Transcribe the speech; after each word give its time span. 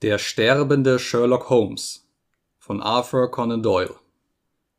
Der 0.00 0.18
sterbende 0.18 1.00
Sherlock 1.00 1.50
Holmes 1.50 2.08
von 2.60 2.80
Arthur 2.80 3.32
Conan 3.32 3.64
Doyle 3.64 3.96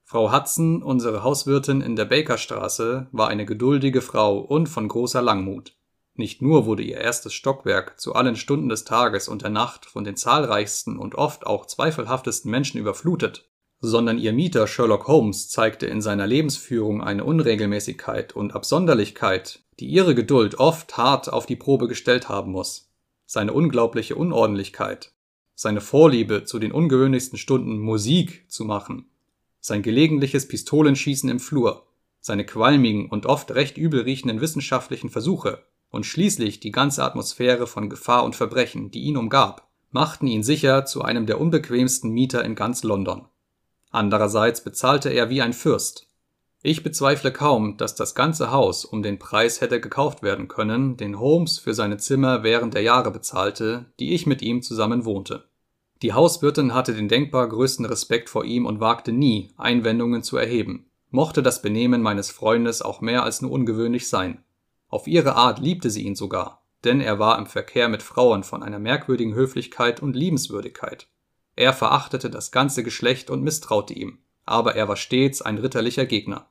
Frau 0.06 0.32
Hudson, 0.32 0.82
unsere 0.82 1.24
Hauswirtin 1.24 1.82
in 1.82 1.98
der 1.98 2.06
Bakerstraße, 2.06 3.08
war 3.12 3.28
eine 3.28 3.46
geduldige 3.46 4.02
Frau 4.02 4.40
und 4.40 4.70
von 4.70 4.88
großer 4.88 5.22
Langmut. 5.22 5.76
Nicht 6.14 6.42
nur 6.42 6.66
wurde 6.66 6.84
ihr 6.84 7.00
erstes 7.00 7.34
Stockwerk 7.34 8.00
zu 8.00 8.16
allen 8.16 8.38
Stunden 8.38 8.70
des 8.70 8.86
Tages 8.86 9.28
und 9.28 9.42
der 9.42 9.50
Nacht 9.50 9.88
von 9.88 10.06
den 10.06 10.16
zahlreichsten 10.16 10.98
und 10.98 11.16
oft 11.16 11.46
auch 11.46 11.66
zweifelhaftesten 11.66 12.50
Menschen 12.50 12.80
überflutet, 12.80 13.50
sondern 13.82 14.20
ihr 14.20 14.32
Mieter 14.32 14.68
Sherlock 14.68 15.10
Holmes 15.10 15.50
zeigte 15.50 15.86
in 15.86 16.00
seiner 16.00 16.28
Lebensführung 16.28 17.04
eine 17.04 17.26
Unregelmäßigkeit 17.26 18.38
und 18.38 18.56
Absonderlichkeit, 18.56 19.66
die 19.82 19.88
ihre 19.88 20.16
Geduld 20.16 20.60
oft 20.60 20.96
hart 20.96 21.28
auf 21.28 21.46
die 21.46 21.58
Probe 21.58 21.90
gestellt 21.90 22.30
haben 22.30 22.54
muss. 22.54 22.89
Seine 23.32 23.54
unglaubliche 23.54 24.16
Unordentlichkeit, 24.16 25.12
seine 25.54 25.82
Vorliebe 25.82 26.46
zu 26.46 26.58
den 26.58 26.72
ungewöhnlichsten 26.72 27.38
Stunden 27.38 27.78
Musik 27.78 28.50
zu 28.50 28.66
machen, 28.66 29.12
sein 29.60 29.84
gelegentliches 29.84 30.48
Pistolenschießen 30.48 31.30
im 31.30 31.40
Flur, 31.40 31.86
seine 32.22 32.44
qualmigen 32.44 33.08
und 33.08 33.28
oft 33.28 33.52
recht 33.52 33.78
übel 33.78 34.02
riechenden 34.02 34.42
wissenschaftlichen 34.42 35.12
Versuche 35.12 35.64
und 35.92 36.08
schließlich 36.08 36.60
die 36.60 36.72
ganze 36.72 37.04
Atmosphäre 37.04 37.68
von 37.68 37.88
Gefahr 37.88 38.24
und 38.24 38.36
Verbrechen, 38.36 38.90
die 38.90 39.02
ihn 39.02 39.16
umgab, 39.16 39.70
machten 39.92 40.26
ihn 40.26 40.42
sicher 40.42 40.86
zu 40.86 41.04
einem 41.04 41.28
der 41.28 41.40
unbequemsten 41.40 42.10
Mieter 42.10 42.44
in 42.44 42.56
ganz 42.56 42.82
London. 42.82 43.28
Andererseits 43.92 44.64
bezahlte 44.64 45.10
er 45.10 45.30
wie 45.30 45.44
ein 45.44 45.54
Fürst. 45.54 46.09
Ich 46.62 46.84
bezweifle 46.84 47.32
kaum, 47.32 47.78
dass 47.78 47.96
das 47.96 48.16
ganze 48.16 48.52
Haus 48.52 48.84
um 48.84 49.02
den 49.02 49.18
Preis 49.18 49.62
hätte 49.62 49.80
gekauft 49.80 50.24
werden 50.24 50.50
können, 50.50 50.98
den 50.98 51.18
Holmes 51.18 51.58
für 51.58 51.74
seine 51.74 51.98
Zimmer 51.98 52.44
während 52.44 52.74
der 52.74 52.82
Jahre 52.82 53.12
bezahlte, 53.12 53.86
die 54.00 54.14
ich 54.14 54.26
mit 54.26 54.42
ihm 54.42 54.62
zusammen 54.62 55.06
wohnte. 55.06 55.46
Die 56.02 56.12
Hauswirtin 56.12 56.74
hatte 56.74 56.94
den 56.94 57.08
denkbar 57.08 57.48
größten 57.48 57.86
Respekt 57.86 58.30
vor 58.30 58.44
ihm 58.44 58.66
und 58.66 58.82
wagte 58.82 59.14
nie, 59.14 59.54
Einwendungen 59.58 60.22
zu 60.22 60.36
erheben, 60.36 60.90
mochte 61.12 61.42
das 61.42 61.62
Benehmen 61.62 62.02
meines 62.02 62.30
Freundes 62.30 62.82
auch 62.82 63.00
mehr 63.00 63.24
als 63.24 63.42
nur 63.42 63.52
ungewöhnlich 63.52 64.10
sein. 64.10 64.44
Auf 64.90 65.08
ihre 65.08 65.36
Art 65.36 65.60
liebte 65.60 65.90
sie 65.90 66.04
ihn 66.04 66.16
sogar, 66.16 66.66
denn 66.84 67.00
er 67.00 67.20
war 67.20 67.38
im 67.38 67.46
Verkehr 67.46 67.88
mit 67.88 68.04
Frauen 68.04 68.44
von 68.44 68.64
einer 68.64 68.80
merkwürdigen 68.80 69.34
Höflichkeit 69.34 70.02
und 70.02 70.14
Liebenswürdigkeit. 70.14 71.08
Er 71.56 71.72
verachtete 71.72 72.30
das 72.30 72.52
ganze 72.52 72.84
Geschlecht 72.84 73.30
und 73.30 73.44
misstraute 73.44 73.94
ihm, 73.94 74.20
aber 74.50 74.76
er 74.76 74.88
war 74.88 74.96
stets 74.96 75.42
ein 75.42 75.58
ritterlicher 75.58 76.06
Gegner. 76.06 76.48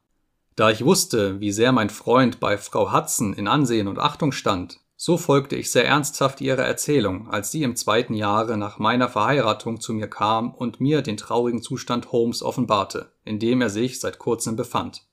Da 0.57 0.71
ich 0.71 0.85
wusste, 0.85 1.41
wie 1.41 1.53
sehr 1.53 1.73
mein 1.73 1.91
Freund 1.91 2.41
bei 2.41 2.59
Frau 2.59 2.93
Hudson 2.93 3.33
in 3.33 3.47
Ansehen 3.47 3.89
und 3.89 3.99
Achtung 3.99 4.33
stand, 4.33 4.81
so 4.97 5.17
folgte 5.17 5.55
ich 5.55 5.71
sehr 5.71 5.87
ernsthaft 5.87 6.41
ihrer 6.41 6.65
Erzählung, 6.65 7.31
als 7.31 7.53
sie 7.53 7.63
im 7.63 7.77
zweiten 7.77 8.15
Jahre 8.15 8.57
nach 8.57 8.79
meiner 8.79 9.09
Verheiratung 9.09 9.81
zu 9.81 9.93
mir 9.93 10.09
kam 10.09 10.53
und 10.53 10.81
mir 10.81 11.03
den 11.03 11.17
traurigen 11.17 11.63
Zustand 11.63 12.11
Holmes 12.11 12.43
offenbarte, 12.43 13.13
in 13.25 13.39
dem 13.39 13.61
er 13.61 13.71
sich 13.71 14.01
seit 14.01 14.19
kurzem 14.19 14.57
befand. 14.57 15.05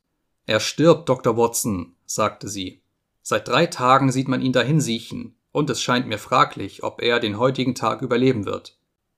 Er 0.47 0.59
stirbt, 0.59 1.09
Dr. 1.09 1.37
Watson, 1.37 1.95
sagte 2.05 2.47
sie. 2.47 2.81
Seit 3.21 3.47
drei 3.47 3.67
Tagen 3.67 4.11
sieht 4.11 4.27
man 4.27 4.41
ihn 4.41 4.53
dahin 4.53 4.81
siechen, 4.81 5.35
und 5.51 5.69
es 5.69 5.81
scheint 5.81 6.07
mir 6.07 6.17
fraglich, 6.17 6.83
ob 6.83 7.01
er 7.01 7.19
den 7.19 7.37
heutigen 7.37 7.75
Tag 7.75 8.01
überleben 8.01 8.45
wird. 8.45 8.74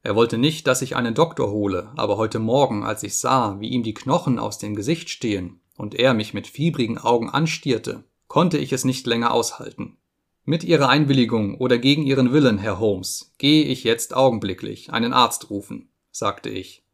Er 0.08 0.16
wollte 0.16 0.38
nicht, 0.38 0.68
dass 0.68 0.82
ich 0.82 0.96
einen 0.96 1.16
Doktor 1.16 1.52
hole, 1.52 1.92
aber 1.98 2.16
heute 2.16 2.40
Morgen, 2.40 2.86
als 2.86 3.04
ich 3.04 3.20
sah, 3.20 3.60
wie 3.60 3.68
ihm 3.68 3.84
die 3.84 3.94
Knochen 3.94 4.40
aus 4.40 4.58
dem 4.58 4.74
Gesicht 4.74 5.10
stehen 5.10 5.60
und 5.76 5.96
er 5.96 6.14
mich 6.14 6.34
mit 6.34 6.48
fiebrigen 6.48 6.98
Augen 6.98 7.30
anstierte, 7.30 8.06
konnte 8.30 8.58
ich 8.58 8.72
es 8.72 8.86
nicht 8.86 9.06
länger 9.06 9.34
aushalten. 9.34 9.98
Mit 10.46 10.64
Ihrer 10.64 10.88
Einwilligung 10.88 11.58
oder 11.58 11.78
gegen 11.78 12.04
Ihren 12.04 12.32
Willen, 12.32 12.58
Herr 12.58 12.80
Holmes, 12.80 13.34
gehe 13.38 13.66
ich 13.66 13.84
jetzt 13.84 14.16
augenblicklich 14.16 14.94
einen 14.94 15.12
Arzt 15.12 15.50
rufen, 15.50 15.90
sagte 16.10 16.50
ich. 16.50 16.86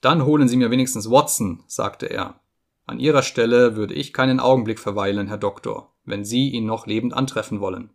Dann 0.00 0.24
holen 0.24 0.48
Sie 0.48 0.56
mir 0.56 0.70
wenigstens 0.70 1.10
Watson, 1.10 1.64
sagte 1.66 2.06
er. 2.06 2.40
An 2.86 2.98
Ihrer 2.98 3.22
Stelle 3.22 3.76
würde 3.76 3.92
ich 3.92 4.14
keinen 4.14 4.40
Augenblick 4.40 4.78
verweilen, 4.78 5.28
Herr 5.28 5.36
Doktor, 5.36 5.92
wenn 6.06 6.24
Sie 6.24 6.48
ihn 6.48 6.64
noch 6.64 6.86
lebend 6.86 7.12
antreffen 7.12 7.60
wollen. 7.60 7.90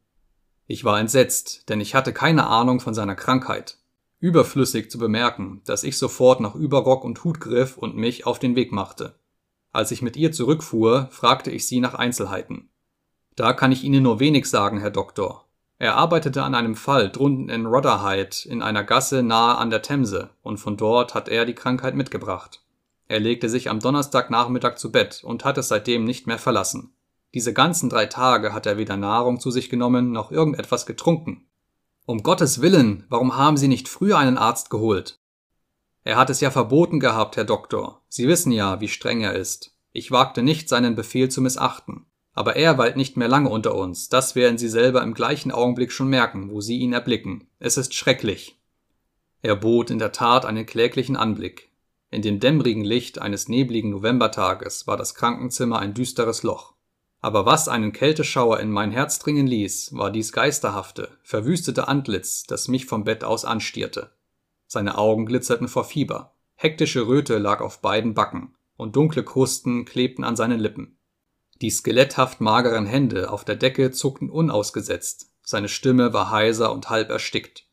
Ich 0.68 0.86
war 0.86 1.00
entsetzt, 1.00 1.70
denn 1.70 1.82
ich 1.82 1.96
hatte 1.96 2.14
keine 2.14 2.46
Ahnung 2.46 2.80
von 2.80 2.94
seiner 2.94 3.16
Krankheit 3.16 3.79
Überflüssig 4.20 4.92
zu 4.92 4.98
bemerken, 4.98 5.62
dass 5.66 5.84
ich 5.84 5.98
sofort 5.98 6.42
nach 6.42 6.56
Überrock 6.56 7.04
und 7.04 7.24
Hut 7.24 7.40
griff 7.40 7.78
und 7.78 7.96
mich 7.96 8.26
auf 8.26 8.38
den 8.38 8.56
Weg 8.56 8.72
machte. 8.72 9.16
Als 9.72 9.92
ich 9.92 10.02
mit 10.02 10.18
ihr 10.18 10.32
zurückfuhr, 10.32 11.08
fragte 11.12 11.52
ich 11.52 11.68
sie 11.68 11.80
nach 11.80 11.94
Einzelheiten. 11.94 12.70
Da 13.36 13.54
kann 13.54 13.72
ich 13.72 13.84
Ihnen 13.84 14.04
nur 14.04 14.20
wenig 14.20 14.50
sagen, 14.50 14.80
Herr 14.80 14.92
Doktor. 14.92 15.46
Er 15.78 15.96
arbeitete 15.96 16.44
an 16.44 16.56
einem 16.56 16.76
Fall 16.76 17.10
drunten 17.10 17.48
in 17.48 17.66
Rotherhithe 17.66 18.50
in 18.50 18.62
einer 18.62 18.84
Gasse 18.84 19.24
nahe 19.24 19.58
an 19.58 19.70
der 19.70 19.82
Themse, 19.82 20.32
und 20.42 20.58
von 20.58 20.76
dort 20.76 21.16
hat 21.16 21.30
er 21.30 21.46
die 21.46 21.56
Krankheit 21.56 21.96
mitgebracht. 21.96 22.62
Er 23.08 23.22
legte 23.22 23.48
sich 23.48 23.70
am 23.70 23.80
Donnerstagnachmittag 23.80 24.76
zu 24.76 24.92
Bett 24.92 25.24
und 25.24 25.46
hat 25.46 25.58
es 25.58 25.70
seitdem 25.70 26.04
nicht 26.04 26.28
mehr 26.28 26.38
verlassen. 26.38 26.94
Diese 27.34 27.54
ganzen 27.54 27.90
drei 27.90 28.08
Tage 28.08 28.54
hat 28.54 28.66
er 28.66 28.78
weder 28.78 28.98
Nahrung 28.98 29.40
zu 29.40 29.52
sich 29.52 29.70
genommen 29.70 30.12
noch 30.12 30.32
irgendetwas 30.32 30.86
getrunken. 30.86 31.46
Um 32.10 32.24
Gottes 32.24 32.60
Willen, 32.60 33.06
warum 33.10 33.38
haben 33.38 33.56
Sie 33.56 33.68
nicht 33.68 33.88
früher 33.88 34.18
einen 34.18 34.40
Arzt 34.40 34.72
geholt? 34.72 35.20
Er 36.04 36.18
hat 36.18 36.32
es 36.32 36.42
ja 36.42 36.50
verboten 36.50 37.00
gehabt, 37.00 37.38
Herr 37.38 37.46
Doktor. 37.46 38.02
Sie 38.10 38.28
wissen 38.28 38.52
ja, 38.52 38.82
wie 38.82 38.88
streng 38.88 39.22
er 39.22 39.34
ist. 39.34 39.76
Ich 39.92 40.10
wagte 40.10 40.42
nicht, 40.42 40.70
seinen 40.70 40.96
Befehl 40.96 41.30
zu 41.30 41.40
missachten. 41.40 42.08
Aber 42.34 42.56
er 42.56 42.80
weilt 42.80 42.98
nicht 42.98 43.16
mehr 43.16 43.28
lange 43.28 43.50
unter 43.50 43.76
uns. 43.76 44.10
Das 44.10 44.34
werden 44.34 44.58
Sie 44.58 44.70
selber 44.70 45.04
im 45.04 45.14
gleichen 45.14 45.52
Augenblick 45.52 45.92
schon 45.92 46.08
merken, 46.08 46.50
wo 46.50 46.62
Sie 46.62 46.80
ihn 46.80 46.94
erblicken. 46.94 47.48
Es 47.60 47.78
ist 47.78 47.94
schrecklich. 47.94 48.60
Er 49.44 49.56
bot 49.56 49.92
in 49.92 50.00
der 50.00 50.12
Tat 50.12 50.48
einen 50.48 50.66
kläglichen 50.66 51.16
Anblick. 51.16 51.70
In 52.10 52.24
dem 52.24 52.40
dämmerigen 52.40 52.84
Licht 52.84 53.22
eines 53.22 53.50
nebligen 53.50 53.92
Novembertages 53.92 54.88
war 54.88 54.98
das 54.98 55.14
Krankenzimmer 55.14 55.78
ein 55.78 55.94
düsteres 55.94 56.42
Loch. 56.42 56.74
Aber 57.22 57.46
was 57.46 57.68
einen 57.68 57.92
Kälteschauer 57.92 58.60
in 58.60 58.72
mein 58.72 58.92
Herz 58.92 59.20
dringen 59.20 59.46
ließ, 59.46 59.94
war 59.94 60.10
dies 60.10 60.32
geisterhafte, 60.32 61.10
verwüstete 61.22 61.88
Antlitz, 61.88 62.44
das 62.44 62.70
mich 62.70 62.86
vom 62.86 63.04
Bett 63.04 63.24
aus 63.24 63.44
anstierte. 63.44 64.12
Seine 64.68 64.98
Augen 64.98 65.26
glitzerten 65.26 65.68
vor 65.68 65.84
Fieber, 65.84 66.36
hektische 66.56 67.08
Röte 67.08 67.38
lag 67.38 67.60
auf 67.60 67.82
beiden 67.82 68.14
Backen, 68.14 68.56
und 68.78 68.96
dunkle 68.96 69.24
Krusten 69.24 69.84
klebten 69.84 70.24
an 70.24 70.38
seinen 70.38 70.60
Lippen. 70.60 70.98
Die 71.62 71.70
skeletthaft 71.70 72.40
mageren 72.40 72.86
Hände 72.86 73.32
auf 73.32 73.44
der 73.44 73.58
Decke 73.58 73.92
zuckten 73.92 74.30
unausgesetzt, 74.30 75.34
seine 75.42 75.68
Stimme 75.68 76.14
war 76.14 76.32
heiser 76.32 76.72
und 76.72 76.90
halb 76.90 77.10
erstickt. 77.10 77.66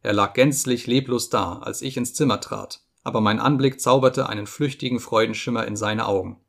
Er 0.00 0.14
lag 0.14 0.32
gänzlich 0.32 0.86
leblos 0.86 1.28
da, 1.28 1.58
als 1.58 1.82
ich 1.82 1.96
ins 1.98 2.14
Zimmer 2.14 2.40
trat, 2.40 2.82
aber 3.02 3.20
mein 3.20 3.40
Anblick 3.40 3.80
zauberte 3.80 4.28
einen 4.28 4.46
flüchtigen 4.46 5.00
Freudenschimmer 5.00 5.66
in 5.66 5.76
seine 5.76 6.06
Augen. 6.06 6.40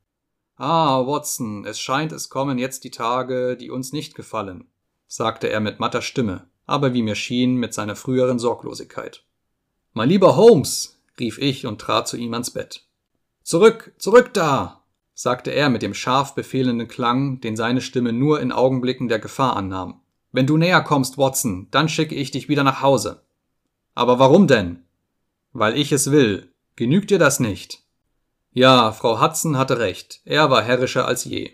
Ah, 0.57 1.05
Watson, 1.05 1.66
es 1.66 1.79
scheint, 1.79 2.13
es 2.13 2.29
kommen 2.29 2.57
jetzt 2.57 2.85
die 2.85 2.91
Tage, 2.91 3.57
die 3.57 3.69
uns 3.69 3.91
nicht 3.91 4.16
gefallen, 4.16 4.69
sagte 5.07 5.49
er 5.49 5.59
mit 5.59 5.81
matter 5.81 6.01
Stimme, 6.01 6.47
aber 6.66 6.93
wie 6.93 7.03
mir 7.03 7.16
schien, 7.16 7.55
mit 7.55 7.73
seiner 7.73 7.97
früheren 7.97 8.39
Sorglosigkeit. 8.39 9.25
Mein 9.91 10.09
lieber 10.09 10.38
Holmes, 10.38 11.01
rief 11.19 11.38
ich 11.39 11.65
und 11.65 11.81
trat 11.81 12.07
zu 12.07 12.15
ihm 12.15 12.33
ans 12.33 12.51
Bett. 12.51 12.85
Zurück, 13.44 13.94
zurück 13.97 14.33
da, 14.33 14.83
sagte 15.13 15.51
er 15.51 15.69
mit 15.69 15.81
dem 15.81 15.94
scharf 15.94 16.35
befehlenden 16.35 16.88
Klang, 16.88 17.41
den 17.41 17.55
seine 17.55 17.81
Stimme 17.81 18.13
nur 18.13 18.39
in 18.39 18.51
Augenblicken 18.51 19.09
der 19.09 19.19
Gefahr 19.19 19.57
annahm. 19.57 20.01
Wenn 20.31 20.47
du 20.47 20.57
näher 20.57 20.81
kommst, 20.81 21.17
Watson, 21.17 21.67
dann 21.71 21.88
schicke 21.88 22.15
ich 22.15 22.31
dich 22.31 22.49
wieder 22.49 22.63
nach 22.63 22.81
Hause. 22.81 23.23
Aber 23.94 24.19
warum 24.19 24.47
denn? 24.47 24.83
Weil 25.53 25.77
ich 25.77 25.91
es 25.94 26.11
will. 26.11 26.53
Genügt 26.75 27.11
dir 27.11 27.19
das 27.19 27.39
nicht? 27.39 27.84
Ja, 28.55 28.93
Frau 28.93 29.19
Hudson 29.19 29.57
hatte 29.57 29.79
recht, 29.79 30.21
er 30.23 30.49
war 30.49 30.63
herrischer 30.63 31.05
als 31.05 31.25
je. 31.25 31.51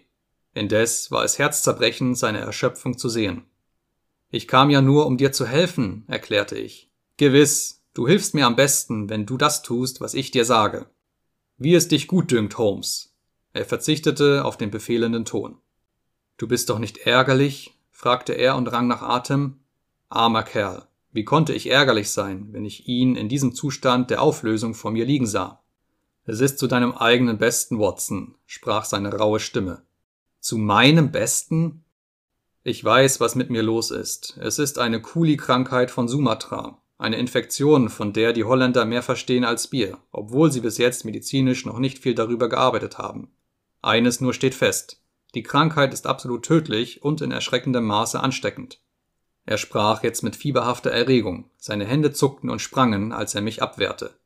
Indes 0.54 1.10
war 1.10 1.24
es 1.24 1.40
herzzerbrechend, 1.40 2.16
seine 2.16 2.38
Erschöpfung 2.38 2.96
zu 2.96 3.10
sehen. 3.10 3.48
Ich 4.30 4.48
kam 4.48 4.70
ja 4.70 4.84
nur, 4.84 5.08
um 5.08 5.18
dir 5.18 5.32
zu 5.32 5.48
helfen, 5.48 6.04
erklärte 6.08 6.60
ich. 6.60 6.92
Gewiss, 7.18 7.82
du 7.96 8.08
hilfst 8.08 8.36
mir 8.36 8.46
am 8.46 8.56
besten, 8.56 9.10
wenn 9.10 9.26
du 9.26 9.36
das 9.36 9.64
tust, 9.64 10.00
was 10.00 10.14
ich 10.14 10.30
dir 10.30 10.46
sage. 10.46 10.92
Wie 11.58 11.74
es 11.74 11.88
dich 11.88 12.06
gut 12.08 12.30
dünkt, 12.30 12.60
Holmes. 12.60 13.16
Er 13.52 13.66
verzichtete 13.66 14.46
auf 14.46 14.58
den 14.58 14.70
befehlenden 14.70 15.26
Ton. 15.26 15.58
Du 16.38 16.48
bist 16.48 16.70
doch 16.70 16.78
nicht 16.78 17.00
ärgerlich? 17.08 17.76
fragte 17.90 18.34
er 18.34 18.56
und 18.56 18.72
rang 18.72 18.86
nach 18.86 19.02
Atem. 19.02 19.62
Armer 20.10 20.44
Kerl, 20.44 20.88
wie 21.12 21.26
konnte 21.26 21.54
ich 21.54 21.66
ärgerlich 21.66 22.12
sein, 22.12 22.50
wenn 22.52 22.64
ich 22.64 22.88
ihn 22.88 23.16
in 23.16 23.28
diesem 23.28 23.56
Zustand 23.56 24.12
der 24.12 24.22
Auflösung 24.22 24.76
vor 24.76 24.92
mir 24.92 25.06
liegen 25.06 25.26
sah? 25.26 25.61
Es 26.24 26.40
ist 26.40 26.60
zu 26.60 26.68
deinem 26.68 26.94
eigenen 26.94 27.40
Besten, 27.40 27.80
Watson, 27.80 28.36
sprach 28.46 28.86
seine 28.86 29.14
raue 29.14 29.40
Stimme. 29.40 29.82
Zu 30.40 30.58
meinem 30.58 31.12
Besten? 31.12 31.84
Ich 32.64 32.84
weiß, 32.84 33.20
was 33.20 33.34
mit 33.34 33.50
mir 33.50 33.64
los 33.64 33.90
ist. 33.90 34.38
Es 34.40 34.60
ist 34.60 34.78
eine 34.78 35.02
Kuli-Krankheit 35.02 35.90
von 35.90 36.08
Sumatra. 36.08 36.78
Eine 37.00 37.18
Infektion, 37.18 37.90
von 37.90 38.14
der 38.14 38.34
die 38.34 38.44
Holländer 38.44 38.86
mehr 38.86 39.02
verstehen 39.02 39.44
als 39.44 39.68
Bier, 39.68 39.98
obwohl 40.12 40.52
sie 40.52 40.62
bis 40.62 40.78
jetzt 40.78 41.06
medizinisch 41.06 41.66
noch 41.66 41.80
nicht 41.80 41.98
viel 41.98 42.14
darüber 42.14 42.50
gearbeitet 42.50 43.00
haben. 43.00 43.32
Eines 43.82 44.22
nur 44.22 44.36
steht 44.36 44.54
fest. 44.54 45.02
Die 45.34 45.42
Krankheit 45.42 45.92
ist 45.92 46.06
absolut 46.06 46.46
tödlich 46.46 47.02
und 47.02 47.22
in 47.22 47.32
erschreckendem 47.32 47.86
Maße 47.86 48.20
ansteckend. 48.20 48.80
Er 49.46 49.58
sprach 49.58 50.04
jetzt 50.04 50.22
mit 50.22 50.36
fieberhafter 50.36 50.92
Erregung, 50.92 51.50
seine 51.58 51.86
Hände 51.86 52.14
zuckten 52.14 52.52
und 52.52 52.62
sprangen, 52.62 53.12
als 53.12 53.34
er 53.34 53.42
mich 53.42 53.64
abwehrte. 53.64 54.21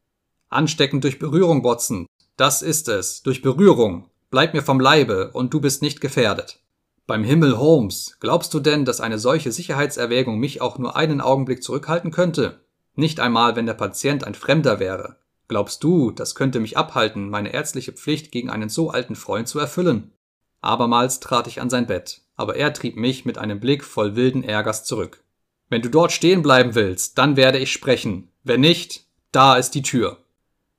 Ansteckend 0.56 1.04
durch 1.04 1.20
Berührung, 1.20 1.66
Watson. 1.66 2.08
Das 2.38 2.62
ist 2.62 2.88
es, 2.88 3.22
durch 3.22 3.42
Berührung. 3.42 4.10
Bleib 4.32 4.54
mir 4.54 4.62
vom 4.62 4.80
Leibe, 4.80 5.32
und 5.34 5.54
du 5.54 5.60
bist 5.60 5.82
nicht 5.82 6.00
gefährdet. 6.00 6.60
Beim 7.08 7.26
Himmel, 7.26 7.60
Holmes, 7.60 8.16
glaubst 8.22 8.54
du 8.54 8.62
denn, 8.62 8.86
dass 8.86 9.02
eine 9.02 9.20
solche 9.20 9.52
Sicherheitserwägung 9.52 10.40
mich 10.40 10.62
auch 10.62 10.78
nur 10.78 10.96
einen 10.96 11.20
Augenblick 11.20 11.62
zurückhalten 11.62 12.12
könnte? 12.12 12.62
Nicht 12.96 13.20
einmal, 13.20 13.58
wenn 13.58 13.66
der 13.66 13.74
Patient 13.74 14.24
ein 14.24 14.34
Fremder 14.34 14.80
wäre. 14.80 15.18
Glaubst 15.50 15.84
du, 15.84 16.12
das 16.12 16.36
könnte 16.36 16.62
mich 16.62 16.78
abhalten, 16.78 17.30
meine 17.30 17.54
ärztliche 17.54 17.92
Pflicht 17.92 18.32
gegen 18.32 18.50
einen 18.50 18.70
so 18.70 18.90
alten 18.90 19.16
Freund 19.16 19.50
zu 19.50 19.60
erfüllen? 19.60 20.14
Abermals 20.62 21.20
trat 21.20 21.48
ich 21.48 21.60
an 21.60 21.70
sein 21.70 21.86
Bett, 21.86 22.22
aber 22.38 22.56
er 22.56 22.72
trieb 22.72 22.96
mich 22.96 23.26
mit 23.26 23.38
einem 23.38 23.60
Blick 23.60 23.84
voll 23.84 24.16
wilden 24.16 24.44
Ärgers 24.44 24.86
zurück. 24.86 25.22
Wenn 25.70 25.82
du 25.82 25.90
dort 25.90 26.14
stehen 26.14 26.42
bleiben 26.42 26.76
willst, 26.76 27.18
dann 27.18 27.36
werde 27.36 27.60
ich 27.60 27.74
sprechen. 27.74 28.30
Wenn 28.44 28.62
nicht, 28.62 29.06
da 29.34 29.58
ist 29.58 29.76
die 29.76 29.82
Tür. 29.82 30.25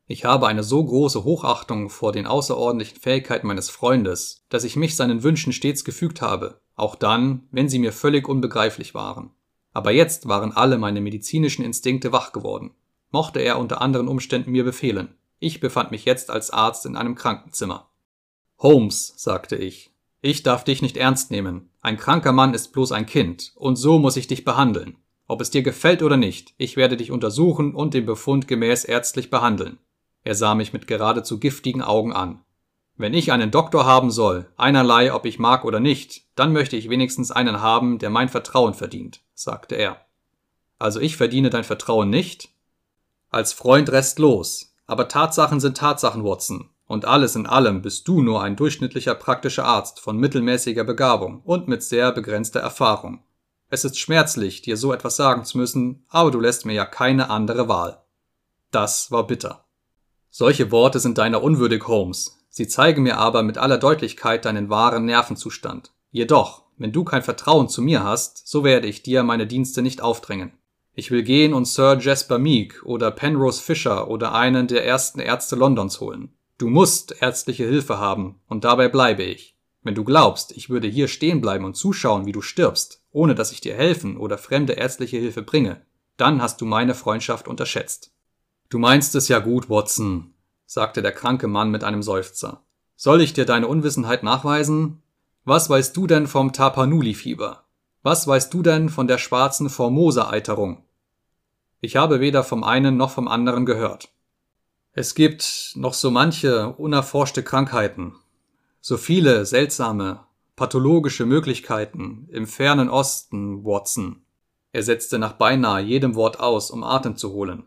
Ich 0.08 0.24
habe 0.24 0.46
eine 0.46 0.62
so 0.62 0.84
große 0.84 1.24
Hochachtung 1.24 1.90
vor 1.90 2.12
den 2.12 2.26
außerordentlichen 2.26 3.00
Fähigkeiten 3.00 3.48
meines 3.48 3.70
Freundes, 3.70 4.44
dass 4.48 4.62
ich 4.62 4.76
mich 4.76 4.94
seinen 4.94 5.24
Wünschen 5.24 5.52
stets 5.52 5.84
gefügt 5.84 6.22
habe, 6.22 6.60
auch 6.76 6.94
dann, 6.94 7.48
wenn 7.50 7.68
sie 7.68 7.80
mir 7.80 7.92
völlig 7.92 8.28
unbegreiflich 8.28 8.94
waren. 8.94 9.32
Aber 9.72 9.90
jetzt 9.90 10.28
waren 10.28 10.52
alle 10.52 10.78
meine 10.78 11.00
medizinischen 11.00 11.64
Instinkte 11.64 12.12
wach 12.12 12.30
geworden. 12.30 12.70
Mochte 13.10 13.40
er 13.40 13.58
unter 13.58 13.82
anderen 13.82 14.06
Umständen 14.06 14.52
mir 14.52 14.62
befehlen. 14.62 15.16
Ich 15.40 15.58
befand 15.58 15.90
mich 15.90 16.04
jetzt 16.04 16.30
als 16.30 16.50
Arzt 16.50 16.86
in 16.86 16.96
einem 16.96 17.16
Krankenzimmer. 17.16 17.90
Holmes, 18.58 19.12
sagte 19.16 19.56
ich, 19.56 19.90
ich 20.22 20.44
darf 20.44 20.62
dich 20.62 20.82
nicht 20.82 20.96
ernst 20.96 21.32
nehmen. 21.32 21.70
Ein 21.80 21.96
kranker 21.96 22.32
Mann 22.32 22.54
ist 22.54 22.72
bloß 22.72 22.92
ein 22.92 23.06
Kind, 23.06 23.52
und 23.56 23.74
so 23.76 23.98
muss 23.98 24.16
ich 24.16 24.28
dich 24.28 24.44
behandeln. 24.44 24.96
Ob 25.26 25.40
es 25.40 25.50
dir 25.50 25.62
gefällt 25.62 26.02
oder 26.02 26.16
nicht, 26.16 26.54
ich 26.56 26.76
werde 26.76 26.96
dich 26.96 27.10
untersuchen 27.10 27.74
und 27.74 27.92
den 27.92 28.06
Befund 28.06 28.46
gemäß 28.46 28.84
ärztlich 28.84 29.30
behandeln. 29.30 29.78
Er 30.26 30.34
sah 30.34 30.56
mich 30.56 30.72
mit 30.72 30.88
geradezu 30.88 31.38
giftigen 31.38 31.82
Augen 31.82 32.12
an. 32.12 32.42
Wenn 32.96 33.14
ich 33.14 33.30
einen 33.30 33.52
Doktor 33.52 33.86
haben 33.86 34.10
soll, 34.10 34.50
einerlei 34.56 35.14
ob 35.14 35.24
ich 35.24 35.38
mag 35.38 35.64
oder 35.64 35.78
nicht, 35.78 36.24
dann 36.34 36.52
möchte 36.52 36.74
ich 36.74 36.90
wenigstens 36.90 37.30
einen 37.30 37.62
haben, 37.62 38.00
der 38.00 38.10
mein 38.10 38.28
Vertrauen 38.28 38.74
verdient, 38.74 39.20
sagte 39.34 39.76
er. 39.76 40.04
Also 40.80 40.98
ich 40.98 41.16
verdiene 41.16 41.48
dein 41.48 41.62
Vertrauen 41.62 42.10
nicht? 42.10 42.48
Als 43.30 43.52
Freund 43.52 43.92
restlos. 43.92 44.74
Aber 44.88 45.06
Tatsachen 45.06 45.60
sind 45.60 45.76
Tatsachen, 45.76 46.24
Watson. 46.24 46.70
Und 46.88 47.04
alles 47.04 47.36
in 47.36 47.46
allem 47.46 47.80
bist 47.80 48.08
du 48.08 48.20
nur 48.20 48.42
ein 48.42 48.56
durchschnittlicher 48.56 49.14
praktischer 49.14 49.64
Arzt 49.64 50.00
von 50.00 50.16
mittelmäßiger 50.16 50.82
Begabung 50.82 51.40
und 51.44 51.68
mit 51.68 51.84
sehr 51.84 52.10
begrenzter 52.10 52.58
Erfahrung. 52.58 53.22
Es 53.68 53.84
ist 53.84 53.96
schmerzlich, 53.96 54.60
dir 54.60 54.76
so 54.76 54.92
etwas 54.92 55.14
sagen 55.14 55.44
zu 55.44 55.56
müssen, 55.56 56.04
aber 56.08 56.32
du 56.32 56.40
lässt 56.40 56.66
mir 56.66 56.74
ja 56.74 56.84
keine 56.84 57.30
andere 57.30 57.68
Wahl. 57.68 58.02
Das 58.72 59.12
war 59.12 59.24
bitter. 59.24 59.65
Solche 60.38 60.70
Worte 60.70 61.00
sind 61.00 61.16
deiner 61.16 61.42
unwürdig, 61.42 61.88
Holmes. 61.88 62.36
Sie 62.50 62.68
zeigen 62.68 63.04
mir 63.04 63.16
aber 63.16 63.42
mit 63.42 63.56
aller 63.56 63.78
Deutlichkeit 63.78 64.44
deinen 64.44 64.68
wahren 64.68 65.06
Nervenzustand. 65.06 65.92
Jedoch, 66.10 66.64
wenn 66.76 66.92
du 66.92 67.04
kein 67.04 67.22
Vertrauen 67.22 67.70
zu 67.70 67.80
mir 67.80 68.04
hast, 68.04 68.46
so 68.46 68.62
werde 68.62 68.86
ich 68.86 69.02
dir 69.02 69.22
meine 69.22 69.46
Dienste 69.46 69.80
nicht 69.80 70.02
aufdrängen. 70.02 70.52
Ich 70.92 71.10
will 71.10 71.22
gehen 71.22 71.54
und 71.54 71.64
Sir 71.64 71.96
Jasper 71.98 72.38
Meek 72.38 72.82
oder 72.84 73.12
Penrose 73.12 73.62
Fisher 73.62 74.10
oder 74.10 74.34
einen 74.34 74.66
der 74.66 74.84
ersten 74.84 75.20
Ärzte 75.20 75.56
Londons 75.56 76.02
holen. 76.02 76.34
Du 76.58 76.68
musst 76.68 77.16
ärztliche 77.22 77.64
Hilfe 77.64 77.98
haben, 77.98 78.38
und 78.46 78.64
dabei 78.64 78.90
bleibe 78.90 79.22
ich. 79.22 79.56
Wenn 79.84 79.94
du 79.94 80.04
glaubst, 80.04 80.54
ich 80.54 80.68
würde 80.68 80.86
hier 80.86 81.08
stehen 81.08 81.40
bleiben 81.40 81.64
und 81.64 81.78
zuschauen, 81.78 82.26
wie 82.26 82.32
du 82.32 82.42
stirbst, 82.42 83.02
ohne 83.10 83.34
dass 83.34 83.52
ich 83.52 83.62
dir 83.62 83.74
helfen 83.74 84.18
oder 84.18 84.36
fremde 84.36 84.74
ärztliche 84.74 85.16
Hilfe 85.16 85.40
bringe, 85.40 85.80
dann 86.18 86.42
hast 86.42 86.60
du 86.60 86.66
meine 86.66 86.94
Freundschaft 86.94 87.48
unterschätzt. 87.48 88.12
Du 88.68 88.78
meinst 88.78 89.14
es 89.14 89.28
ja 89.28 89.38
gut, 89.38 89.70
Watson, 89.70 90.34
sagte 90.66 91.00
der 91.00 91.12
kranke 91.12 91.46
Mann 91.46 91.70
mit 91.70 91.84
einem 91.84 92.02
Seufzer. 92.02 92.62
Soll 92.96 93.20
ich 93.20 93.32
dir 93.32 93.44
deine 93.44 93.68
Unwissenheit 93.68 94.22
nachweisen? 94.22 95.02
Was 95.44 95.70
weißt 95.70 95.96
du 95.96 96.08
denn 96.08 96.26
vom 96.26 96.52
Tapanuli-Fieber? 96.52 97.62
Was 98.02 98.26
weißt 98.26 98.52
du 98.52 98.62
denn 98.62 98.88
von 98.88 99.06
der 99.06 99.18
schwarzen 99.18 99.70
Formosa-Eiterung? 99.70 100.82
Ich 101.80 101.94
habe 101.96 102.18
weder 102.20 102.42
vom 102.42 102.64
einen 102.64 102.96
noch 102.96 103.10
vom 103.10 103.28
anderen 103.28 103.66
gehört. 103.66 104.08
Es 104.92 105.14
gibt 105.14 105.72
noch 105.76 105.94
so 105.94 106.10
manche 106.10 106.72
unerforschte 106.72 107.44
Krankheiten, 107.44 108.14
so 108.80 108.96
viele 108.96 109.46
seltsame, 109.46 110.20
pathologische 110.56 111.26
Möglichkeiten 111.26 112.28
im 112.32 112.46
fernen 112.46 112.88
Osten, 112.88 113.64
Watson. 113.64 114.22
Er 114.72 114.82
setzte 114.82 115.18
nach 115.18 115.34
beinahe 115.34 115.82
jedem 115.82 116.14
Wort 116.14 116.40
aus, 116.40 116.70
um 116.70 116.82
Atem 116.82 117.16
zu 117.16 117.32
holen. 117.32 117.64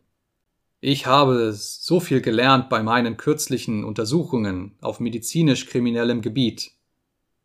Ich 0.81 1.06
habe 1.06 1.52
so 1.54 2.00
viel 2.00 2.22
gelernt 2.22 2.70
bei 2.70 2.81
meinen 2.84 3.18
kürzlichen 3.18 3.84
Untersuchungen 3.84 4.78
auf 4.80 5.02
medizinisch-kriminellem 5.02 6.22
Gebiet. 6.22 6.72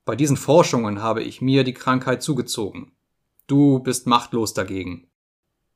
Bei 0.05 0.15
diesen 0.15 0.37
Forschungen 0.37 1.03
habe 1.03 1.25
ich 1.25 1.41
mir 1.41 1.65
die 1.65 1.75
Krankheit 1.75 2.23
zugezogen. 2.23 2.93
Du 3.49 3.81
bist 3.81 4.07
machtlos 4.07 4.55
dagegen. 4.55 5.09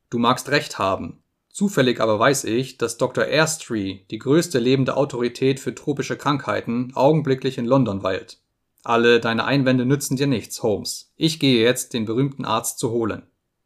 Du 0.08 0.20
magst 0.20 0.50
recht 0.50 0.78
haben. 0.78 1.20
Zufällig 1.50 2.00
aber 2.00 2.20
weiß 2.20 2.44
ich, 2.44 2.78
dass 2.78 2.96
Dr. 2.96 3.24
Airstreet, 3.24 4.08
die 4.12 4.20
größte 4.20 4.60
lebende 4.60 4.96
Autorität 4.96 5.58
für 5.58 5.74
tropische 5.74 6.16
Krankheiten, 6.16 6.92
augenblicklich 6.94 7.58
in 7.58 7.66
London 7.66 8.04
weilt. 8.04 8.38
Alle 8.84 9.18
deine 9.18 9.44
Einwände 9.44 9.84
nützen 9.84 10.16
dir 10.16 10.28
nichts, 10.28 10.62
Holmes. 10.62 11.12
Ich 11.16 11.40
gehe 11.40 11.60
jetzt, 11.60 11.92
den 11.92 12.04
berühmten 12.04 12.44
Arzt 12.44 12.78
zu 12.78 12.90
holen. 12.90 13.24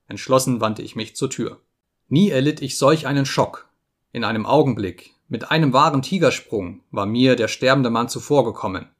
Entschlossen 0.09 0.62
wandte 0.62 0.81
ich 0.81 0.97
mich 0.97 1.15
zur 1.15 1.29
Tür. 1.29 1.61
Nie 2.09 2.31
erlitt 2.31 2.62
ich 2.62 2.79
solch 2.79 3.06
einen 3.06 3.27
Schock, 3.27 3.69
in 4.12 4.25
einem 4.25 4.44
Augenblick, 4.44 5.14
mit 5.29 5.50
einem 5.50 5.73
wahren 5.73 6.03
Tigersprung, 6.03 6.82
war 6.91 7.06
mir 7.06 7.35
der 7.35 7.49
sterbende 7.49 7.88
Mann 7.88 8.11
zuvorgekommen. 8.11 8.91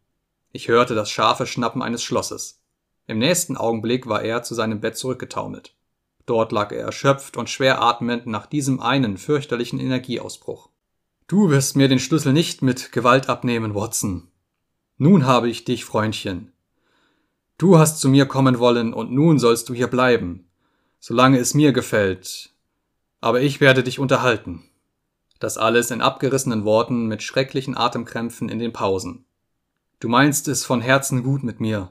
Ich 0.53 0.69
hörte 0.69 0.95
das 0.95 1.11
scharfe 1.11 1.47
Schnappen 1.47 1.83
eines 1.83 2.03
Schlosses. 2.03 2.63
Im 3.07 3.19
nächsten 3.19 3.57
Augenblick 3.59 4.07
war 4.07 4.23
er 4.23 4.43
zu 4.43 4.55
seinem 4.55 4.81
Bett 4.81 4.97
zurückgetaumelt. 4.97 5.75
Dort 6.25 6.53
lag 6.53 6.73
er 6.73 6.81
erschöpft 6.81 7.37
und 7.37 7.51
schwer 7.51 7.83
atmend 7.83 8.27
nach 8.27 8.47
diesem 8.47 8.81
einen 8.81 9.19
fürchterlichen 9.19 9.79
Energieausbruch. 9.79 10.71
Du 11.27 11.51
wirst 11.51 11.77
mir 11.77 11.89
den 11.89 11.99
Schlüssel 11.99 12.33
nicht 12.33 12.63
mit 12.63 12.93
Gewalt 12.93 13.29
abnehmen, 13.29 13.75
Watson. 13.75 14.29
Nun 14.97 15.27
habe 15.27 15.51
ich 15.51 15.65
dich, 15.65 15.85
Freundchen. 15.85 16.53
Du 17.59 17.79
hast 17.79 18.01
zu 18.01 18.09
mir 18.09 18.27
kommen 18.27 18.59
wollen 18.59 18.95
und 18.95 19.13
nun 19.13 19.39
sollst 19.39 19.69
du 19.69 19.75
hier 19.75 19.89
bleiben, 19.89 20.47
solange 21.01 21.39
es 21.39 21.55
mir 21.55 21.73
gefällt. 21.73 22.51
Aber 23.21 23.41
ich 23.41 23.61
werde 23.61 23.83
dich 23.83 23.99
unterhalten. 23.99 24.65
Das 25.43 25.59
alles 25.59 25.91
in 25.91 26.01
abgerissenen 26.01 26.65
Worten 26.65 27.09
mit 27.09 27.21
schrecklichen 27.21 27.77
Atemkrämpfen 27.77 28.49
in 28.49 28.61
den 28.61 28.73
Pausen. 28.73 29.25
Du 29.99 30.09
meinst 30.09 30.47
es 30.47 30.65
von 30.65 30.81
Herzen 30.81 31.25
gut 31.25 31.43
mit 31.43 31.59
mir. 31.59 31.91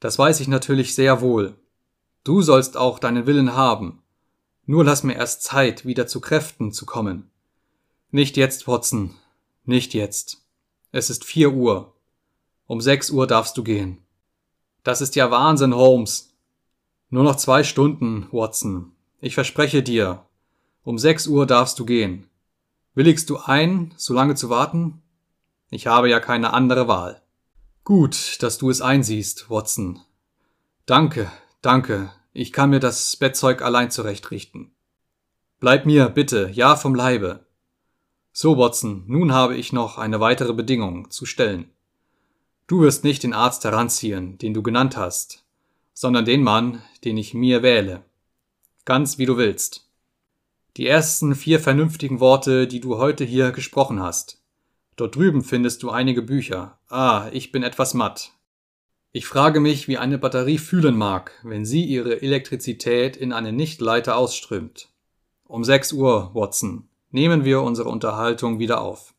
Das 0.00 0.18
weiß 0.18 0.40
ich 0.40 0.48
natürlich 0.48 0.94
sehr 0.94 1.22
wohl. 1.22 1.56
Du 2.24 2.42
sollst 2.42 2.76
auch 2.76 2.98
deinen 2.98 3.24
Willen 3.24 3.54
haben. 3.54 4.02
Nur 4.66 4.84
lass 4.84 5.02
mir 5.02 5.14
erst 5.14 5.44
Zeit, 5.44 5.86
wieder 5.86 6.06
zu 6.06 6.20
Kräften 6.20 6.70
zu 6.70 6.84
kommen. 6.84 7.30
Nicht 8.10 8.36
jetzt, 8.36 8.68
Watson. 8.68 9.14
Nicht 9.64 9.94
jetzt. 9.94 10.42
Es 10.92 11.08
ist 11.08 11.24
vier 11.24 11.54
Uhr. 11.54 11.94
Um 12.66 12.82
sechs 12.82 13.08
Uhr 13.08 13.26
darfst 13.26 13.56
du 13.56 13.64
gehen. 13.64 14.02
Das 14.84 15.00
ist 15.00 15.16
ja 15.16 15.30
Wahnsinn, 15.30 15.74
Holmes. 15.74 16.34
Nur 17.08 17.24
noch 17.24 17.36
zwei 17.36 17.64
Stunden, 17.64 18.28
Watson. 18.30 18.92
Ich 19.22 19.32
verspreche 19.32 19.82
dir. 19.82 20.26
Um 20.84 20.98
sechs 20.98 21.26
Uhr 21.26 21.46
darfst 21.46 21.78
du 21.78 21.86
gehen. 21.86 22.28
Willigst 22.98 23.30
du 23.30 23.36
ein, 23.36 23.94
so 23.96 24.12
lange 24.12 24.34
zu 24.34 24.50
warten? 24.50 25.02
Ich 25.70 25.86
habe 25.86 26.10
ja 26.10 26.18
keine 26.18 26.52
andere 26.52 26.88
Wahl. 26.88 27.22
Gut, 27.84 28.42
dass 28.42 28.58
du 28.58 28.70
es 28.70 28.80
einsiehst, 28.80 29.48
Watson. 29.48 30.00
Danke, 30.84 31.30
danke. 31.62 32.10
Ich 32.32 32.52
kann 32.52 32.70
mir 32.70 32.80
das 32.80 33.14
Bettzeug 33.14 33.62
allein 33.62 33.92
zurechtrichten. 33.92 34.72
Bleib 35.60 35.86
mir, 35.86 36.08
bitte, 36.08 36.50
ja 36.52 36.74
vom 36.74 36.96
Leibe. 36.96 37.46
So, 38.32 38.58
Watson, 38.58 39.04
nun 39.06 39.32
habe 39.32 39.54
ich 39.54 39.72
noch 39.72 39.96
eine 39.96 40.18
weitere 40.18 40.52
Bedingung 40.52 41.08
zu 41.12 41.24
stellen. 41.24 41.70
Du 42.66 42.80
wirst 42.80 43.04
nicht 43.04 43.22
den 43.22 43.32
Arzt 43.32 43.62
heranziehen, 43.62 44.38
den 44.38 44.54
du 44.54 44.62
genannt 44.64 44.96
hast, 44.96 45.44
sondern 45.94 46.24
den 46.24 46.42
Mann, 46.42 46.82
den 47.04 47.16
ich 47.16 47.32
mir 47.32 47.62
wähle. 47.62 48.02
Ganz 48.84 49.18
wie 49.18 49.26
du 49.26 49.36
willst. 49.36 49.87
Die 50.76 50.86
ersten 50.86 51.34
vier 51.34 51.60
vernünftigen 51.60 52.20
Worte, 52.20 52.66
die 52.66 52.80
du 52.80 52.98
heute 52.98 53.24
hier 53.24 53.50
gesprochen 53.50 54.00
hast. 54.00 54.42
Dort 54.96 55.16
drüben 55.16 55.42
findest 55.42 55.82
du 55.82 55.90
einige 55.90 56.22
Bücher. 56.22 56.78
Ah, 56.88 57.28
ich 57.32 57.52
bin 57.52 57.62
etwas 57.62 57.94
matt. 57.94 58.32
Ich 59.10 59.26
frage 59.26 59.58
mich, 59.58 59.88
wie 59.88 59.98
eine 59.98 60.18
Batterie 60.18 60.58
fühlen 60.58 60.96
mag, 60.96 61.32
wenn 61.42 61.64
sie 61.64 61.84
ihre 61.84 62.20
Elektrizität 62.20 63.16
in 63.16 63.32
einen 63.32 63.56
Nichtleiter 63.56 64.16
ausströmt. 64.16 64.88
Um 65.44 65.64
sechs 65.64 65.92
Uhr, 65.92 66.30
Watson, 66.34 66.88
nehmen 67.10 67.44
wir 67.44 67.62
unsere 67.62 67.88
Unterhaltung 67.88 68.58
wieder 68.58 68.80
auf. 68.80 69.14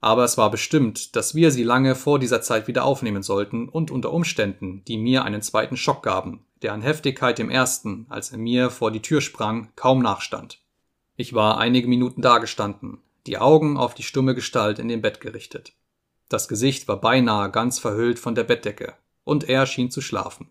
Aber 0.00 0.24
es 0.24 0.36
war 0.36 0.50
bestimmt, 0.50 1.16
dass 1.16 1.34
wir 1.34 1.50
sie 1.50 1.62
lange 1.62 1.94
vor 1.94 2.18
dieser 2.18 2.42
Zeit 2.42 2.68
wieder 2.68 2.84
aufnehmen 2.84 3.22
sollten 3.22 3.68
und 3.68 3.90
unter 3.90 4.12
Umständen, 4.12 4.84
die 4.86 4.98
mir 4.98 5.24
einen 5.24 5.42
zweiten 5.42 5.76
Schock 5.76 6.02
gaben, 6.02 6.44
der 6.60 6.72
an 6.72 6.82
Heftigkeit 6.82 7.38
dem 7.38 7.50
ersten, 7.50 8.06
als 8.08 8.32
er 8.32 8.38
mir 8.38 8.70
vor 8.70 8.90
die 8.90 9.02
Tür 9.02 9.20
sprang, 9.20 9.72
kaum 9.76 10.02
nachstand. 10.02 10.61
Ich 11.22 11.34
war 11.34 11.58
einige 11.58 11.86
Minuten 11.86 12.20
dagestanden, 12.20 12.98
die 13.28 13.38
Augen 13.38 13.76
auf 13.76 13.94
die 13.94 14.02
stumme 14.02 14.34
Gestalt 14.34 14.80
in 14.80 14.88
dem 14.88 15.02
Bett 15.02 15.20
gerichtet. 15.20 15.72
Das 16.28 16.48
Gesicht 16.48 16.88
war 16.88 17.00
beinahe 17.00 17.48
ganz 17.48 17.78
verhüllt 17.78 18.18
von 18.18 18.34
der 18.34 18.42
Bettdecke, 18.42 18.94
und 19.22 19.48
er 19.48 19.66
schien 19.66 19.92
zu 19.92 20.00
schlafen. 20.00 20.48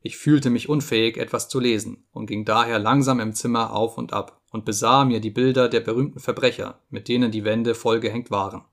Ich 0.00 0.16
fühlte 0.16 0.48
mich 0.48 0.70
unfähig, 0.70 1.18
etwas 1.18 1.50
zu 1.50 1.60
lesen, 1.60 2.06
und 2.10 2.24
ging 2.24 2.46
daher 2.46 2.78
langsam 2.78 3.20
im 3.20 3.34
Zimmer 3.34 3.74
auf 3.74 3.98
und 3.98 4.14
ab 4.14 4.40
und 4.50 4.64
besah 4.64 5.04
mir 5.04 5.20
die 5.20 5.28
Bilder 5.28 5.68
der 5.68 5.80
berühmten 5.80 6.20
Verbrecher, 6.20 6.78
mit 6.88 7.08
denen 7.08 7.30
die 7.30 7.44
Wände 7.44 7.74
vollgehängt 7.74 8.30
waren. 8.30 8.64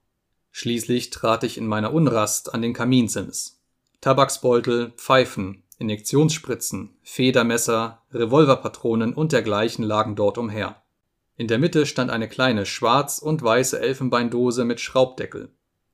Schließlich 0.52 1.10
trat 1.10 1.44
ich 1.44 1.58
in 1.58 1.66
meiner 1.66 1.92
Unrast 1.92 2.54
an 2.54 2.62
den 2.62 2.72
Kaminsims. 2.72 3.60
Tabaksbeutel, 4.00 4.94
Pfeifen, 4.96 5.64
Injektionsspritzen, 5.76 6.96
Federmesser, 7.02 8.00
Revolverpatronen 8.10 9.12
und 9.12 9.32
dergleichen 9.32 9.84
lagen 9.84 10.16
dort 10.16 10.38
umher. 10.38 10.80
In 11.36 11.48
der 11.48 11.58
Mitte 11.58 11.84
stand 11.84 12.10
eine 12.10 12.28
kleine 12.28 12.64
schwarz 12.64 13.18
und 13.18 13.42
weiße 13.42 13.78
Elfenbeindose 13.78 14.64
mit 14.64 14.80
Schraubdeckel. 14.80 15.50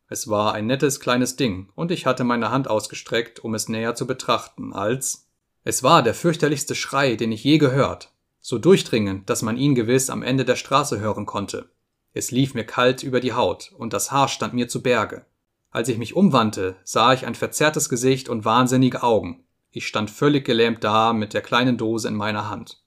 Es 0.08 0.28
war 0.28 0.54
ein 0.54 0.66
nettes 0.66 1.00
kleines 1.00 1.36
Ding, 1.36 1.70
und 1.74 1.90
ich 1.90 2.06
hatte 2.06 2.22
meine 2.22 2.50
Hand 2.50 2.68
ausgestreckt, 2.68 3.40
um 3.40 3.54
es 3.54 3.68
näher 3.68 3.94
zu 3.94 4.06
betrachten, 4.06 4.72
als 4.72 5.26
es 5.64 5.82
war 5.82 6.02
der 6.02 6.14
fürchterlichste 6.14 6.74
Schrei, 6.74 7.16
den 7.16 7.32
ich 7.32 7.42
je 7.42 7.58
gehört, 7.58 8.12
so 8.40 8.58
durchdringend, 8.58 9.30
dass 9.30 9.42
man 9.42 9.56
ihn 9.56 9.74
gewiss 9.74 10.10
am 10.10 10.22
Ende 10.22 10.44
der 10.44 10.56
Straße 10.56 11.00
hören 11.00 11.26
konnte. 11.26 11.70
Es 12.12 12.30
lief 12.30 12.54
mir 12.54 12.64
kalt 12.64 13.02
über 13.02 13.20
die 13.20 13.32
Haut, 13.32 13.72
und 13.78 13.92
das 13.92 14.12
Haar 14.12 14.28
stand 14.28 14.54
mir 14.54 14.68
zu 14.68 14.82
Berge. 14.82 15.24
Als 15.70 15.88
ich 15.88 15.98
mich 15.98 16.14
umwandte, 16.14 16.76
sah 16.84 17.14
ich 17.14 17.26
ein 17.26 17.34
verzerrtes 17.34 17.88
Gesicht 17.88 18.28
und 18.28 18.44
wahnsinnige 18.44 19.02
Augen. 19.02 19.44
Ich 19.70 19.86
stand 19.86 20.10
völlig 20.10 20.44
gelähmt 20.44 20.84
da 20.84 21.12
mit 21.12 21.32
der 21.32 21.40
kleinen 21.40 21.78
Dose 21.78 22.08
in 22.08 22.14
meiner 22.14 22.50
Hand. 22.50 22.82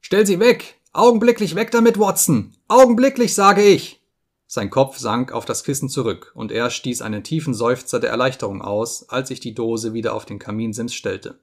Stell 0.00 0.24
sie 0.24 0.38
weg! 0.38 0.77
Augenblicklich 0.92 1.54
weg 1.54 1.70
damit, 1.70 1.98
Watson! 1.98 2.54
Augenblicklich, 2.66 3.34
sage 3.34 3.62
ich! 3.62 4.00
Sein 4.46 4.70
Kopf 4.70 4.96
sank 4.96 5.32
auf 5.32 5.44
das 5.44 5.62
Kissen 5.62 5.90
zurück, 5.90 6.32
und 6.34 6.50
er 6.50 6.70
stieß 6.70 7.02
einen 7.02 7.22
tiefen 7.22 7.52
Seufzer 7.52 8.00
der 8.00 8.10
Erleichterung 8.10 8.62
aus, 8.62 9.08
als 9.10 9.30
ich 9.30 9.40
die 9.40 9.54
Dose 9.54 9.92
wieder 9.92 10.14
auf 10.14 10.24
den 10.24 10.38
Kaminsims 10.38 10.94
stellte. 10.94 11.38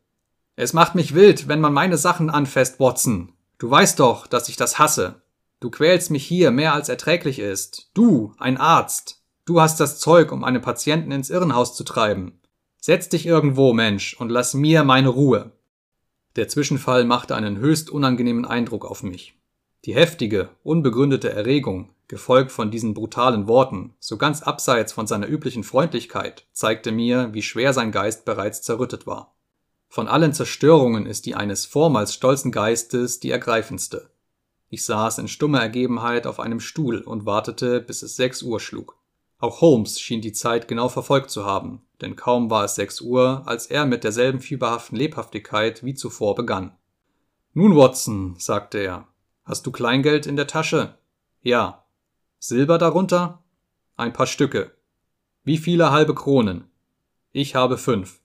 Es 0.55 0.73
macht 0.73 0.95
mich 0.95 1.13
wild, 1.13 1.47
wenn 1.47 1.61
man 1.61 1.73
meine 1.73 1.97
Sachen 1.97 2.31
anfasst, 2.31 2.79
Watson. 2.79 3.33
Du 3.59 3.69
weißt 3.69 3.99
doch, 3.99 4.25
dass 4.25 4.49
ich 4.49 4.55
das 4.55 4.79
hasse. 4.79 5.21
Du 5.59 5.69
quälst 5.69 6.09
mich 6.09 6.25
hier 6.25 6.49
mehr 6.49 6.73
als 6.73 6.89
erträglich 6.89 7.39
ist. 7.39 7.91
Du, 7.93 8.33
ein 8.39 8.57
Arzt. 8.57 9.21
Du 9.45 9.61
hast 9.61 9.79
das 9.79 9.99
Zeug, 9.99 10.31
um 10.31 10.43
einen 10.43 10.61
Patienten 10.61 11.11
ins 11.11 11.29
Irrenhaus 11.29 11.75
zu 11.75 11.83
treiben. 11.83 12.39
Setz 12.81 13.09
dich 13.09 13.25
irgendwo, 13.25 13.73
Mensch, 13.73 14.15
und 14.19 14.29
lass 14.29 14.55
mir 14.55 14.83
meine 14.83 15.09
Ruhe. 15.09 15.51
Der 16.35 16.47
Zwischenfall 16.47 17.05
machte 17.05 17.35
einen 17.35 17.59
höchst 17.59 17.89
unangenehmen 17.89 18.45
Eindruck 18.45 18.85
auf 18.85 19.03
mich. 19.03 19.34
Die 19.85 19.93
heftige, 19.93 20.49
unbegründete 20.63 21.31
Erregung, 21.31 21.91
gefolgt 22.07 22.51
von 22.51 22.71
diesen 22.71 22.95
brutalen 22.95 23.47
Worten, 23.47 23.93
so 23.99 24.17
ganz 24.17 24.41
abseits 24.41 24.93
von 24.93 25.05
seiner 25.05 25.27
üblichen 25.27 25.63
Freundlichkeit, 25.63 26.47
zeigte 26.53 26.91
mir, 26.91 27.33
wie 27.33 27.43
schwer 27.43 27.71
sein 27.71 27.91
Geist 27.91 28.25
bereits 28.25 28.63
zerrüttet 28.63 29.05
war. 29.05 29.35
Von 29.87 30.07
allen 30.07 30.33
Zerstörungen 30.33 31.05
ist 31.05 31.27
die 31.27 31.35
eines 31.35 31.67
vormals 31.67 32.15
stolzen 32.15 32.51
Geistes 32.51 33.19
die 33.19 33.29
ergreifendste. 33.29 34.09
Ich 34.69 34.83
saß 34.85 35.19
in 35.19 35.27
stummer 35.27 35.61
Ergebenheit 35.61 36.25
auf 36.25 36.39
einem 36.39 36.59
Stuhl 36.59 37.01
und 37.01 37.27
wartete, 37.27 37.79
bis 37.79 38.01
es 38.01 38.15
sechs 38.15 38.41
Uhr 38.41 38.59
schlug. 38.59 38.97
Auch 39.37 39.61
Holmes 39.61 39.99
schien 39.99 40.21
die 40.21 40.33
Zeit 40.33 40.67
genau 40.67 40.89
verfolgt 40.89 41.29
zu 41.29 41.45
haben, 41.45 41.83
denn 42.01 42.15
kaum 42.15 42.49
war 42.49 42.65
es 42.65 42.73
sechs 42.73 43.01
Uhr, 43.01 43.43
als 43.45 43.67
er 43.67 43.85
mit 43.85 44.03
derselben 44.03 44.39
fieberhaften 44.39 44.97
Lebhaftigkeit 44.97 45.83
wie 45.83 45.93
zuvor 45.93 46.33
begann. 46.33 46.75
Nun, 47.53 47.75
Watson, 47.75 48.35
sagte 48.39 48.79
er, 48.79 49.07
Hast 49.45 49.67
du 49.67 49.71
Kleingeld 49.71 50.25
in 50.25 50.35
der 50.35 50.47
Tasche? 50.47 50.97
Ja. 51.43 51.85
Silber 52.39 52.79
darunter? 52.79 53.43
Ein 53.95 54.11
paar 54.11 54.25
Stücke. 54.25 54.71
Wie 55.43 55.59
viele 55.59 55.91
halbe 55.91 56.15
Kronen? 56.15 56.63
Ich 57.31 57.53
habe 57.53 57.77
fünf. 57.77 58.21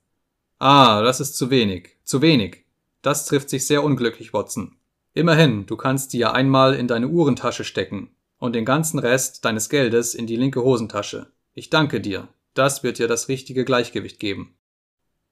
Ah, 0.58 1.02
das 1.02 1.20
ist 1.20 1.36
zu 1.36 1.50
wenig. 1.50 1.98
Zu 2.04 2.22
wenig. 2.22 2.64
Das 3.02 3.26
trifft 3.26 3.50
sich 3.50 3.66
sehr 3.66 3.84
unglücklich, 3.84 4.32
Watson. 4.32 4.76
Immerhin, 5.12 5.66
du 5.66 5.76
kannst 5.76 6.14
die 6.14 6.18
ja 6.18 6.32
einmal 6.32 6.74
in 6.74 6.88
deine 6.88 7.08
Uhrentasche 7.08 7.64
stecken 7.64 8.16
und 8.38 8.54
den 8.54 8.64
ganzen 8.64 8.98
Rest 8.98 9.44
deines 9.44 9.68
Geldes 9.68 10.14
in 10.14 10.26
die 10.26 10.36
linke 10.36 10.62
Hosentasche. 10.62 11.30
Ich 11.52 11.68
danke 11.68 12.00
dir. 12.00 12.28
Das 12.54 12.82
wird 12.82 12.98
dir 12.98 13.08
das 13.08 13.28
richtige 13.28 13.66
Gleichgewicht 13.66 14.20
geben. 14.20 14.54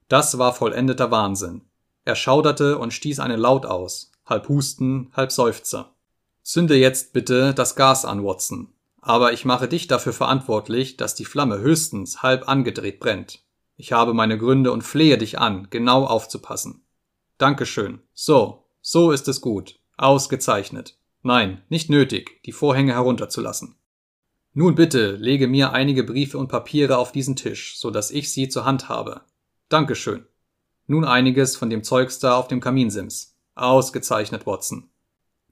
Das 0.09 0.37
war 0.37 0.53
vollendeter 0.53 1.11
Wahnsinn. 1.11 1.63
Er 2.05 2.15
schauderte 2.15 2.79
und 2.79 2.93
stieß 2.93 3.21
einen 3.21 3.41
Laut 3.41 3.65
aus, 3.65 4.13
halb 4.29 4.49
Husten, 4.49 5.11
halb 5.15 5.33
Seufzer. 5.33 5.95
Zünde 6.43 6.77
jetzt 6.77 7.13
bitte 7.13 7.55
das 7.55 7.77
Gas 7.77 8.05
an, 8.05 8.25
Watson. 8.25 8.69
Aber 9.01 9.33
ich 9.33 9.45
mache 9.45 9.69
dich 9.69 9.87
dafür 9.87 10.13
verantwortlich, 10.13 10.97
dass 10.97 11.15
die 11.15 11.25
Flamme 11.25 11.59
höchstens 11.59 12.23
halb 12.23 12.49
angedreht 12.49 13.01
brennt. 13.01 13.43
Ich 13.77 13.93
habe 13.93 14.13
meine 14.13 14.39
Gründe 14.39 14.73
und 14.73 14.83
flehe 14.83 15.19
dich 15.19 15.39
an, 15.39 15.69
genau 15.71 16.05
aufzupassen. 16.05 16.83
Dankeschön. 17.39 18.01
So, 18.13 18.65
so 18.81 19.13
ist 19.13 19.29
es 19.29 19.41
gut. 19.41 19.79
Ausgezeichnet. 19.97 20.99
Nein, 21.23 21.63
nicht 21.69 21.91
nötig, 21.91 22.43
die 22.45 22.53
Vorhänge 22.53 22.95
herunterzulassen. 22.95 23.77
Nun 24.53 24.75
bitte, 24.75 25.13
lege 25.17 25.47
mir 25.47 25.73
einige 25.73 26.03
Briefe 26.03 26.39
und 26.39 26.49
Papiere 26.49 26.99
auf 26.99 27.13
diesen 27.13 27.37
Tisch, 27.37 27.79
so 27.79 27.91
dass 27.91 28.11
ich 28.11 28.33
sie 28.33 28.49
zur 28.49 28.65
Hand 28.65 28.89
habe. 28.89 29.21
Dankeschön. 29.69 30.27
Nun 30.87 31.05
einiges 31.05 31.55
von 31.55 31.71
dem 31.71 31.85
Zeugs 31.85 32.19
da 32.19 32.37
auf 32.37 32.49
dem 32.49 32.61
Kaminsims. 32.61 33.38
Ausgezeichnet, 33.59 34.47
Watson. 34.47 34.89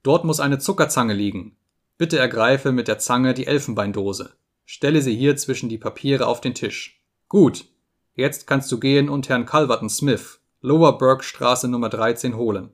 Dort 0.02 0.24
muss 0.24 0.40
eine 0.40 0.58
Zuckerzange 0.58 1.14
liegen. 1.14 1.56
Bitte 1.98 2.18
ergreife 2.18 2.72
mit 2.72 2.88
der 2.88 2.98
Zange 2.98 3.34
die 3.34 3.46
Elfenbeindose. 3.46 4.34
Stelle 4.64 5.02
sie 5.02 5.16
hier 5.16 5.36
zwischen 5.36 5.68
die 5.68 5.78
Papiere 5.78 6.26
auf 6.26 6.40
den 6.40 6.54
Tisch. 6.54 7.02
Gut. 7.28 7.64
Jetzt 8.14 8.46
kannst 8.46 8.70
du 8.72 8.78
gehen 8.78 9.08
und 9.08 9.28
Herrn 9.28 9.46
Calverton 9.46 9.90
Smith, 9.90 10.40
Lower 10.60 10.98
Burke 10.98 11.24
Straße 11.24 11.68
Nummer 11.68 11.88
13 11.88 12.36
holen. 12.36 12.70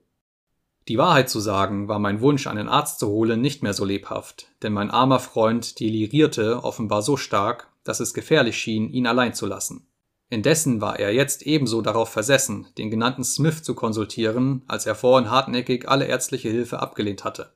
Die 0.88 0.98
Wahrheit 0.98 1.30
zu 1.30 1.40
sagen, 1.40 1.88
war 1.88 1.98
mein 1.98 2.20
Wunsch, 2.20 2.46
einen 2.46 2.68
Arzt 2.68 2.98
zu 2.98 3.08
holen, 3.08 3.40
nicht 3.40 3.62
mehr 3.62 3.74
so 3.74 3.84
lebhaft, 3.84 4.48
denn 4.62 4.72
mein 4.72 4.90
armer 4.90 5.20
Freund 5.20 5.78
delirierte 5.78 6.64
offenbar 6.64 7.02
so 7.02 7.16
stark, 7.16 7.68
dass 7.84 8.00
es 8.00 8.14
gefährlich 8.14 8.56
schien, 8.56 8.90
ihn 8.90 9.06
allein 9.06 9.34
zu 9.34 9.46
lassen. 9.46 9.86
Indessen 10.32 10.80
war 10.80 10.98
er 10.98 11.12
jetzt 11.12 11.42
ebenso 11.42 11.82
darauf 11.82 12.08
versessen, 12.08 12.66
den 12.78 12.90
genannten 12.90 13.22
Smith 13.22 13.62
zu 13.62 13.74
konsultieren, 13.74 14.62
als 14.66 14.86
er 14.86 14.94
vorhin 14.94 15.30
hartnäckig 15.30 15.86
alle 15.90 16.06
ärztliche 16.06 16.48
Hilfe 16.48 16.80
abgelehnt 16.80 17.22
hatte. 17.22 17.52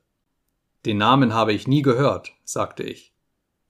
Den 0.85 0.97
Namen 0.97 1.33
habe 1.33 1.53
ich 1.53 1.67
nie 1.67 1.81
gehört, 1.81 2.33
sagte 2.43 2.83
ich. 2.83 3.15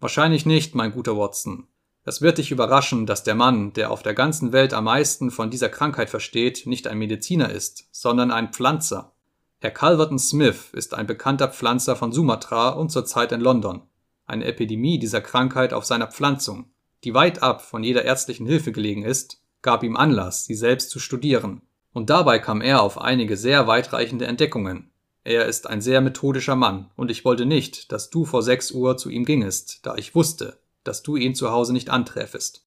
Wahrscheinlich 0.02 0.46
nicht, 0.46 0.76
mein 0.76 0.92
guter 0.92 1.18
Watson. 1.18 1.68
Es 2.04 2.22
wird 2.22 2.38
dich 2.38 2.52
überraschen, 2.52 3.06
dass 3.06 3.24
der 3.24 3.36
Mann, 3.36 3.72
der 3.72 3.92
auf 3.92 4.04
der 4.04 4.14
ganzen 4.14 4.52
Welt 4.52 4.74
am 4.74 4.84
meisten 4.84 5.32
von 5.32 5.50
dieser 5.50 5.70
Krankheit 5.70 6.10
versteht, 6.10 6.66
nicht 6.66 6.86
ein 6.86 6.98
Mediziner 6.98 7.50
ist, 7.50 7.88
sondern 7.94 8.30
ein 8.30 8.52
Pflanzer. 8.52 9.14
Herr 9.62 9.72
Calverton 9.72 10.20
Smith 10.20 10.72
ist 10.74 10.94
ein 10.94 11.08
bekannter 11.08 11.48
Pflanzer 11.48 11.96
von 11.96 12.12
Sumatra 12.12 12.72
und 12.72 12.92
zurzeit 12.92 13.32
in 13.32 13.40
London. 13.40 13.84
Eine 14.26 14.44
Epidemie 14.44 15.00
dieser 15.00 15.22
Krankheit 15.22 15.72
auf 15.72 15.86
seiner 15.86 16.08
Pflanzung, 16.08 16.66
die 17.08 17.14
weit 17.14 17.42
ab 17.42 17.62
von 17.62 17.84
jeder 17.84 18.04
ärztlichen 18.04 18.46
Hilfe 18.46 18.74
gelegen 18.74 19.06
ist, 19.06 19.42
gab 19.62 19.82
ihm 19.82 19.96
Anlass, 19.96 20.44
sie 20.44 20.56
selbst 20.56 20.90
zu 20.90 21.00
studieren. 21.00 21.62
Und 21.94 22.10
dabei 22.10 22.38
kam 22.38 22.60
er 22.60 22.82
auf 22.82 23.00
einige 23.00 23.38
sehr 23.38 23.66
weitreichende 23.66 24.28
Entdeckungen. 24.28 24.92
Er 25.24 25.46
ist 25.46 25.70
ein 25.70 25.80
sehr 25.80 26.02
methodischer 26.02 26.58
Mann, 26.58 26.90
und 26.98 27.10
ich 27.10 27.24
wollte 27.24 27.46
nicht, 27.46 27.94
dass 27.94 28.10
du 28.10 28.26
vor 28.26 28.44
sechs 28.44 28.72
Uhr 28.72 28.98
zu 28.98 29.10
ihm 29.10 29.24
gingest, 29.24 29.86
da 29.86 29.96
ich 29.96 30.16
wusste, 30.16 30.60
dass 30.84 31.02
du 31.02 31.16
ihn 31.16 31.34
zu 31.34 31.50
Hause 31.50 31.72
nicht 31.72 31.90
anträfest. 31.90 32.66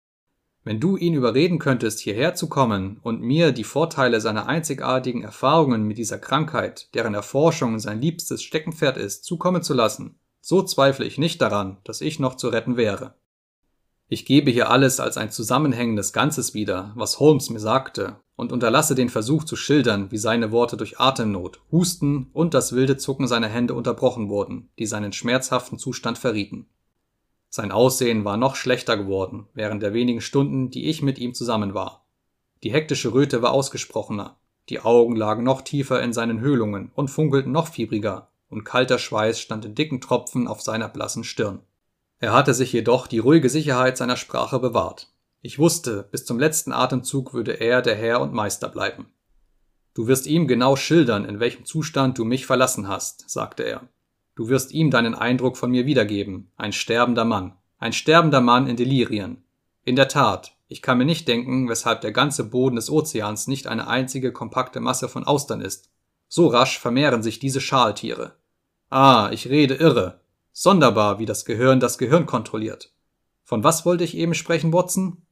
Wenn 0.64 0.80
du 0.80 0.97
ihn 0.97 1.12
überreden 1.12 1.59
könntest, 1.59 2.00
hierher 2.00 2.35
zu 2.35 2.49
kommen 2.49 2.99
und 3.02 3.20
mir 3.20 3.52
die 3.52 3.62
Vorteile 3.62 4.23
seiner 4.23 4.47
einzigartigen 4.47 5.23
Erfahrungen 5.23 5.82
mit 5.82 5.99
dieser 5.99 6.18
Krankheit, 6.18 6.88
deren 6.94 7.12
Erforschung 7.12 7.78
sein 7.78 8.00
liebstes 8.00 8.42
Steckenpferd 8.42 8.97
ist, 8.97 9.23
zukommen 9.23 9.62
zu 9.62 9.75
lassen, 9.75 10.18
so 10.40 10.62
zweifle 10.62 11.04
ich 11.04 11.18
nicht 11.18 11.42
daran, 11.42 11.76
dass 11.85 12.00
ich 12.00 12.18
noch 12.18 12.37
zu 12.37 12.49
retten 12.49 12.78
wäre. 12.78 13.12
Ich 14.12 14.25
gebe 14.25 14.50
hier 14.50 14.71
alles 14.71 14.99
als 14.99 15.17
ein 15.17 15.31
zusammenhängendes 15.31 16.12
Ganzes 16.12 16.52
wieder, 16.52 16.90
was 16.97 17.21
Holmes 17.21 17.49
mir 17.49 17.61
sagte, 17.61 18.17
und 18.35 18.50
unterlasse 18.50 18.97
den 18.97 19.09
Versuch 19.09 19.45
zu 19.45 19.55
schildern, 19.55 20.11
wie 20.11 20.19
seine 20.19 20.50
Worte 20.50 20.76
durch 20.76 20.99
Atemnot, 20.99 21.61
Husten 21.71 22.29
und 22.33 22.52
das 22.52 22.73
wilde 22.73 22.97
Zucken 22.97 23.29
seiner 23.29 23.47
Hände 23.47 23.73
unterbrochen 23.73 24.29
wurden, 24.29 24.69
die 24.81 24.87
seinen 24.87 25.12
schmerzhaften 25.12 25.79
Zustand 25.79 26.19
verrieten. 26.19 26.67
Sein 27.50 27.71
Aussehen 27.71 28.25
war 28.25 28.37
noch 28.37 28.57
schlechter 28.57 28.97
geworden 28.97 29.47
während 29.55 29.81
der 29.81 29.95
wenigen 29.95 30.21
Stunden, 30.21 30.71
die 30.71 30.88
ich 30.88 31.02
mit 31.02 31.21
ihm 31.21 31.33
zusammen 31.33 31.73
war. 31.73 32.05
Die 32.64 32.73
hektische 32.73 33.14
Röte 33.14 33.43
war 33.43 33.52
ausgesprochener, 33.52 34.40
die 34.71 34.81
Augen 34.81 35.14
lagen 35.14 35.45
noch 35.45 35.62
tiefer 35.62 36.02
in 36.02 36.12
seinen 36.12 36.40
Höhlungen 36.40 36.90
und 36.97 37.12
funkelten 37.12 37.52
noch 37.52 37.69
fiebriger, 37.69 38.26
und 38.49 38.64
kalter 38.64 38.99
Schweiß 38.99 39.38
stand 39.38 39.64
in 39.64 39.76
dicken 39.76 40.00
Tropfen 40.00 40.49
auf 40.49 40.62
seiner 40.62 40.88
blassen 40.88 41.23
Stirn. 41.23 41.61
Er 42.21 42.35
hatte 42.35 42.53
sich 42.53 42.73
jedoch 42.73 43.07
die 43.07 43.19
ruhige 43.19 43.49
Sicherheit 43.49 43.97
seiner 43.97 44.17
Sprache 44.17 44.59
bewahrt. 44.59 45.09
Ich 45.41 45.59
wusste, 45.59 46.07
bis 46.12 46.27
zum 46.27 46.39
letzten 46.39 46.71
Atemzug 46.71 47.33
würde 47.33 47.59
er 47.61 47.81
der 47.81 47.97
Herr 47.97 48.21
und 48.21 48.35
Meister 48.35 48.69
bleiben. 48.69 49.07
Du 49.95 50.07
wirst 50.07 50.27
ihm 50.27 50.47
genau 50.47 50.77
schildern, 50.77 51.25
in 51.25 51.41
welchem 51.41 51.65
Zustand 51.65 52.19
du 52.19 52.27
mich 52.27 52.45
verlassen 52.45 52.89
hast, 52.89 53.29
sagte 53.29 53.62
er. 53.62 53.89
Du 54.37 54.49
wirst 54.49 54.73
ihm 54.73 54.91
deinen 54.91 55.15
Eindruck 55.15 55.57
von 55.57 55.71
mir 55.71 55.87
wiedergeben, 55.87 56.50
ein 56.57 56.73
sterbender 56.73 57.25
Mann, 57.25 57.55
ein 57.79 57.95
sterbender 57.95 58.43
Mann 58.43 58.67
in 58.67 58.77
Delirien. 58.77 59.43
In 59.85 59.97
der 59.97 60.09
Tat, 60.09 60.53
ich 60.69 60.83
kann 60.83 60.99
mir 60.99 61.07
nicht 61.07 61.27
denken, 61.27 61.69
weshalb 61.71 62.03
der 62.03 62.12
ganze 62.12 62.45
Boden 62.45 62.77
des 62.77 62.91
Ozeans 62.91 63.47
nicht 63.47 63.67
eine 63.67 63.89
einzige 63.89 64.31
kompakte 64.31 64.81
Masse 64.81 65.09
von 65.09 65.25
Austern 65.25 65.62
ist. 65.62 65.91
So 66.29 66.49
rasch 66.49 66.79
vermehren 66.79 67.23
sich 67.23 67.39
diese 67.39 67.61
Schaltiere. 67.61 68.37
Ah, 68.91 69.31
ich 69.33 69.49
rede 69.49 69.75
irre. 69.75 70.20
Sonderbar, 70.52 71.19
wie 71.19 71.26
das 71.26 71.45
Gehirn 71.45 71.80
das 71.80 71.99
Gehirn 71.99 72.26
kontrolliert. 72.26 72.92
Von 73.45 73.64
was 73.64 73.85
wollte 73.85 74.04
ich 74.04 74.16
eben 74.16 74.35
sprechen, 74.35 74.73
Watson? 74.73 75.23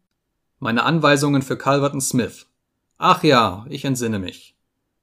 Meine 0.58 0.84
Anweisungen 0.84 1.42
für 1.42 1.56
Calverton 1.56 2.00
Smith. 2.00 2.46
Ach 2.96 3.22
ja, 3.22 3.64
ich 3.68 3.84
entsinne 3.84 4.18
mich. 4.18 4.56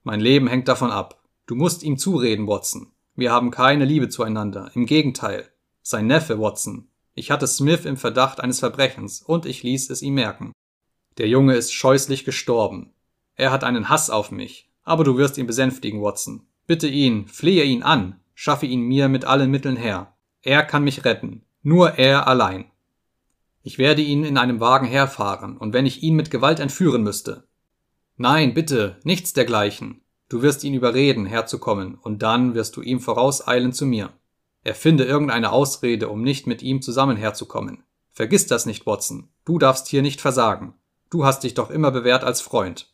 Mein 0.03 0.19
Leben 0.19 0.47
hängt 0.47 0.67
davon 0.67 0.91
ab. 0.91 1.23
Du 1.45 1.55
musst 1.55 1.83
ihm 1.83 1.97
zureden, 1.97 2.47
Watson. 2.47 2.91
Wir 3.15 3.31
haben 3.31 3.51
keine 3.51 3.85
Liebe 3.85 4.09
zueinander. 4.09 4.69
Im 4.73 4.85
Gegenteil. 4.85 5.49
Sein 5.81 6.07
Neffe, 6.07 6.39
Watson. 6.39 6.89
Ich 7.13 7.31
hatte 7.31 7.47
Smith 7.47 7.85
im 7.85 7.95
Verdacht 7.95 8.41
eines 8.41 8.59
Verbrechens 8.59 9.21
und 9.21 9.45
ich 9.45 9.63
ließ 9.63 9.89
es 9.89 10.01
ihm 10.01 10.15
merken. 10.15 10.51
Der 11.17 11.29
Junge 11.29 11.55
ist 11.55 11.73
scheußlich 11.73 12.25
gestorben. 12.25 12.91
Er 13.35 13.51
hat 13.51 13.63
einen 13.63 13.87
Hass 13.87 14.09
auf 14.09 14.31
mich. 14.31 14.69
Aber 14.83 15.03
du 15.03 15.17
wirst 15.17 15.37
ihn 15.37 15.47
besänftigen, 15.47 16.01
Watson. 16.01 16.45
Bitte 16.67 16.87
ihn, 16.87 17.27
flehe 17.27 17.63
ihn 17.63 17.83
an, 17.83 18.19
schaffe 18.35 18.67
ihn 18.67 18.81
mir 18.81 19.09
mit 19.09 19.25
allen 19.25 19.49
Mitteln 19.49 19.77
her. 19.77 20.13
Er 20.43 20.61
kann 20.61 20.83
mich 20.83 21.03
retten. 21.05 21.41
Nur 21.63 21.97
er 21.97 22.27
allein. 22.27 22.65
Ich 23.63 23.79
werde 23.79 24.03
ihn 24.03 24.23
in 24.23 24.37
einem 24.37 24.59
Wagen 24.59 24.85
herfahren, 24.85 25.57
und 25.57 25.73
wenn 25.73 25.87
ich 25.87 26.03
ihn 26.03 26.15
mit 26.15 26.29
Gewalt 26.29 26.59
entführen 26.59 27.01
müsste. 27.01 27.47
Nein, 28.17 28.53
bitte, 28.53 28.99
nichts 29.03 29.33
dergleichen. 29.33 30.01
Du 30.29 30.43
wirst 30.43 30.63
ihn 30.63 30.75
überreden, 30.75 31.25
herzukommen, 31.25 31.95
und 31.95 32.21
dann 32.21 32.53
wirst 32.53 32.75
du 32.75 32.83
ihm 32.83 32.99
vorauseilen 32.99 33.73
zu 33.73 33.87
mir. 33.87 34.13
Erfinde 34.63 35.05
irgendeine 35.05 35.51
Ausrede, 35.51 36.09
um 36.09 36.21
nicht 36.21 36.45
mit 36.45 36.61
ihm 36.61 36.81
zusammen 36.81 37.17
herzukommen. 37.17 37.83
Vergiss 38.11 38.47
das 38.47 38.65
nicht, 38.65 38.85
Watson. 38.85 39.29
Du 39.45 39.57
darfst 39.57 39.87
hier 39.87 40.01
nicht 40.01 40.21
versagen. 40.21 40.75
Du 41.09 41.25
hast 41.25 41.43
dich 41.43 41.53
doch 41.53 41.69
immer 41.69 41.91
bewährt 41.91 42.23
als 42.23 42.41
Freund. 42.41 42.93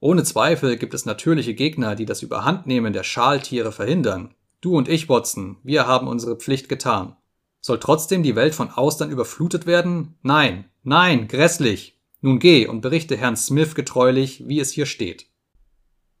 Ohne 0.00 0.24
Zweifel 0.24 0.76
gibt 0.76 0.94
es 0.94 1.06
natürliche 1.06 1.54
Gegner, 1.54 1.94
die 1.94 2.06
das 2.06 2.22
Überhandnehmen 2.22 2.92
der 2.92 3.04
Schaltiere 3.04 3.70
verhindern. 3.70 4.34
Du 4.62 4.76
und 4.76 4.88
ich, 4.88 5.08
Watson, 5.08 5.56
wir 5.64 5.88
haben 5.88 6.06
unsere 6.06 6.36
Pflicht 6.36 6.68
getan. 6.68 7.16
Soll 7.60 7.80
trotzdem 7.80 8.22
die 8.22 8.36
Welt 8.36 8.54
von 8.54 8.70
Austern 8.70 9.10
überflutet 9.10 9.66
werden? 9.66 10.14
Nein, 10.22 10.66
nein, 10.84 11.26
grässlich. 11.26 11.98
Nun 12.20 12.38
geh 12.38 12.68
und 12.68 12.80
berichte 12.80 13.16
Herrn 13.16 13.36
Smith 13.36 13.74
getreulich, 13.74 14.46
wie 14.46 14.60
es 14.60 14.70
hier 14.70 14.86
steht. 14.86 15.26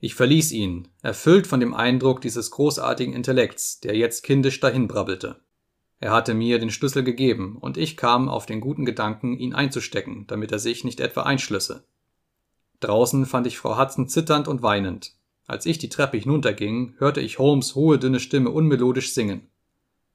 Ich 0.00 0.16
verließ 0.16 0.50
ihn, 0.50 0.88
erfüllt 1.02 1.46
von 1.46 1.60
dem 1.60 1.72
Eindruck 1.72 2.20
dieses 2.20 2.50
großartigen 2.50 3.14
Intellekts, 3.14 3.78
der 3.78 3.96
jetzt 3.96 4.24
kindisch 4.24 4.58
dahinbrabbelte. 4.58 5.40
Er 6.00 6.10
hatte 6.10 6.34
mir 6.34 6.58
den 6.58 6.70
Schlüssel 6.70 7.04
gegeben, 7.04 7.56
und 7.60 7.76
ich 7.76 7.96
kam 7.96 8.28
auf 8.28 8.44
den 8.44 8.60
guten 8.60 8.84
Gedanken, 8.84 9.38
ihn 9.38 9.54
einzustecken, 9.54 10.26
damit 10.26 10.50
er 10.50 10.58
sich 10.58 10.82
nicht 10.82 10.98
etwa 10.98 11.22
einschlüsse. 11.22 11.84
Draußen 12.80 13.24
fand 13.24 13.46
ich 13.46 13.56
Frau 13.56 13.78
Hudson 13.78 14.08
zitternd 14.08 14.48
und 14.48 14.62
weinend. 14.62 15.12
Als 15.52 15.66
ich 15.66 15.76
die 15.76 15.90
Treppe 15.90 16.16
hinunterging, 16.16 16.94
hörte 16.96 17.20
ich 17.20 17.38
Holmes 17.38 17.74
hohe, 17.74 17.98
dünne 17.98 18.20
Stimme 18.20 18.48
unmelodisch 18.48 19.12
singen. 19.12 19.50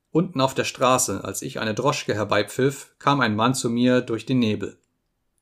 Unten 0.09 0.41
auf 0.41 0.55
der 0.55 0.63
Straße, 0.63 1.23
als 1.23 1.43
ich 1.43 1.59
eine 1.59 1.75
Droschke 1.75 2.15
herbeipfiff, 2.15 2.95
kam 2.97 3.21
ein 3.21 3.35
Mann 3.35 3.53
zu 3.53 3.69
mir 3.69 4.01
durch 4.01 4.25
den 4.25 4.39
Nebel. 4.39 4.79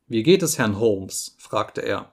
Wie 0.07 0.21
geht 0.21 0.43
es 0.43 0.57
Herrn 0.57 0.81
Holmes? 0.81 1.37
fragte 1.39 1.79
er. 1.79 2.11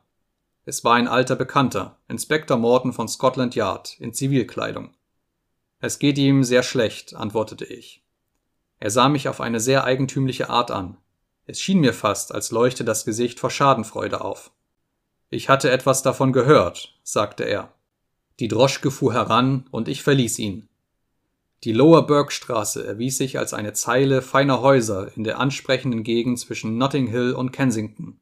Es 0.65 0.85
war 0.85 0.95
ein 0.95 1.09
alter 1.09 1.35
Bekannter, 1.35 1.99
Inspektor 2.07 2.57
Morton 2.57 2.93
von 2.93 3.09
Scotland 3.09 3.57
Yard, 3.57 3.97
in 3.99 4.15
Zivilkleidung. 4.15 4.95
Es 5.81 5.99
geht 5.99 6.19
ihm 6.19 6.45
sehr 6.45 6.62
schlecht, 6.62 7.17
antwortete 7.17 7.65
ich. 7.65 8.05
Er 8.79 8.93
sah 8.93 9.09
mich 9.09 9.29
auf 9.29 9.41
eine 9.41 9.59
sehr 9.59 9.83
eigentümliche 9.83 10.51
Art 10.51 10.71
an. 10.71 10.99
Es 11.47 11.61
schien 11.61 11.81
mir 11.81 11.95
fast, 11.95 12.33
als 12.33 12.53
leuchte 12.53 12.85
das 12.85 13.05
Gesicht 13.05 13.40
vor 13.40 13.51
Schadenfreude 13.51 14.21
auf. 14.21 14.53
Ich 15.35 15.49
hatte 15.49 15.71
etwas 15.71 16.03
davon 16.03 16.35
gehört, 16.35 16.95
sagte 17.05 17.45
er. 17.45 17.73
Die 18.38 18.49
Droschke 18.49 18.90
fuhr 18.90 19.14
heran 19.14 19.64
und 19.71 19.88
ich 19.88 20.03
verließ 20.03 20.38
ihn. 20.38 20.68
Die 21.64 21.73
Lower 21.73 22.07
Burke-Straße 22.07 22.87
erwies 22.87 23.16
sich 23.16 23.38
als 23.38 23.55
eine 23.55 23.73
Zeile 23.73 24.21
feiner 24.21 24.61
Häuser 24.61 25.11
in 25.16 25.25
der 25.25 25.40
ansprechenden 25.40 26.03
Gegend 26.03 26.38
zwischen 26.38 26.77
Notting 26.77 27.07
Hill 27.07 27.33
und 27.33 27.51
Kensington. 27.51 28.21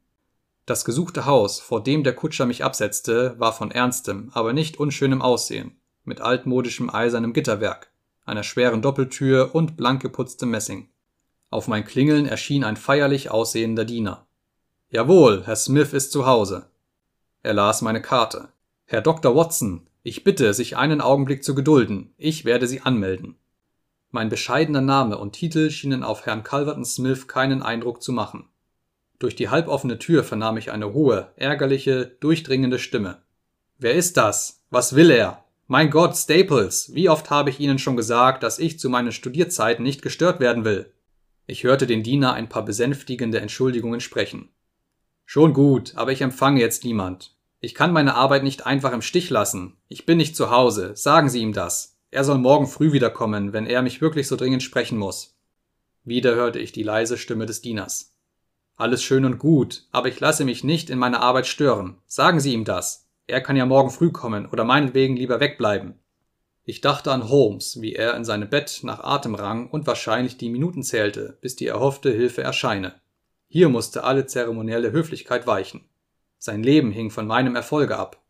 Das 0.65 0.85
gesuchte 0.85 1.25
Haus, 1.25 1.59
vor 1.59 1.83
dem 1.83 2.05
der 2.05 2.15
Kutscher 2.15 2.45
mich 2.45 2.63
absetzte, 2.63 3.35
war 3.37 3.51
von 3.51 3.71
ernstem, 3.71 4.29
aber 4.31 4.53
nicht 4.53 4.79
unschönem 4.79 5.21
Aussehen, 5.21 5.75
mit 6.05 6.21
altmodischem 6.21 6.89
eisernem 6.89 7.33
Gitterwerk, 7.33 7.91
einer 8.23 8.43
schweren 8.43 8.81
Doppeltür 8.81 9.53
und 9.53 9.75
blank 9.75 10.01
geputztem 10.01 10.49
Messing. 10.49 10.87
Auf 11.49 11.67
mein 11.67 11.83
Klingeln 11.83 12.25
erschien 12.25 12.63
ein 12.63 12.77
feierlich 12.77 13.31
aussehender 13.31 13.83
Diener. 13.83 14.27
Jawohl, 14.91 15.43
Herr 15.43 15.57
Smith 15.57 15.91
ist 15.91 16.13
zu 16.13 16.25
Hause. 16.25 16.70
Er 17.43 17.53
las 17.53 17.81
meine 17.81 18.01
Karte. 18.01 18.49
Herr 18.85 19.01
Dr. 19.01 19.35
Watson, 19.35 19.87
ich 20.03 20.23
bitte, 20.23 20.53
sich 20.53 20.77
einen 20.77 21.01
Augenblick 21.01 21.43
zu 21.43 21.55
gedulden. 21.55 22.13
Ich 22.17 22.45
werde 22.45 22.67
Sie 22.67 22.81
anmelden. 22.81 23.35
Mein 24.11 24.29
bescheidener 24.29 24.81
Name 24.81 25.17
und 25.17 25.33
Titel 25.33 25.69
schienen 25.71 26.03
auf 26.03 26.25
Herrn 26.25 26.43
Calverton 26.43 26.85
Smith 26.85 27.27
keinen 27.27 27.61
Eindruck 27.63 28.03
zu 28.03 28.11
machen. 28.11 28.49
Durch 29.17 29.35
die 29.35 29.49
halboffene 29.49 29.97
Tür 29.97 30.23
vernahm 30.23 30.57
ich 30.57 30.71
eine 30.71 30.93
hohe, 30.93 31.31
ärgerliche, 31.35 32.17
durchdringende 32.19 32.77
Stimme. 32.77 33.21
Wer 33.79 33.93
ist 33.93 34.17
das? 34.17 34.61
Was 34.69 34.95
will 34.95 35.09
er? 35.09 35.43
Mein 35.67 35.89
Gott, 35.89 36.17
Staples, 36.17 36.93
wie 36.93 37.09
oft 37.09 37.29
habe 37.29 37.49
ich 37.49 37.59
Ihnen 37.59 37.79
schon 37.79 37.95
gesagt, 37.95 38.43
dass 38.43 38.59
ich 38.59 38.77
zu 38.77 38.89
meinen 38.89 39.11
Studierzeiten 39.11 39.83
nicht 39.83 40.01
gestört 40.01 40.39
werden 40.39 40.65
will? 40.65 40.91
Ich 41.47 41.63
hörte 41.63 41.87
den 41.87 42.03
Diener 42.03 42.33
ein 42.33 42.49
paar 42.49 42.65
besänftigende 42.65 43.39
Entschuldigungen 43.39 43.99
sprechen. 43.99 44.49
Schon 45.33 45.53
gut, 45.53 45.93
aber 45.95 46.11
ich 46.11 46.19
empfange 46.19 46.59
jetzt 46.59 46.83
niemand. 46.83 47.37
Ich 47.61 47.73
kann 47.73 47.93
meine 47.93 48.15
Arbeit 48.15 48.43
nicht 48.43 48.65
einfach 48.65 48.91
im 48.91 49.01
Stich 49.01 49.29
lassen. 49.29 49.77
Ich 49.87 50.05
bin 50.05 50.17
nicht 50.17 50.35
zu 50.35 50.51
Hause. 50.51 50.91
Sagen 50.97 51.29
Sie 51.29 51.39
ihm 51.39 51.53
das. 51.53 51.97
Er 52.09 52.25
soll 52.25 52.37
morgen 52.37 52.67
früh 52.67 52.91
wiederkommen, 52.91 53.53
wenn 53.53 53.65
er 53.65 53.81
mich 53.81 54.01
wirklich 54.01 54.27
so 54.27 54.35
dringend 54.35 54.61
sprechen 54.61 54.97
muss. 54.97 55.37
Wieder 56.03 56.35
hörte 56.35 56.59
ich 56.59 56.73
die 56.73 56.83
leise 56.83 57.17
Stimme 57.17 57.45
des 57.45 57.61
Dieners. 57.61 58.13
Alles 58.75 59.03
schön 59.03 59.23
und 59.23 59.39
gut, 59.39 59.85
aber 59.93 60.09
ich 60.09 60.19
lasse 60.19 60.43
mich 60.43 60.65
nicht 60.65 60.89
in 60.89 60.99
meiner 60.99 61.21
Arbeit 61.21 61.47
stören. 61.47 61.95
Sagen 62.07 62.41
Sie 62.41 62.51
ihm 62.51 62.65
das. 62.65 63.07
Er 63.25 63.39
kann 63.39 63.55
ja 63.55 63.65
morgen 63.65 63.89
früh 63.89 64.11
kommen 64.11 64.47
oder 64.47 64.65
meinetwegen 64.65 65.15
lieber 65.15 65.39
wegbleiben. 65.39 65.93
Ich 66.65 66.81
dachte 66.81 67.09
an 67.09 67.29
Holmes, 67.29 67.79
wie 67.79 67.93
er 67.93 68.17
in 68.17 68.25
seinem 68.25 68.49
Bett 68.49 68.81
nach 68.83 68.99
Atem 68.99 69.35
rang 69.35 69.69
und 69.69 69.87
wahrscheinlich 69.87 70.35
die 70.35 70.49
Minuten 70.49 70.83
zählte, 70.83 71.37
bis 71.39 71.55
die 71.55 71.67
erhoffte 71.67 72.11
Hilfe 72.11 72.43
erscheine. 72.43 72.95
Hier 73.53 73.67
musste 73.67 74.05
alle 74.05 74.27
zeremonielle 74.27 74.93
Höflichkeit 74.93 75.45
weichen. 75.45 75.81
Sein 76.37 76.63
Leben 76.63 76.89
hing 76.89 77.11
von 77.11 77.27
meinem 77.27 77.57
Erfolge 77.57 77.97
ab. 77.97 78.23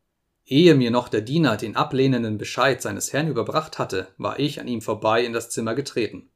Ehe 0.48 0.74
mir 0.74 0.90
noch 0.90 1.10
der 1.10 1.22
Diener 1.22 1.58
den 1.58 1.76
ablehnenden 1.76 2.40
Bescheid 2.40 2.82
seines 2.82 3.14
Herrn 3.14 3.28
überbracht 3.28 3.78
hatte, 3.78 4.08
war 4.18 4.40
ich 4.40 4.60
an 4.60 4.68
ihm 4.68 4.82
vorbei 4.82 5.24
in 5.24 5.32
das 5.32 5.52
Zimmer 5.52 5.76
getreten. 5.76 6.32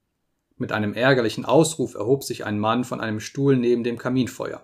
Mit 0.58 0.72
einem 0.72 0.94
ärgerlichen 0.94 1.46
Ausruf 1.46 1.96
erhob 1.96 2.24
sich 2.24 2.46
ein 2.46 2.60
Mann 2.60 2.84
von 2.84 3.02
einem 3.02 3.20
Stuhl 3.20 3.58
neben 3.58 3.84
dem 3.84 3.98
Kaminfeuer. 3.98 4.64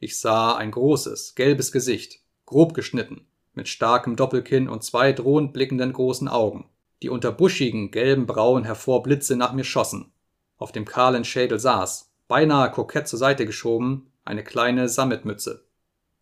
Ich 0.00 0.20
sah 0.20 0.54
ein 0.54 0.70
großes, 0.70 1.34
gelbes 1.34 1.72
Gesicht, 1.72 2.20
grob 2.44 2.74
geschnitten, 2.74 3.26
mit 3.54 3.68
starkem 3.68 4.16
Doppelkinn 4.16 4.68
und 4.68 4.84
zwei 4.84 5.14
drohend 5.14 5.54
blickenden 5.54 5.94
großen 5.94 6.28
Augen, 6.28 6.68
die 7.00 7.08
unter 7.08 7.32
buschigen, 7.32 7.90
gelben 7.90 8.26
Brauen 8.26 8.64
hervor 8.64 9.02
Blitze 9.02 9.34
nach 9.34 9.54
mir 9.54 9.64
schossen. 9.64 10.12
Auf 10.58 10.72
dem 10.72 10.84
kahlen 10.84 11.24
Schädel 11.24 11.58
saß, 11.58 12.11
beinahe 12.32 12.70
kokett 12.70 13.06
zur 13.08 13.18
Seite 13.18 13.44
geschoben, 13.44 14.10
eine 14.24 14.42
kleine 14.42 14.88
Sammetmütze. 14.88 15.66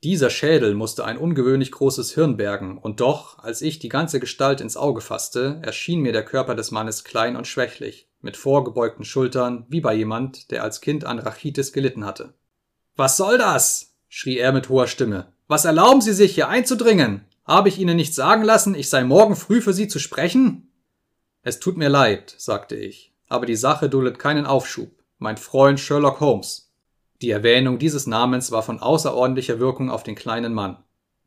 Dieser 0.03 0.29
Schädel 0.29 0.75
musste 0.75 1.05
ein 1.05 1.17
ungewöhnlich 1.17 1.71
großes 1.71 2.15
Hirn 2.15 2.37
bergen, 2.37 2.79
und 2.79 2.99
doch, 2.99 3.39
als 3.39 3.63
ich 3.63 3.79
die 3.79 3.89
ganze 3.89 4.19
Gestalt 4.19 4.61
ins 4.61 4.77
Auge 4.77 5.03
fasste, 5.03 5.61
erschien 5.63 6.01
mir 6.01 6.11
der 6.13 6.25
Körper 6.25 6.57
des 6.57 6.73
Mannes 6.73 7.05
klein 7.05 7.37
und 7.37 7.47
schwächlich, 7.47 8.09
mit 8.23 8.37
vorgebeugten 8.37 9.05
Schultern, 9.05 9.67
wie 9.69 9.81
bei 9.81 9.95
jemand, 9.95 10.51
der 10.51 10.65
als 10.65 10.81
Kind 10.81 11.05
an 11.05 11.21
Rachitis 11.21 11.73
gelitten 11.73 12.05
hatte. 12.05 12.35
Was 12.97 13.17
soll 13.17 13.39
das? 13.39 13.95
schrie 14.09 14.39
er 14.39 14.51
mit 14.51 14.69
hoher 14.69 14.89
Stimme. 14.89 15.33
Was 15.47 15.65
erlauben 15.65 16.01
Sie 16.01 16.13
sich, 16.13 16.35
hier 16.35 16.49
einzudringen? 16.49 17.25
Habe 17.45 17.69
ich 17.69 17.79
Ihnen 17.79 17.97
nicht 17.97 18.17
sagen 18.17 18.43
lassen, 18.43 18.75
ich 18.75 18.91
sei 18.91 19.05
morgen 19.05 19.37
früh 19.37 19.61
für 19.61 19.75
Sie 19.75 19.87
zu 19.87 20.01
sprechen? 20.01 20.73
Es 21.43 21.61
tut 21.61 21.77
mir 21.77 21.89
leid, 21.89 22.35
sagte 22.37 22.75
ich, 22.75 23.15
aber 23.29 23.47
die 23.47 23.55
Sache 23.55 23.89
duldet 23.89 24.19
keinen 24.19 24.47
Aufschub. 24.47 24.91
Mein 25.23 25.37
Freund 25.37 25.79
Sherlock 25.79 26.21
Holmes. 26.21 26.73
Die 27.21 27.29
Erwähnung 27.29 27.79
dieses 27.79 28.07
Namens 28.07 28.53
war 28.53 28.63
von 28.63 28.81
außerordentlicher 28.81 29.61
Wirkung 29.61 29.91
auf 29.91 30.03
den 30.03 30.15
kleinen 30.15 30.55
Mann. 30.55 30.83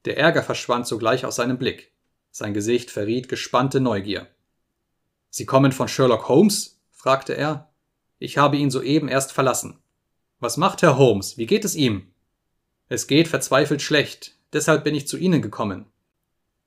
Der 0.06 0.18
Ärger 0.18 0.42
verschwand 0.42 0.88
sogleich 0.88 1.28
aus 1.28 1.36
seinem 1.36 1.60
Blick. 1.60 1.94
Sein 2.32 2.56
Gesicht 2.56 2.90
verriet 2.90 3.30
gespannte 3.30 3.80
Neugier. 3.80 4.26
Sie 5.30 5.46
kommen 5.46 5.72
von 5.72 5.88
Sherlock 5.88 6.28
Holmes? 6.28 6.82
fragte 6.90 7.38
er. 7.38 7.72
Ich 8.18 8.40
habe 8.40 8.58
ihn 8.58 8.72
soeben 8.72 9.10
erst 9.10 9.32
verlassen. 9.32 9.78
Was 10.40 10.58
macht 10.58 10.82
Herr 10.82 10.98
Holmes? 10.98 11.38
Wie 11.38 11.46
geht 11.46 11.64
es 11.64 11.76
ihm? 11.76 12.08
Es 12.90 13.06
geht 13.06 13.28
verzweifelt 13.28 13.84
schlecht, 13.84 14.40
deshalb 14.54 14.84
bin 14.84 14.96
ich 14.96 15.08
zu 15.08 15.18
Ihnen 15.18 15.44
gekommen. 15.44 15.86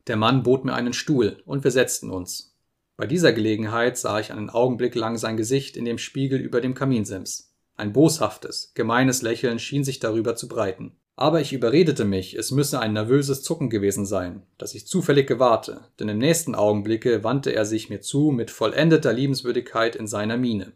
Der 0.07 0.17
Mann 0.17 0.45
bot 0.45 0.65
mir 0.65 0.75
einen 0.75 0.93
Stuhl, 0.93 1.43
und 1.45 1.65
wir 1.65 1.73
setzten 1.73 2.11
uns. 2.11 2.56
Bei 2.97 3.07
dieser 3.07 3.33
Gelegenheit 3.33 3.99
sah 3.99 4.21
ich 4.21 4.33
einen 4.33 4.49
Augenblick 4.49 4.95
lang 4.95 5.19
sein 5.19 5.37
Gesicht 5.37 5.77
in 5.77 5.85
dem 5.85 5.99
Spiegel 5.99 6.41
über 6.41 6.61
dem 6.61 6.75
Kaminsims. 6.75 7.53
Ein 7.77 7.93
boshaftes, 7.93 8.73
gemeines 8.75 9.21
Lächeln 9.21 9.59
schien 9.59 9.85
sich 9.85 10.01
darüber 10.01 10.35
zu 10.35 10.49
breiten. 10.49 10.97
Aber 11.15 11.41
ich 11.41 11.53
überredete 11.53 12.05
mich, 12.05 12.35
es 12.35 12.51
müsse 12.51 12.79
ein 12.79 12.93
nervöses 12.93 13.43
Zucken 13.43 13.71
gewesen 13.71 14.05
sein, 14.05 14.43
das 14.59 14.75
ich 14.75 14.87
zufällig 14.87 15.27
gewahrte, 15.27 15.81
denn 15.99 16.11
im 16.11 16.19
nächsten 16.19 16.55
Augenblicke 16.55 17.25
wandte 17.25 17.55
er 17.55 17.65
sich 17.65 17.89
mir 17.89 18.01
zu 18.01 18.31
mit 18.31 18.51
vollendeter 18.51 19.15
Liebenswürdigkeit 19.15 19.97
in 19.97 20.07
seiner 20.07 20.37
Miene. 20.37 20.73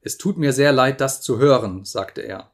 Es 0.00 0.16
tut 0.16 0.38
mir 0.38 0.52
sehr 0.52 0.72
leid, 0.72 1.00
das 1.00 1.22
zu 1.22 1.38
hören, 1.38 1.84
sagte 1.84 2.20
er. 2.20 2.52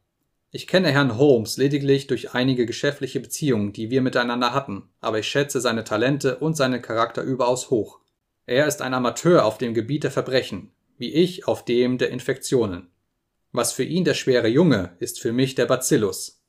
Ich 0.51 0.67
kenne 0.67 0.89
Herrn 0.89 1.17
Holmes 1.17 1.59
lediglich 1.59 2.07
durch 2.07 2.35
einige 2.35 2.65
geschäftliche 2.67 3.21
Beziehungen, 3.21 3.73
die 3.73 3.91
wir 3.91 4.03
miteinander 4.03 4.55
hatten, 4.55 4.85
aber 5.01 5.19
ich 5.19 5.29
schätze 5.29 5.61
seine 5.61 5.85
Talente 5.85 6.39
und 6.39 6.57
seinen 6.57 6.83
Charakter 6.83 7.23
überaus 7.23 7.71
hoch. 7.71 8.01
Er 8.47 8.67
ist 8.67 8.83
ein 8.83 8.95
Amateur 8.95 9.45
auf 9.45 9.59
dem 9.59 9.75
Gebiet 9.75 10.05
der 10.05 10.11
Verbrechen, 10.11 10.73
wie 10.99 11.13
ich 11.13 11.47
auf 11.47 11.65
dem 11.65 11.99
der 11.99 12.11
Infektionen. 12.11 12.91
Was 13.53 13.73
für 13.73 13.85
ihn 13.85 14.05
der 14.05 14.15
schwere 14.15 14.49
Junge, 14.49 14.97
ist 14.99 15.21
für 15.21 15.33
mich 15.33 15.55
der 15.55 15.67
Bacillus, 15.67 16.41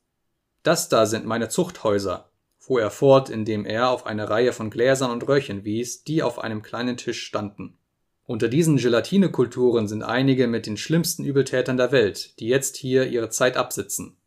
das 0.64 0.90
da 0.90 1.08
sind 1.08 1.26
meine 1.26 1.50
Zuchthäuser, 1.50 2.30
fuhr 2.60 2.82
er 2.82 2.92
fort, 2.92 3.30
indem 3.30 3.66
er 3.66 3.90
auf 3.90 4.06
eine 4.06 4.30
Reihe 4.30 4.54
von 4.54 4.70
Gläsern 4.70 5.10
und 5.10 5.28
Röhrchen 5.28 5.66
wies, 5.66 6.04
die 6.04 6.22
auf 6.22 6.38
einem 6.38 6.62
kleinen 6.62 6.98
Tisch 6.98 7.24
standen. 7.24 7.78
Unter 8.26 8.48
diesen 8.48 8.78
Gelatinekulturen 8.78 9.88
sind 9.88 10.04
einige 10.04 10.48
mit 10.48 10.68
den 10.68 10.78
schlimmsten 10.78 11.26
Übeltätern 11.26 11.78
der 11.78 11.92
Welt, 11.92 12.40
die 12.40 12.48
jetzt 12.48 12.78
hier 12.78 13.08
ihre 13.08 13.30
Zeit 13.30 13.58
absitzen. 13.58 14.18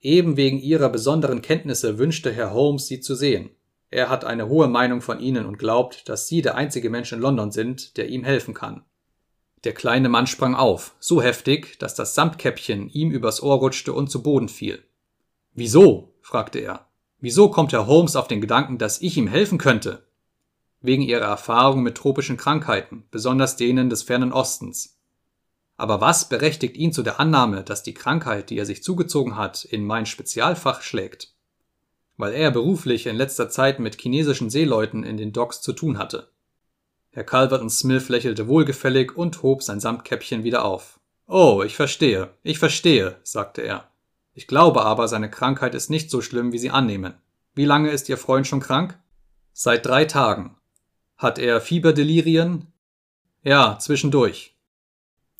Eben 0.00 0.36
wegen 0.36 0.58
ihrer 0.58 0.88
besonderen 0.88 1.42
Kenntnisse 1.42 1.98
wünschte 1.98 2.32
Herr 2.32 2.54
Holmes 2.54 2.86
sie 2.86 3.00
zu 3.00 3.16
sehen. 3.16 3.50
Er 3.94 4.08
hat 4.08 4.24
eine 4.24 4.48
hohe 4.48 4.66
Meinung 4.66 5.00
von 5.00 5.20
ihnen 5.20 5.46
und 5.46 5.56
glaubt, 5.56 6.08
dass 6.08 6.26
sie 6.26 6.42
der 6.42 6.56
einzige 6.56 6.90
Mensch 6.90 7.12
in 7.12 7.20
London 7.20 7.52
sind, 7.52 7.96
der 7.96 8.08
ihm 8.08 8.24
helfen 8.24 8.52
kann. 8.52 8.84
Der 9.62 9.72
kleine 9.72 10.08
Mann 10.08 10.26
sprang 10.26 10.56
auf, 10.56 10.96
so 10.98 11.22
heftig, 11.22 11.78
dass 11.78 11.94
das 11.94 12.16
Samtkäppchen 12.16 12.88
ihm 12.88 13.12
übers 13.12 13.40
Ohr 13.40 13.54
rutschte 13.58 13.92
und 13.92 14.10
zu 14.10 14.20
Boden 14.20 14.48
fiel. 14.48 14.82
Wieso? 15.52 16.12
fragte 16.22 16.58
er. 16.58 16.88
Wieso 17.20 17.50
kommt 17.50 17.72
Herr 17.72 17.86
Holmes 17.86 18.16
auf 18.16 18.26
den 18.26 18.40
Gedanken, 18.40 18.78
dass 18.78 19.00
ich 19.00 19.16
ihm 19.16 19.28
helfen 19.28 19.58
könnte? 19.58 20.04
Wegen 20.80 21.02
ihrer 21.02 21.26
Erfahrung 21.26 21.84
mit 21.84 21.96
tropischen 21.96 22.36
Krankheiten, 22.36 23.04
besonders 23.12 23.54
denen 23.54 23.90
des 23.90 24.02
fernen 24.02 24.32
Ostens. 24.32 24.98
Aber 25.76 26.00
was 26.00 26.28
berechtigt 26.28 26.76
ihn 26.76 26.92
zu 26.92 27.04
der 27.04 27.20
Annahme, 27.20 27.62
dass 27.62 27.84
die 27.84 27.94
Krankheit, 27.94 28.50
die 28.50 28.58
er 28.58 28.66
sich 28.66 28.82
zugezogen 28.82 29.36
hat, 29.36 29.64
in 29.64 29.86
mein 29.86 30.04
Spezialfach 30.04 30.82
schlägt? 30.82 31.33
Weil 32.16 32.34
er 32.34 32.50
beruflich 32.50 33.06
in 33.06 33.16
letzter 33.16 33.48
Zeit 33.48 33.80
mit 33.80 34.00
chinesischen 34.00 34.50
Seeleuten 34.50 35.02
in 35.02 35.16
den 35.16 35.32
Docks 35.32 35.60
zu 35.60 35.72
tun 35.72 35.98
hatte. 35.98 36.28
Herr 37.10 37.24
Calvert 37.24 37.70
Smith 37.70 38.08
lächelte 38.08 38.48
wohlgefällig 38.48 39.16
und 39.16 39.42
hob 39.42 39.62
sein 39.62 39.80
Samtkäppchen 39.80 40.44
wieder 40.44 40.64
auf. 40.64 40.98
Oh, 41.26 41.62
ich 41.64 41.76
verstehe, 41.76 42.30
ich 42.42 42.58
verstehe, 42.58 43.16
sagte 43.22 43.62
er. 43.62 43.88
Ich 44.34 44.46
glaube 44.46 44.84
aber, 44.84 45.06
seine 45.08 45.30
Krankheit 45.30 45.74
ist 45.74 45.90
nicht 45.90 46.10
so 46.10 46.20
schlimm, 46.20 46.52
wie 46.52 46.58
Sie 46.58 46.70
annehmen. 46.70 47.14
Wie 47.54 47.64
lange 47.64 47.90
ist 47.90 48.08
Ihr 48.08 48.18
Freund 48.18 48.46
schon 48.46 48.60
krank? 48.60 48.98
Seit 49.52 49.86
drei 49.86 50.04
Tagen. 50.04 50.56
Hat 51.16 51.38
er 51.38 51.60
Fieberdelirien? 51.60 52.66
Ja, 53.44 53.78
zwischendurch. 53.78 54.56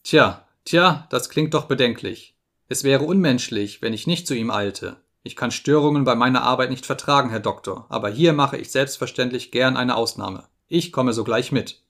Tja, 0.05 0.47
tja, 0.65 1.09
das 1.11 1.29
klingt 1.29 1.55
doch 1.55 1.65
bedenklich. 1.65 2.37
Es 2.69 2.85
wäre 2.85 3.05
unmenschlich, 3.05 3.83
wenn 3.83 3.93
ich 3.93 4.07
nicht 4.07 4.27
zu 4.27 4.35
ihm 4.35 4.51
eilte. 4.51 4.97
Ich 5.27 5.37
kann 5.37 5.51
Störungen 5.51 6.05
bei 6.05 6.15
meiner 6.15 6.43
Arbeit 6.43 6.69
nicht 6.69 6.85
vertragen, 6.85 7.31
Herr 7.31 7.41
Doktor, 7.41 7.87
aber 7.89 8.11
hier 8.11 8.35
mache 8.35 8.59
ich 8.59 8.71
selbstverständlich 8.71 9.51
gern 9.51 9.79
eine 9.79 9.97
Ausnahme. 9.97 10.45
Ich 10.69 10.93
komme 10.93 11.15
sogleich 11.15 11.51
mit. 11.51 11.83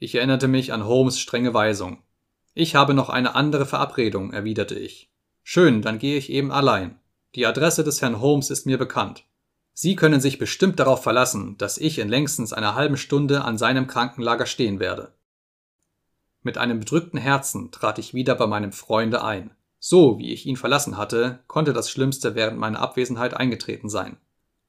Ich 0.00 0.16
erinnerte 0.16 0.48
mich 0.48 0.72
an 0.72 0.84
Holmes 0.84 1.20
strenge 1.20 1.54
Weisung. 1.54 2.02
Ich 2.54 2.74
habe 2.74 2.92
noch 2.92 3.08
eine 3.08 3.36
andere 3.36 3.66
Verabredung, 3.66 4.32
erwiderte 4.32 4.74
ich. 4.74 5.12
Schön, 5.44 5.80
dann 5.80 6.00
gehe 6.00 6.18
ich 6.18 6.28
eben 6.28 6.50
allein. 6.50 6.98
Die 7.36 7.46
Adresse 7.46 7.84
des 7.84 8.02
Herrn 8.02 8.20
Holmes 8.20 8.50
ist 8.50 8.66
mir 8.66 8.78
bekannt. 8.78 9.24
Sie 9.72 9.94
können 9.94 10.20
sich 10.20 10.38
bestimmt 10.38 10.80
darauf 10.80 11.04
verlassen, 11.04 11.56
dass 11.58 11.78
ich 11.78 12.00
in 12.00 12.08
längstens 12.08 12.52
einer 12.52 12.74
halben 12.74 12.96
Stunde 12.96 13.44
an 13.44 13.58
seinem 13.58 13.86
Krankenlager 13.86 14.46
stehen 14.46 14.80
werde. 14.80 15.12
Mit 16.42 16.58
einem 16.58 16.80
bedrückten 16.80 17.20
Herzen 17.20 17.70
trat 17.70 18.00
ich 18.00 18.12
wieder 18.12 18.34
bei 18.34 18.48
meinem 18.48 18.72
Freunde 18.72 19.22
ein. 19.22 19.52
So 19.78 20.18
wie 20.18 20.32
ich 20.32 20.46
ihn 20.46 20.56
verlassen 20.56 20.96
hatte, 20.96 21.40
konnte 21.46 21.72
das 21.72 21.90
Schlimmste 21.90 22.34
während 22.34 22.58
meiner 22.58 22.80
Abwesenheit 22.80 23.34
eingetreten 23.34 23.88
sein. 23.88 24.16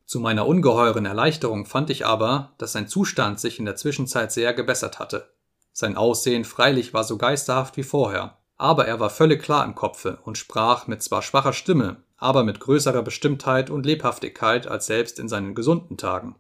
Zu 0.05 0.19
meiner 0.19 0.47
ungeheuren 0.47 1.05
Erleichterung 1.05 1.65
fand 1.65 1.89
ich 1.89 2.05
aber, 2.05 2.53
dass 2.57 2.71
sein 2.71 2.87
Zustand 2.87 3.39
sich 3.39 3.59
in 3.59 3.65
der 3.65 3.75
Zwischenzeit 3.75 4.31
sehr 4.31 4.53
gebessert 4.53 4.99
hatte. 4.99 5.29
Sein 5.73 5.97
Aussehen 5.97 6.45
freilich 6.45 6.93
war 6.93 7.03
so 7.03 7.17
geisterhaft 7.17 7.77
wie 7.77 7.83
vorher, 7.83 8.37
aber 8.57 8.87
er 8.87 8.99
war 8.99 9.09
völlig 9.09 9.43
klar 9.43 9.65
im 9.65 9.75
Kopfe 9.75 10.19
und 10.23 10.37
sprach 10.37 10.87
mit 10.87 11.03
zwar 11.03 11.21
schwacher 11.21 11.53
Stimme, 11.53 11.97
aber 12.17 12.43
mit 12.43 12.59
größerer 12.59 13.03
Bestimmtheit 13.03 13.69
und 13.69 13.85
Lebhaftigkeit 13.85 14.67
als 14.67 14.87
selbst 14.87 15.19
in 15.19 15.29
seinen 15.29 15.55
gesunden 15.55 15.97
Tagen. 15.97 16.35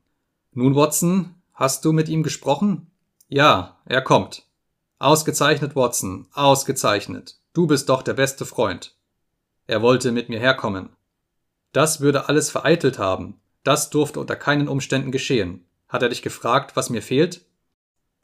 Nun, 0.53 0.75
Watson, 0.75 1.35
hast 1.53 1.85
du 1.85 1.93
mit 1.93 2.09
ihm 2.09 2.23
gesprochen? 2.23 2.89
Ja, 3.27 3.77
er 3.85 4.01
kommt. 4.01 4.43
Ausgezeichnet, 4.97 5.75
Watson, 5.75 6.27
ausgezeichnet. 6.33 7.37
Du 7.57 7.65
bist 7.65 7.89
doch 7.89 8.03
der 8.03 8.13
beste 8.13 8.45
Freund. 8.45 8.95
Er 9.65 9.81
wollte 9.81 10.11
mit 10.11 10.29
mir 10.29 10.39
herkommen. 10.39 10.89
Das 11.71 12.01
würde 12.01 12.29
alles 12.29 12.51
vereitelt 12.51 12.99
haben. 12.99 13.41
Das 13.63 13.89
durfte 13.89 14.19
unter 14.19 14.35
keinen 14.35 14.67
Umständen 14.67 15.11
geschehen. 15.11 15.65
Hat 15.89 16.03
er 16.03 16.09
dich 16.09 16.21
gefragt, 16.21 16.75
was 16.75 16.91
mir 16.91 17.01
fehlt? 17.01 17.47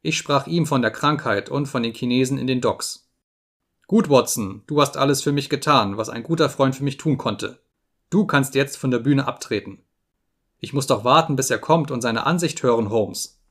Ich 0.04 0.20
sprach 0.20 0.46
ihm 0.46 0.68
von 0.68 0.84
der 0.84 0.92
Krankheit 0.92 1.50
und 1.50 1.66
von 1.66 1.82
den 1.82 1.96
Chinesen 1.96 2.38
in 2.38 2.46
den 2.46 2.62
Docks. 2.62 3.10
Gut, 3.88 4.08
Watson, 4.08 4.62
du 4.68 4.80
hast 4.80 4.98
alles 4.98 5.24
für 5.24 5.32
mich 5.32 5.50
getan, 5.50 5.98
was 5.98 6.10
ein 6.10 6.22
guter 6.22 6.52
Freund 6.52 6.76
für 6.76 6.84
mich 6.84 6.98
tun 6.98 7.18
konnte. 7.18 7.60
Du 8.12 8.28
kannst 8.28 8.54
jetzt 8.54 8.78
von 8.78 8.92
der 8.92 9.00
Bühne 9.00 9.26
abtreten. 9.26 9.82
Ich 10.60 10.74
muss 10.74 10.86
doch 10.86 11.06
warten, 11.06 11.36
bis 11.36 11.50
er 11.50 11.58
kommt 11.58 11.90
und 11.90 12.02
seine 12.02 12.28
Ansicht 12.28 12.62
hören, 12.62 12.92
Holmes. 12.92 13.43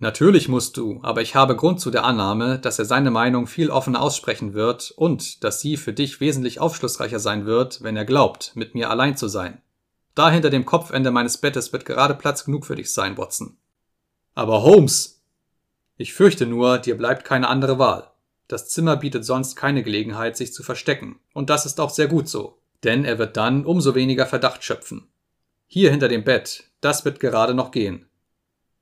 Natürlich 0.00 0.48
musst 0.48 0.76
du, 0.76 1.00
aber 1.02 1.22
ich 1.22 1.34
habe 1.34 1.56
Grund 1.56 1.80
zu 1.80 1.90
der 1.90 2.04
Annahme, 2.04 2.60
dass 2.60 2.78
er 2.78 2.84
seine 2.84 3.10
Meinung 3.10 3.48
viel 3.48 3.70
offener 3.70 4.00
aussprechen 4.00 4.54
wird 4.54 4.92
und 4.92 5.42
dass 5.42 5.60
sie 5.60 5.76
für 5.76 5.92
dich 5.92 6.20
wesentlich 6.20 6.60
aufschlussreicher 6.60 7.18
sein 7.18 7.46
wird, 7.46 7.82
wenn 7.82 7.96
er 7.96 8.04
glaubt, 8.04 8.52
mit 8.54 8.76
mir 8.76 8.90
allein 8.90 9.16
zu 9.16 9.26
sein. 9.26 9.60
Da 10.14 10.30
hinter 10.30 10.50
dem 10.50 10.64
Kopfende 10.64 11.10
meines 11.10 11.38
Bettes 11.38 11.72
wird 11.72 11.84
gerade 11.84 12.14
Platz 12.14 12.44
genug 12.44 12.64
für 12.64 12.76
dich 12.76 12.92
sein, 12.92 13.18
Watson. 13.18 13.56
Aber 14.34 14.62
Holmes! 14.62 15.20
Ich 15.96 16.14
fürchte 16.14 16.46
nur, 16.46 16.78
dir 16.78 16.96
bleibt 16.96 17.24
keine 17.24 17.48
andere 17.48 17.80
Wahl. 17.80 18.12
Das 18.46 18.68
Zimmer 18.68 18.96
bietet 18.96 19.24
sonst 19.24 19.56
keine 19.56 19.82
Gelegenheit, 19.82 20.36
sich 20.36 20.52
zu 20.52 20.62
verstecken, 20.62 21.18
und 21.34 21.50
das 21.50 21.66
ist 21.66 21.80
auch 21.80 21.90
sehr 21.90 22.06
gut 22.06 22.28
so, 22.28 22.58
denn 22.84 23.04
er 23.04 23.18
wird 23.18 23.36
dann 23.36 23.66
umso 23.66 23.96
weniger 23.96 24.26
Verdacht 24.26 24.62
schöpfen. 24.62 25.08
Hier 25.66 25.90
hinter 25.90 26.08
dem 26.08 26.22
Bett, 26.22 26.70
das 26.80 27.04
wird 27.04 27.18
gerade 27.18 27.52
noch 27.52 27.72
gehen. 27.72 28.08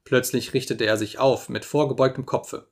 Plötzlich 0.07 0.55
richtete 0.55 0.87
er 0.87 0.97
sich 0.97 1.19
auf 1.19 1.49
mit 1.49 1.65
vorgebeugtem 1.65 2.27
Kopfe. 2.27 2.69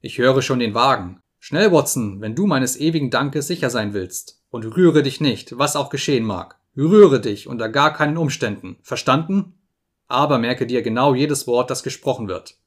Ich 0.00 0.18
höre 0.18 0.42
schon 0.42 0.58
den 0.58 0.74
Wagen. 0.74 1.20
Schnell, 1.38 1.70
Watson, 1.70 2.20
wenn 2.20 2.34
du 2.34 2.48
meines 2.48 2.76
ewigen 2.76 3.10
Dankes 3.10 3.46
sicher 3.46 3.70
sein 3.70 3.94
willst. 3.94 4.42
Und 4.50 4.64
rühre 4.64 5.04
dich 5.04 5.20
nicht, 5.20 5.56
was 5.56 5.76
auch 5.76 5.88
geschehen 5.88 6.24
mag. 6.24 6.58
Rühre 6.76 7.20
dich 7.20 7.46
unter 7.46 7.68
gar 7.68 7.92
keinen 7.92 8.16
Umständen. 8.16 8.76
Verstanden? 8.82 9.54
Aber 10.08 10.38
merke 10.38 10.66
dir 10.66 10.82
genau 10.82 11.14
jedes 11.14 11.46
Wort, 11.46 11.70
das 11.70 11.84
gesprochen 11.84 12.26
wird. 12.26 12.58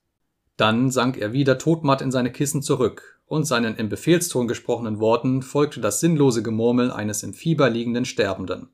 Dann 0.55 0.89
sank 0.89 1.17
er 1.17 1.33
wieder 1.33 1.57
todmatt 1.57 2.01
in 2.01 2.09
seine 2.09 2.31
Kissen 2.31 2.61
zurück 2.61 3.19
und 3.25 3.43
seinen 3.43 3.75
im 3.75 3.89
Befehlston 3.89 4.47
gesprochenen 4.47 4.99
Worten 4.99 5.41
folgte 5.41 5.81
das 5.81 5.99
sinnlose 5.99 6.43
Gemurmel 6.43 6.91
eines 6.91 7.23
im 7.23 7.33
Fieber 7.33 7.69
liegenden 7.69 8.05
Sterbenden. 8.05 8.69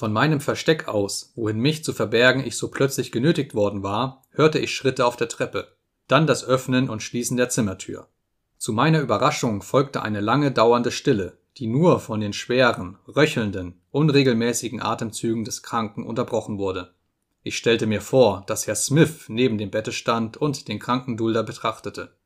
Von 0.00 0.14
meinem 0.14 0.40
Versteck 0.40 0.88
aus, 0.88 1.30
wohin 1.34 1.58
mich 1.58 1.84
zu 1.84 1.92
verbergen 1.92 2.42
ich 2.42 2.56
so 2.56 2.70
plötzlich 2.70 3.12
genötigt 3.12 3.54
worden 3.54 3.82
war, 3.82 4.22
hörte 4.30 4.58
ich 4.58 4.74
Schritte 4.74 5.04
auf 5.04 5.14
der 5.16 5.28
Treppe, 5.28 5.76
dann 6.08 6.26
das 6.26 6.42
Öffnen 6.42 6.88
und 6.88 7.02
Schließen 7.02 7.36
der 7.36 7.50
Zimmertür. 7.50 8.08
Zu 8.56 8.72
meiner 8.72 9.02
Überraschung 9.02 9.60
folgte 9.60 10.00
eine 10.00 10.22
lange 10.22 10.52
dauernde 10.52 10.90
Stille, 10.90 11.36
die 11.58 11.66
nur 11.66 12.00
von 12.00 12.20
den 12.20 12.32
schweren, 12.32 12.96
röchelnden, 13.14 13.78
unregelmäßigen 13.90 14.80
Atemzügen 14.80 15.44
des 15.44 15.62
Kranken 15.62 16.06
unterbrochen 16.06 16.56
wurde. 16.56 16.94
Ich 17.42 17.58
stellte 17.58 17.86
mir 17.86 18.00
vor, 18.00 18.42
dass 18.46 18.66
Herr 18.66 18.76
Smith 18.76 19.26
neben 19.28 19.58
dem 19.58 19.70
Bette 19.70 19.92
stand 19.92 20.38
und 20.38 20.68
den 20.68 20.78
Krankendulder 20.78 21.42
betrachtete. 21.42 22.16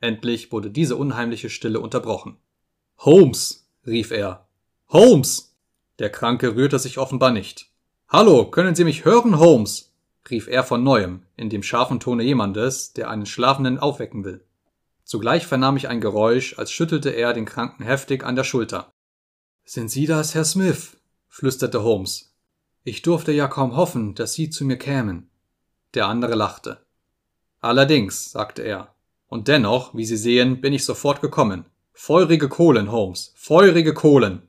Endlich 0.00 0.50
wurde 0.50 0.72
diese 0.72 0.96
unheimliche 0.96 1.50
Stille 1.50 1.78
unterbrochen. 1.78 2.38
Holmes, 2.98 3.70
rief 3.86 4.10
er. 4.10 4.48
Holmes! 4.88 5.55
Der 5.98 6.10
Kranke 6.10 6.54
rührte 6.54 6.78
sich 6.78 6.98
offenbar 6.98 7.30
nicht. 7.30 7.70
Hallo, 8.08 8.50
können 8.50 8.74
Sie 8.74 8.84
mich 8.84 9.04
hören, 9.04 9.38
Holmes? 9.38 9.92
rief 10.30 10.48
er 10.48 10.64
von 10.64 10.82
neuem, 10.82 11.22
in 11.36 11.50
dem 11.50 11.62
scharfen 11.62 12.00
Tone 12.00 12.22
jemandes, 12.22 12.92
der 12.92 13.08
einen 13.10 13.26
Schlafenden 13.26 13.78
aufwecken 13.78 14.24
will. 14.24 14.44
Zugleich 15.04 15.46
vernahm 15.46 15.76
ich 15.76 15.88
ein 15.88 16.00
Geräusch, 16.00 16.58
als 16.58 16.72
schüttelte 16.72 17.10
er 17.10 17.32
den 17.32 17.44
Kranken 17.46 17.84
heftig 17.84 18.24
an 18.24 18.36
der 18.36 18.44
Schulter. 18.44 18.92
Sind 19.64 19.90
Sie 19.90 20.06
das, 20.06 20.34
Herr 20.34 20.44
Smith? 20.44 20.96
flüsterte 21.28 21.82
Holmes. 21.82 22.34
Ich 22.82 23.02
durfte 23.02 23.32
ja 23.32 23.48
kaum 23.48 23.76
hoffen, 23.76 24.14
dass 24.14 24.34
Sie 24.34 24.50
zu 24.50 24.64
mir 24.64 24.76
kämen. 24.76 25.30
Der 25.94 26.08
andere 26.08 26.34
lachte. 26.34 26.84
Allerdings, 27.60 28.30
sagte 28.30 28.62
er. 28.62 28.94
Und 29.28 29.48
dennoch, 29.48 29.94
wie 29.94 30.04
Sie 30.04 30.16
sehen, 30.16 30.60
bin 30.60 30.72
ich 30.72 30.84
sofort 30.84 31.20
gekommen. 31.20 31.64
Feurige 31.92 32.48
Kohlen, 32.48 32.92
Holmes, 32.92 33.32
feurige 33.36 33.94
Kohlen. 33.94 34.45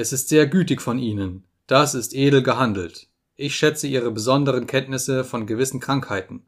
Es 0.00 0.14
ist 0.14 0.30
sehr 0.30 0.46
gütig 0.46 0.80
von 0.80 0.98
Ihnen. 0.98 1.44
Das 1.66 1.94
ist 1.94 2.14
edel 2.14 2.42
gehandelt. 2.42 3.08
Ich 3.36 3.54
schätze 3.54 3.86
Ihre 3.86 4.10
besonderen 4.10 4.66
Kenntnisse 4.66 5.24
von 5.24 5.44
gewissen 5.44 5.78
Krankheiten. 5.78 6.46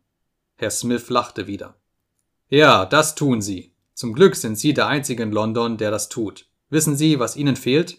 Herr 0.57 0.71
Smith 0.71 1.11
lachte 1.11 1.47
wieder. 1.47 1.75
Ja, 2.49 2.87
das 2.87 3.15
tun 3.15 3.43
Sie. 3.43 3.75
Zum 3.93 4.15
Glück 4.15 4.37
sind 4.37 4.59
Sie 4.59 4.73
der 4.73 4.87
Einzige 4.87 5.23
in 5.23 5.33
London, 5.33 5.77
der 5.77 5.91
das 5.91 6.09
tut. 6.09 6.47
Wissen 6.71 6.97
Sie, 6.97 7.19
was 7.19 7.37
Ihnen 7.37 7.57
fehlt? 7.57 7.99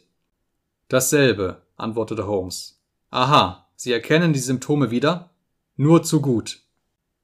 Dasselbe, 0.88 1.62
antwortete 1.78 2.26
Holmes. 2.26 2.82
Aha, 3.12 3.70
Sie 3.76 3.92
erkennen 3.92 4.34
die 4.34 4.39
Symptome 4.39 4.89
wieder? 4.89 5.36
Nur 5.76 6.02
zu 6.02 6.20
gut. 6.20 6.62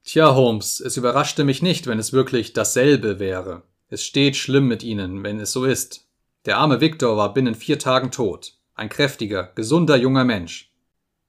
Tja, 0.04 0.36
Holmes, 0.36 0.80
es 0.82 0.98
überraschte 0.98 1.44
mich 1.44 1.64
nicht, 1.64 1.88
wenn 1.88 1.98
es 1.98 2.14
wirklich 2.14 2.54
dasselbe 2.54 3.18
wäre. 3.18 3.64
Es 3.88 4.04
steht 4.04 4.36
schlimm 4.36 4.68
mit 4.68 4.84
Ihnen, 4.84 5.24
wenn 5.24 5.40
es 5.40 5.52
so 5.52 5.66
ist. 5.66 6.06
Der 6.46 6.58
arme 6.58 6.80
Victor 6.80 7.18
war 7.18 7.34
binnen 7.34 7.56
vier 7.56 7.80
Tagen 7.80 8.12
tot. 8.12 8.54
Ein 8.74 8.90
kräftiger, 8.90 9.52
gesunder 9.56 9.98
junger 9.98 10.24
Mensch. 10.24 10.74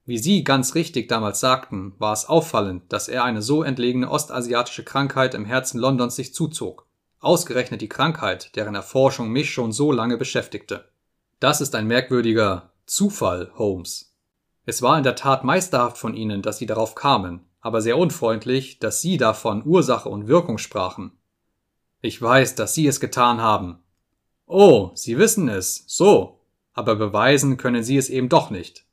Wie 0.05 0.17
Sie 0.17 0.43
ganz 0.43 0.73
richtig 0.73 1.09
damals 1.09 1.39
sagten, 1.39 1.93
war 1.99 2.13
es 2.13 2.25
auffallend, 2.25 2.91
dass 2.91 3.07
er 3.07 3.23
eine 3.23 3.41
so 3.41 3.61
entlegene 3.61 4.09
ostasiatische 4.09 4.83
Krankheit 4.83 5.33
im 5.33 5.45
Herzen 5.45 5.79
Londons 5.79 6.15
sich 6.15 6.33
zuzog. 6.33 6.87
Ausgerechnet 7.19 7.81
die 7.81 7.89
Krankheit, 7.89 8.55
deren 8.55 8.73
Erforschung 8.73 9.29
mich 9.29 9.51
schon 9.51 9.71
so 9.71 9.91
lange 9.91 10.17
beschäftigte. 10.17 10.89
Das 11.39 11.61
ist 11.61 11.75
ein 11.75 11.87
merkwürdiger 11.87 12.71
Zufall, 12.85 13.51
Holmes. 13.55 14.15
Es 14.65 14.81
war 14.81 14.97
in 14.97 15.03
der 15.03 15.15
Tat 15.15 15.43
meisterhaft 15.43 15.97
von 15.97 16.15
Ihnen, 16.15 16.41
dass 16.41 16.57
Sie 16.57 16.65
darauf 16.65 16.95
kamen, 16.95 17.45
aber 17.59 17.81
sehr 17.81 17.97
unfreundlich, 17.97 18.79
dass 18.79 19.01
Sie 19.01 19.17
davon 19.17 19.65
Ursache 19.65 20.09
und 20.09 20.27
Wirkung 20.27 20.57
sprachen. 20.57 21.11
Ich 22.01 22.19
weiß, 22.19 22.55
dass 22.55 22.73
Sie 22.73 22.87
es 22.87 22.99
getan 22.99 23.39
haben. 23.41 23.80
Oh, 24.53 24.91
Sie 24.95 25.17
wissen 25.17 25.47
es, 25.47 25.85
so. 25.87 26.41
Aber 26.73 26.97
beweisen 26.97 27.55
können 27.55 27.83
Sie 27.83 27.95
es 27.95 28.09
eben 28.09 28.27
doch 28.27 28.49
nicht. 28.49 28.83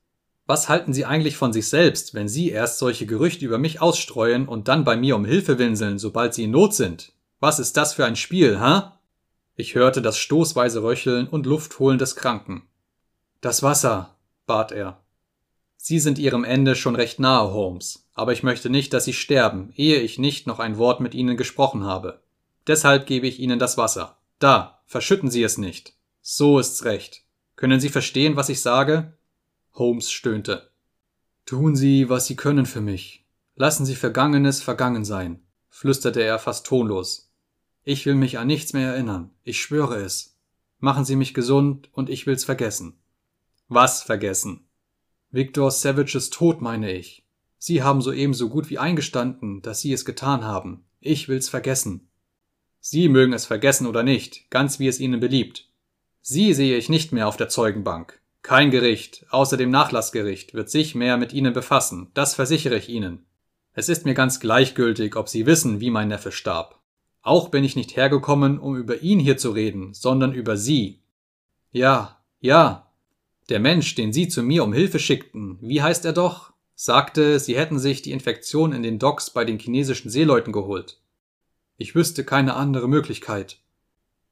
Was 0.46 0.68
halten 0.68 0.92
Sie 0.92 1.04
eigentlich 1.04 1.36
von 1.36 1.52
sich 1.52 1.68
selbst, 1.68 2.14
wenn 2.14 2.28
Sie 2.28 2.50
erst 2.50 2.78
solche 2.78 3.06
Gerüchte 3.06 3.44
über 3.44 3.58
mich 3.58 3.80
ausstreuen 3.80 4.46
und 4.46 4.68
dann 4.68 4.84
bei 4.84 4.96
mir 4.96 5.16
um 5.16 5.24
Hilfe 5.24 5.58
winseln, 5.58 5.98
sobald 5.98 6.32
Sie 6.32 6.44
in 6.44 6.52
Not 6.52 6.74
sind? 6.74 7.12
Was 7.40 7.58
ist 7.58 7.76
das 7.76 7.92
für 7.92 8.04
ein 8.04 8.14
Spiel, 8.14 8.60
hä? 8.60 8.82
Ich 9.56 9.74
hörte 9.74 10.00
das 10.00 10.16
stoßweise 10.16 10.84
Röcheln 10.84 11.26
und 11.26 11.44
Luftholen 11.44 11.98
des 11.98 12.14
Kranken. 12.14 12.62
Das 13.40 13.64
Wasser, 13.64 14.14
bat 14.46 14.70
er. 14.70 15.00
Sie 15.76 15.98
sind 15.98 16.20
Ihrem 16.20 16.44
Ende 16.44 16.76
schon 16.76 16.94
recht 16.94 17.18
nahe, 17.18 17.52
Holmes, 17.52 18.08
aber 18.14 18.32
ich 18.32 18.44
möchte 18.44 18.70
nicht, 18.70 18.92
dass 18.92 19.06
Sie 19.06 19.12
sterben, 19.12 19.72
ehe 19.74 19.98
ich 19.98 20.20
nicht 20.20 20.46
noch 20.46 20.60
ein 20.60 20.78
Wort 20.78 21.00
mit 21.00 21.16
Ihnen 21.16 21.36
gesprochen 21.36 21.82
habe. 21.82 22.20
Deshalb 22.68 23.06
gebe 23.06 23.26
ich 23.26 23.40
Ihnen 23.40 23.58
das 23.58 23.76
Wasser. 23.76 24.18
Da, 24.38 24.77
verschütten 24.88 25.30
Sie 25.30 25.44
es 25.44 25.58
nicht. 25.58 25.94
So 26.20 26.58
ist's 26.58 26.84
recht. 26.84 27.22
Können 27.54 27.78
Sie 27.78 27.90
verstehen, 27.90 28.34
was 28.34 28.48
ich 28.48 28.60
sage? 28.60 29.16
Holmes 29.74 30.10
stöhnte. 30.10 30.70
Tun 31.46 31.76
Sie, 31.76 32.08
was 32.08 32.26
Sie 32.26 32.34
können 32.34 32.66
für 32.66 32.80
mich. 32.80 33.24
Lassen 33.54 33.86
Sie 33.86 33.94
Vergangenes 33.94 34.60
vergangen 34.60 35.04
sein, 35.04 35.42
flüsterte 35.68 36.22
er 36.22 36.38
fast 36.38 36.66
tonlos. 36.66 37.30
Ich 37.84 38.06
will 38.06 38.14
mich 38.14 38.38
an 38.38 38.46
nichts 38.46 38.72
mehr 38.72 38.92
erinnern. 38.92 39.30
Ich 39.44 39.60
schwöre 39.60 39.96
es. 39.96 40.36
Machen 40.78 41.04
Sie 41.04 41.16
mich 41.16 41.34
gesund 41.34 41.88
und 41.92 42.10
ich 42.10 42.26
will's 42.26 42.44
vergessen. 42.44 42.98
Was 43.68 44.02
vergessen? 44.02 44.68
Victor 45.30 45.70
Savages 45.70 46.30
Tod, 46.30 46.60
meine 46.60 46.92
ich. 46.92 47.26
Sie 47.58 47.82
haben 47.82 48.00
soeben 48.00 48.34
so 48.34 48.48
gut 48.48 48.70
wie 48.70 48.78
eingestanden, 48.78 49.60
dass 49.60 49.80
Sie 49.80 49.92
es 49.92 50.04
getan 50.04 50.44
haben. 50.44 50.84
Ich 51.00 51.28
will's 51.28 51.48
vergessen. 51.48 52.07
Sie 52.80 53.08
mögen 53.08 53.32
es 53.32 53.46
vergessen 53.46 53.86
oder 53.86 54.02
nicht, 54.02 54.50
ganz 54.50 54.78
wie 54.78 54.88
es 54.88 55.00
Ihnen 55.00 55.20
beliebt. 55.20 55.68
Sie 56.20 56.52
sehe 56.54 56.76
ich 56.76 56.88
nicht 56.88 57.12
mehr 57.12 57.28
auf 57.28 57.36
der 57.36 57.48
Zeugenbank. 57.48 58.20
Kein 58.42 58.70
Gericht, 58.70 59.26
außer 59.30 59.56
dem 59.56 59.70
Nachlassgericht, 59.70 60.54
wird 60.54 60.70
sich 60.70 60.94
mehr 60.94 61.16
mit 61.16 61.32
Ihnen 61.32 61.52
befassen, 61.52 62.10
das 62.14 62.34
versichere 62.34 62.76
ich 62.76 62.88
Ihnen. 62.88 63.26
Es 63.72 63.88
ist 63.88 64.04
mir 64.04 64.14
ganz 64.14 64.40
gleichgültig, 64.40 65.16
ob 65.16 65.28
Sie 65.28 65.46
wissen, 65.46 65.80
wie 65.80 65.90
mein 65.90 66.08
Neffe 66.08 66.32
starb. 66.32 66.80
Auch 67.22 67.48
bin 67.48 67.64
ich 67.64 67.76
nicht 67.76 67.96
hergekommen, 67.96 68.58
um 68.58 68.76
über 68.76 69.02
ihn 69.02 69.20
hier 69.20 69.36
zu 69.36 69.50
reden, 69.50 69.92
sondern 69.92 70.32
über 70.32 70.56
Sie. 70.56 71.02
Ja, 71.72 72.18
ja. 72.40 72.90
Der 73.48 73.60
Mensch, 73.60 73.94
den 73.94 74.12
Sie 74.12 74.28
zu 74.28 74.42
mir 74.42 74.64
um 74.64 74.72
Hilfe 74.72 74.98
schickten, 74.98 75.58
wie 75.60 75.82
heißt 75.82 76.04
er 76.04 76.12
doch? 76.12 76.52
sagte, 76.74 77.40
Sie 77.40 77.56
hätten 77.56 77.78
sich 77.78 78.02
die 78.02 78.12
Infektion 78.12 78.72
in 78.72 78.82
den 78.82 78.98
Docks 78.98 79.30
bei 79.30 79.44
den 79.44 79.58
chinesischen 79.58 80.10
Seeleuten 80.10 80.52
geholt. 80.52 81.00
Ich 81.80 81.94
wüsste 81.94 82.24
keine 82.24 82.54
andere 82.54 82.88
Möglichkeit. 82.88 83.60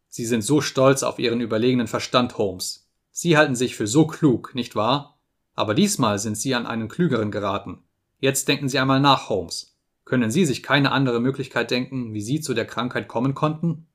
Sie 0.09 0.27
sind 0.27 0.43
so 0.43 0.61
stolz 0.61 1.05
auf 1.05 1.21
Ihren 1.21 1.41
überlegenen 1.41 1.87
Verstand, 1.87 2.39
Holmes. 2.39 2.89
Sie 3.13 3.39
halten 3.39 3.55
sich 3.55 3.77
für 3.77 3.87
so 3.87 4.09
klug, 4.09 4.55
nicht 4.57 4.75
wahr? 4.75 5.21
Aber 5.55 5.75
diesmal 5.75 6.19
sind 6.19 6.37
Sie 6.37 6.57
an 6.57 6.67
einen 6.67 6.89
Klügeren 6.89 7.31
geraten. 7.31 7.79
Jetzt 8.19 8.49
denken 8.49 8.69
Sie 8.69 8.81
einmal 8.81 8.99
nach, 8.99 9.29
Holmes. 9.29 9.77
Können 10.05 10.33
Sie 10.33 10.45
sich 10.45 10.65
keine 10.65 10.91
andere 10.91 11.21
Möglichkeit 11.21 11.71
denken, 11.71 12.13
wie 12.15 12.21
Sie 12.21 12.41
zu 12.41 12.53
der 12.53 12.67
Krankheit 12.67 13.07
kommen 13.07 13.35
konnten? 13.35 13.87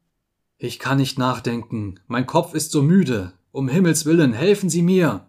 Ich 0.57 0.79
kann 0.79 0.97
nicht 0.97 1.19
nachdenken. 1.19 1.99
Mein 2.07 2.27
Kopf 2.27 2.53
ist 2.53 2.71
so 2.71 2.81
müde. 2.81 3.33
Um 3.51 3.67
Himmels 3.67 4.05
willen, 4.05 4.31
helfen 4.31 4.69
Sie 4.69 4.81
mir. 4.81 5.27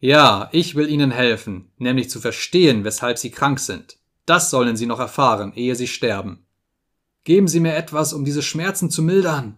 Ja, 0.00 0.48
ich 0.52 0.74
will 0.74 0.88
Ihnen 0.88 1.10
helfen, 1.10 1.70
nämlich 1.76 2.08
zu 2.08 2.18
verstehen, 2.18 2.82
weshalb 2.84 3.18
Sie 3.18 3.30
krank 3.30 3.60
sind. 3.60 3.98
Das 4.24 4.48
sollen 4.48 4.74
Sie 4.74 4.86
noch 4.86 5.00
erfahren, 5.00 5.52
ehe 5.54 5.76
Sie 5.76 5.86
sterben. 5.86 6.46
Geben 7.24 7.48
Sie 7.48 7.60
mir 7.60 7.74
etwas, 7.74 8.12
um 8.12 8.24
diese 8.24 8.42
Schmerzen 8.42 8.90
zu 8.90 9.02
mildern. 9.02 9.56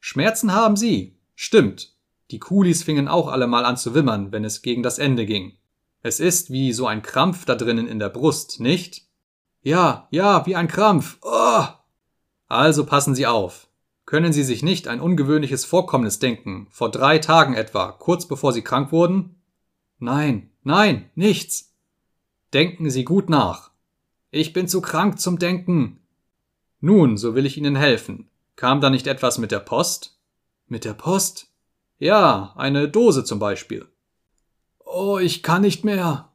Schmerzen 0.00 0.52
haben 0.52 0.76
Sie. 0.76 1.16
Stimmt. 1.34 1.94
Die 2.30 2.38
Kulis 2.38 2.82
fingen 2.82 3.08
auch 3.08 3.28
alle 3.28 3.46
mal 3.46 3.64
an 3.64 3.76
zu 3.76 3.94
wimmern, 3.94 4.32
wenn 4.32 4.44
es 4.44 4.60
gegen 4.60 4.82
das 4.82 4.98
Ende 4.98 5.24
ging. 5.24 5.56
Es 6.02 6.20
ist 6.20 6.50
wie 6.50 6.72
so 6.72 6.86
ein 6.86 7.02
Krampf 7.02 7.44
da 7.44 7.54
drinnen 7.54 7.88
in 7.88 7.98
der 7.98 8.10
Brust, 8.10 8.60
nicht? 8.60 9.06
Ja, 9.62 10.08
ja, 10.10 10.46
wie 10.46 10.56
ein 10.56 10.68
Krampf. 10.68 11.18
Oh! 11.22 11.64
Also 12.46 12.84
passen 12.84 13.14
Sie 13.14 13.26
auf. 13.26 13.68
Können 14.04 14.32
Sie 14.32 14.44
sich 14.44 14.62
nicht 14.62 14.88
ein 14.88 15.00
ungewöhnliches 15.00 15.64
Vorkommnis 15.64 16.18
denken, 16.18 16.66
vor 16.70 16.90
drei 16.90 17.18
Tagen 17.18 17.54
etwa, 17.54 17.92
kurz 17.92 18.26
bevor 18.26 18.52
Sie 18.52 18.62
krank 18.62 18.92
wurden? 18.92 19.42
Nein, 19.98 20.50
nein, 20.62 21.10
nichts. 21.14 21.74
Denken 22.54 22.90
Sie 22.90 23.04
gut 23.04 23.28
nach. 23.28 23.70
Ich 24.30 24.52
bin 24.52 24.68
zu 24.68 24.80
krank 24.80 25.20
zum 25.20 25.38
Denken. 25.38 26.00
Nun, 26.80 27.16
so 27.16 27.34
will 27.34 27.46
ich 27.46 27.56
Ihnen 27.56 27.76
helfen. 27.76 28.28
Kam 28.56 28.80
da 28.80 28.90
nicht 28.90 29.06
etwas 29.06 29.38
mit 29.38 29.50
der 29.50 29.60
Post? 29.60 30.18
Mit 30.66 30.84
der 30.84 30.94
Post? 30.94 31.48
Ja, 31.98 32.54
eine 32.56 32.88
Dose 32.88 33.24
zum 33.24 33.38
Beispiel. 33.38 33.86
Oh, 34.84 35.18
ich 35.18 35.42
kann 35.42 35.62
nicht 35.62 35.84
mehr. 35.84 36.28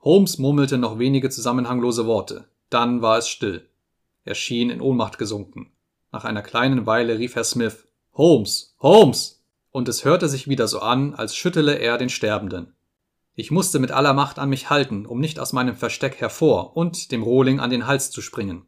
Holmes 0.00 0.38
murmelte 0.38 0.78
noch 0.78 0.98
wenige 0.98 1.30
zusammenhanglose 1.30 2.06
Worte. 2.06 2.48
Dann 2.70 3.02
war 3.02 3.18
es 3.18 3.28
still. 3.28 3.68
Er 4.24 4.34
schien 4.34 4.70
in 4.70 4.80
Ohnmacht 4.80 5.18
gesunken. 5.18 5.72
Nach 6.12 6.24
einer 6.24 6.42
kleinen 6.42 6.86
Weile 6.86 7.18
rief 7.18 7.34
Herr 7.34 7.44
Smith 7.44 7.88
Holmes, 8.14 8.74
Holmes. 8.80 9.42
Und 9.70 9.88
es 9.88 10.04
hörte 10.04 10.28
sich 10.28 10.48
wieder 10.48 10.66
so 10.66 10.80
an, 10.80 11.14
als 11.14 11.36
schüttele 11.36 11.78
er 11.78 11.98
den 11.98 12.08
Sterbenden. 12.08 12.74
Ich 13.34 13.50
musste 13.50 13.78
mit 13.78 13.92
aller 13.92 14.14
Macht 14.14 14.38
an 14.38 14.48
mich 14.48 14.70
halten, 14.70 15.06
um 15.06 15.20
nicht 15.20 15.38
aus 15.38 15.52
meinem 15.52 15.76
Versteck 15.76 16.20
hervor 16.20 16.76
und 16.76 17.12
dem 17.12 17.22
Rohling 17.22 17.60
an 17.60 17.70
den 17.70 17.86
Hals 17.86 18.10
zu 18.10 18.20
springen. 18.20 18.66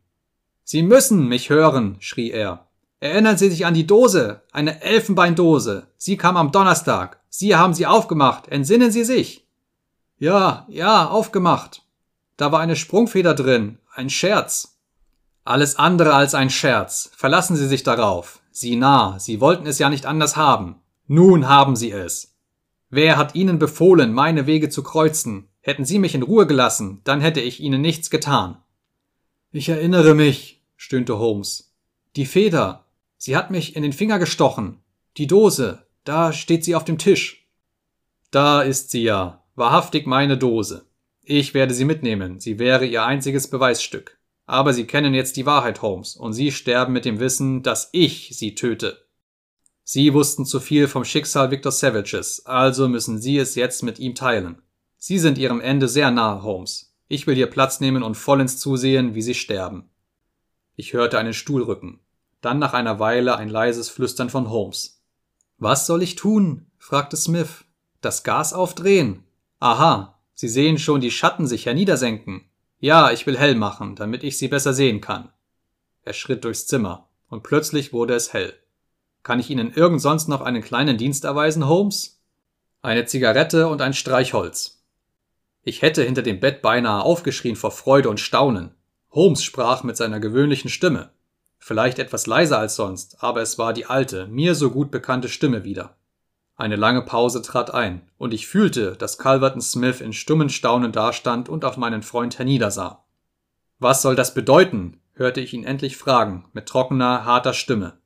Sie 0.70 0.85
müssen 0.85 1.26
mich 1.26 1.50
hören, 1.50 1.96
schrie 1.98 2.30
er. 2.30 2.68
Erinnern 3.00 3.37
Sie 3.37 3.50
sich 3.50 3.66
an 3.66 3.74
die 3.74 3.88
Dose, 3.88 4.42
eine 4.52 4.80
Elfenbeindose. 4.83 5.88
Sie 5.96 6.16
kam 6.16 6.37
am 6.37 6.52
Donnerstag. 6.52 7.18
Sie 7.28 7.56
haben 7.56 7.74
sie 7.74 7.87
aufgemacht. 7.87 8.46
Entsinnen 8.46 8.92
Sie 8.92 9.02
sich. 9.02 9.48
Ja, 10.18 10.66
ja, 10.68 11.09
aufgemacht. 11.09 11.83
Da 12.37 12.52
war 12.52 12.61
eine 12.61 12.76
Sprungfeder 12.76 13.35
drin, 13.35 13.78
ein 13.96 14.11
Scherz. 14.11 14.78
Alles 15.42 15.74
andere 15.74 16.14
als 16.14 16.37
ein 16.37 16.50
Scherz. 16.50 17.11
Verlassen 17.16 17.56
Sie 17.56 17.66
sich 17.66 17.83
darauf. 17.83 18.38
Sie 18.52 18.76
nah, 18.76 19.18
Sie 19.18 19.40
wollten 19.40 19.66
es 19.66 19.80
ja 19.80 19.90
nicht 19.90 20.06
anders 20.06 20.37
haben. 20.37 20.76
Nun 21.09 21.48
haben 21.48 21.74
Sie 21.74 21.90
es. 21.90 22.37
Wer 22.90 23.16
hat 23.16 23.35
Ihnen 23.35 23.59
befohlen, 23.59 24.12
meine 24.12 24.46
Wege 24.46 24.68
zu 24.68 24.85
kreuzen? 24.85 25.48
Hätten 25.62 25.85
Sie 25.85 25.98
mich 25.98 26.14
in 26.14 26.22
Ruhe 26.22 26.46
gelassen, 26.46 27.00
dann 27.02 27.20
hätte 27.20 27.40
ich 27.40 27.59
Ihnen 27.59 27.80
nichts 27.80 28.09
getan. 28.09 28.59
Ich 29.50 29.68
erinnere 29.68 30.14
mich, 30.14 30.59
stöhnte 30.80 31.18
Holmes. 31.18 31.74
Die 32.16 32.24
Feder. 32.24 32.86
Sie 33.18 33.36
hat 33.36 33.50
mich 33.50 33.76
in 33.76 33.82
den 33.82 33.92
Finger 33.92 34.18
gestochen. 34.18 34.78
Die 35.18 35.26
Dose. 35.26 35.84
Da 36.04 36.32
steht 36.32 36.64
sie 36.64 36.74
auf 36.74 36.84
dem 36.86 36.96
Tisch. 36.96 37.46
Da 38.30 38.62
ist 38.62 38.90
sie 38.90 39.02
ja, 39.02 39.44
Wahrhaftig 39.56 40.06
meine 40.06 40.38
Dose. 40.38 40.86
Ich 41.22 41.52
werde 41.52 41.74
sie 41.74 41.84
mitnehmen, 41.84 42.40
sie 42.40 42.58
wäre 42.58 42.86
ihr 42.86 43.04
einziges 43.04 43.50
Beweisstück. 43.50 44.18
Aber 44.46 44.72
Sie 44.72 44.86
kennen 44.86 45.12
jetzt 45.12 45.36
die 45.36 45.44
Wahrheit, 45.44 45.82
Holmes, 45.82 46.16
und 46.16 46.32
Sie 46.32 46.50
sterben 46.50 46.94
mit 46.94 47.04
dem 47.04 47.20
Wissen, 47.20 47.62
dass 47.62 47.90
ich 47.92 48.30
Sie 48.32 48.54
töte. 48.54 49.04
Sie 49.84 50.14
wussten 50.14 50.46
zu 50.46 50.60
viel 50.60 50.88
vom 50.88 51.04
Schicksal 51.04 51.50
Victor 51.50 51.72
Savages, 51.72 52.46
also 52.46 52.88
müssen 52.88 53.20
Sie 53.20 53.36
es 53.36 53.54
jetzt 53.54 53.82
mit 53.82 53.98
ihm 53.98 54.14
teilen. 54.14 54.62
Sie 54.96 55.18
sind 55.18 55.36
Ihrem 55.36 55.60
Ende 55.60 55.88
sehr 55.88 56.10
nahe, 56.10 56.42
Holmes. 56.42 56.96
Ich 57.06 57.26
will 57.26 57.34
hier 57.34 57.48
Platz 57.48 57.80
nehmen 57.80 58.02
und 58.02 58.16
vollends 58.16 58.56
zusehen, 58.56 59.14
wie 59.14 59.22
sie 59.22 59.34
sterben. 59.34 59.89
Ich 60.80 60.94
hörte 60.94 61.18
einen 61.18 61.34
Stuhl 61.34 61.62
rücken. 61.62 62.00
Dann 62.40 62.58
nach 62.58 62.72
einer 62.72 62.98
Weile 62.98 63.36
ein 63.36 63.50
leises 63.50 63.90
Flüstern 63.90 64.30
von 64.30 64.48
Holmes. 64.48 65.04
Was 65.58 65.86
soll 65.86 66.02
ich 66.02 66.16
tun? 66.16 66.70
fragte 66.78 67.18
Smith. 67.18 67.66
Das 68.00 68.22
Gas 68.22 68.54
aufdrehen. 68.54 69.24
Aha, 69.58 70.18
Sie 70.32 70.48
sehen 70.48 70.78
schon 70.78 71.02
die 71.02 71.10
Schatten 71.10 71.46
sich 71.46 71.66
herniedersenken. 71.66 72.46
Ja, 72.78 73.10
ich 73.10 73.26
will 73.26 73.36
hell 73.36 73.56
machen, 73.56 73.94
damit 73.94 74.24
ich 74.24 74.38
sie 74.38 74.48
besser 74.48 74.72
sehen 74.72 75.02
kann. 75.02 75.28
Er 76.00 76.14
schritt 76.14 76.44
durchs 76.44 76.66
Zimmer, 76.66 77.10
und 77.28 77.42
plötzlich 77.42 77.92
wurde 77.92 78.14
es 78.14 78.32
hell. 78.32 78.54
Kann 79.22 79.38
ich 79.38 79.50
Ihnen 79.50 79.74
irgend 79.74 80.00
sonst 80.00 80.28
noch 80.28 80.40
einen 80.40 80.62
kleinen 80.62 80.96
Dienst 80.96 81.26
erweisen, 81.26 81.68
Holmes? 81.68 82.22
Eine 82.80 83.04
Zigarette 83.04 83.68
und 83.68 83.82
ein 83.82 83.92
Streichholz. 83.92 84.82
Ich 85.62 85.82
hätte 85.82 86.02
hinter 86.04 86.22
dem 86.22 86.40
Bett 86.40 86.62
beinahe 86.62 87.02
aufgeschrien 87.02 87.56
vor 87.56 87.70
Freude 87.70 88.08
und 88.08 88.18
Staunen. 88.18 88.74
Holmes 89.12 89.42
sprach 89.42 89.82
mit 89.82 89.96
seiner 89.96 90.20
gewöhnlichen 90.20 90.70
Stimme. 90.70 91.10
Vielleicht 91.58 91.98
etwas 91.98 92.26
leiser 92.26 92.58
als 92.58 92.76
sonst, 92.76 93.22
aber 93.22 93.42
es 93.42 93.58
war 93.58 93.72
die 93.72 93.86
alte, 93.86 94.26
mir 94.28 94.54
so 94.54 94.70
gut 94.70 94.90
bekannte 94.90 95.28
Stimme 95.28 95.64
wieder. 95.64 95.96
Eine 96.56 96.76
lange 96.76 97.02
Pause 97.02 97.42
trat 97.42 97.72
ein, 97.72 98.02
und 98.18 98.32
ich 98.32 98.46
fühlte, 98.46 98.92
dass 98.92 99.18
Calverton 99.18 99.60
Smith 99.60 100.00
in 100.00 100.12
stummen 100.12 100.48
Staunen 100.48 100.92
dastand 100.92 101.48
und 101.48 101.64
auf 101.64 101.76
meinen 101.76 102.02
Freund 102.02 102.38
herniedersah. 102.38 103.04
Was 103.78 104.02
soll 104.02 104.14
das 104.14 104.34
bedeuten? 104.34 105.00
hörte 105.14 105.40
ich 105.40 105.54
ihn 105.54 105.64
endlich 105.64 105.96
fragen, 105.96 106.46
mit 106.52 106.66
trockener, 106.66 107.24
harter 107.24 107.52
Stimme. 107.52 107.98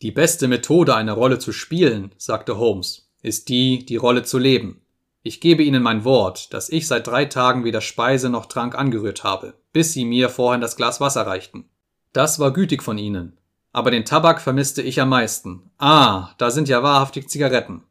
Die 0.00 0.12
beste 0.12 0.48
Methode, 0.48 0.94
eine 0.94 1.12
Rolle 1.12 1.38
zu 1.38 1.52
spielen, 1.52 2.12
sagte 2.16 2.56
Holmes, 2.58 3.10
ist 3.20 3.48
die, 3.48 3.84
die 3.84 3.96
Rolle 3.96 4.22
zu 4.22 4.38
leben. 4.38 4.80
Ich 5.22 5.40
gebe 5.40 5.62
Ihnen 5.62 5.82
mein 5.82 6.04
Wort, 6.04 6.52
dass 6.54 6.68
ich 6.68 6.86
seit 6.86 7.06
drei 7.06 7.24
Tagen 7.24 7.64
weder 7.64 7.80
Speise 7.80 8.30
noch 8.30 8.46
Trank 8.46 8.76
angerührt 8.76 9.24
habe, 9.24 9.54
bis 9.72 9.92
Sie 9.92 10.04
mir 10.04 10.28
vorhin 10.28 10.60
das 10.60 10.76
Glas 10.76 11.00
Wasser 11.00 11.26
reichten. 11.26 11.68
Das 12.12 12.38
war 12.38 12.52
gütig 12.52 12.82
von 12.82 12.98
Ihnen. 12.98 13.38
Aber 13.72 13.90
den 13.90 14.04
Tabak 14.04 14.40
vermisste 14.40 14.80
ich 14.80 15.00
am 15.00 15.10
meisten. 15.10 15.70
Ah, 15.78 16.30
da 16.38 16.50
sind 16.50 16.68
ja 16.68 16.82
wahrhaftig 16.82 17.28
Zigaretten. 17.28 17.84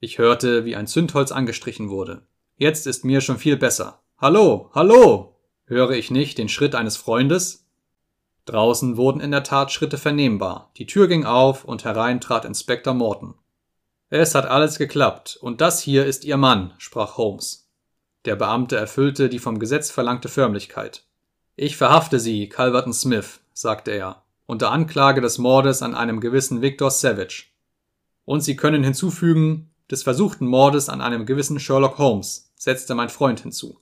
Ich 0.00 0.18
hörte, 0.18 0.64
wie 0.64 0.76
ein 0.76 0.86
Zündholz 0.86 1.32
angestrichen 1.32 1.88
wurde. 1.88 2.22
Jetzt 2.56 2.86
ist 2.86 3.04
mir 3.04 3.20
schon 3.20 3.38
viel 3.38 3.56
besser. 3.56 4.02
Hallo, 4.18 4.70
hallo! 4.74 5.36
Höre 5.64 5.92
ich 5.92 6.10
nicht 6.10 6.36
den 6.36 6.48
Schritt 6.48 6.74
eines 6.74 6.96
Freundes? 6.96 7.66
Draußen 8.44 8.96
wurden 8.96 9.20
in 9.20 9.30
der 9.30 9.44
Tat 9.44 9.72
Schritte 9.72 9.98
vernehmbar. 9.98 10.70
Die 10.76 10.86
Tür 10.86 11.06
ging 11.06 11.24
auf 11.24 11.64
und 11.64 11.84
herein 11.84 12.20
trat 12.20 12.44
Inspektor 12.44 12.92
Morton. 12.92 13.34
Es 14.12 14.34
hat 14.34 14.46
alles 14.46 14.76
geklappt, 14.76 15.38
und 15.40 15.60
das 15.60 15.80
hier 15.80 16.04
ist 16.04 16.24
Ihr 16.24 16.36
Mann, 16.36 16.74
sprach 16.78 17.16
Holmes. 17.16 17.70
Der 18.24 18.34
Beamte 18.34 18.76
erfüllte 18.76 19.28
die 19.28 19.38
vom 19.38 19.60
Gesetz 19.60 19.92
verlangte 19.92 20.28
Förmlichkeit. 20.28 21.04
Ich 21.54 21.76
verhafte 21.76 22.18
Sie, 22.18 22.48
Calverton 22.48 22.92
Smith, 22.92 23.38
sagte 23.52 23.92
er, 23.92 24.24
unter 24.46 24.72
Anklage 24.72 25.20
des 25.20 25.38
Mordes 25.38 25.80
an 25.80 25.94
einem 25.94 26.20
gewissen 26.20 26.60
Victor 26.60 26.90
Savage. 26.90 27.44
Und 28.24 28.40
Sie 28.40 28.56
können 28.56 28.82
hinzufügen, 28.82 29.70
des 29.88 30.02
versuchten 30.02 30.46
Mordes 30.46 30.88
an 30.88 31.00
einem 31.00 31.24
gewissen 31.24 31.60
Sherlock 31.60 31.98
Holmes, 31.98 32.52
setzte 32.56 32.96
mein 32.96 33.10
Freund 33.10 33.38
hinzu. 33.38 33.78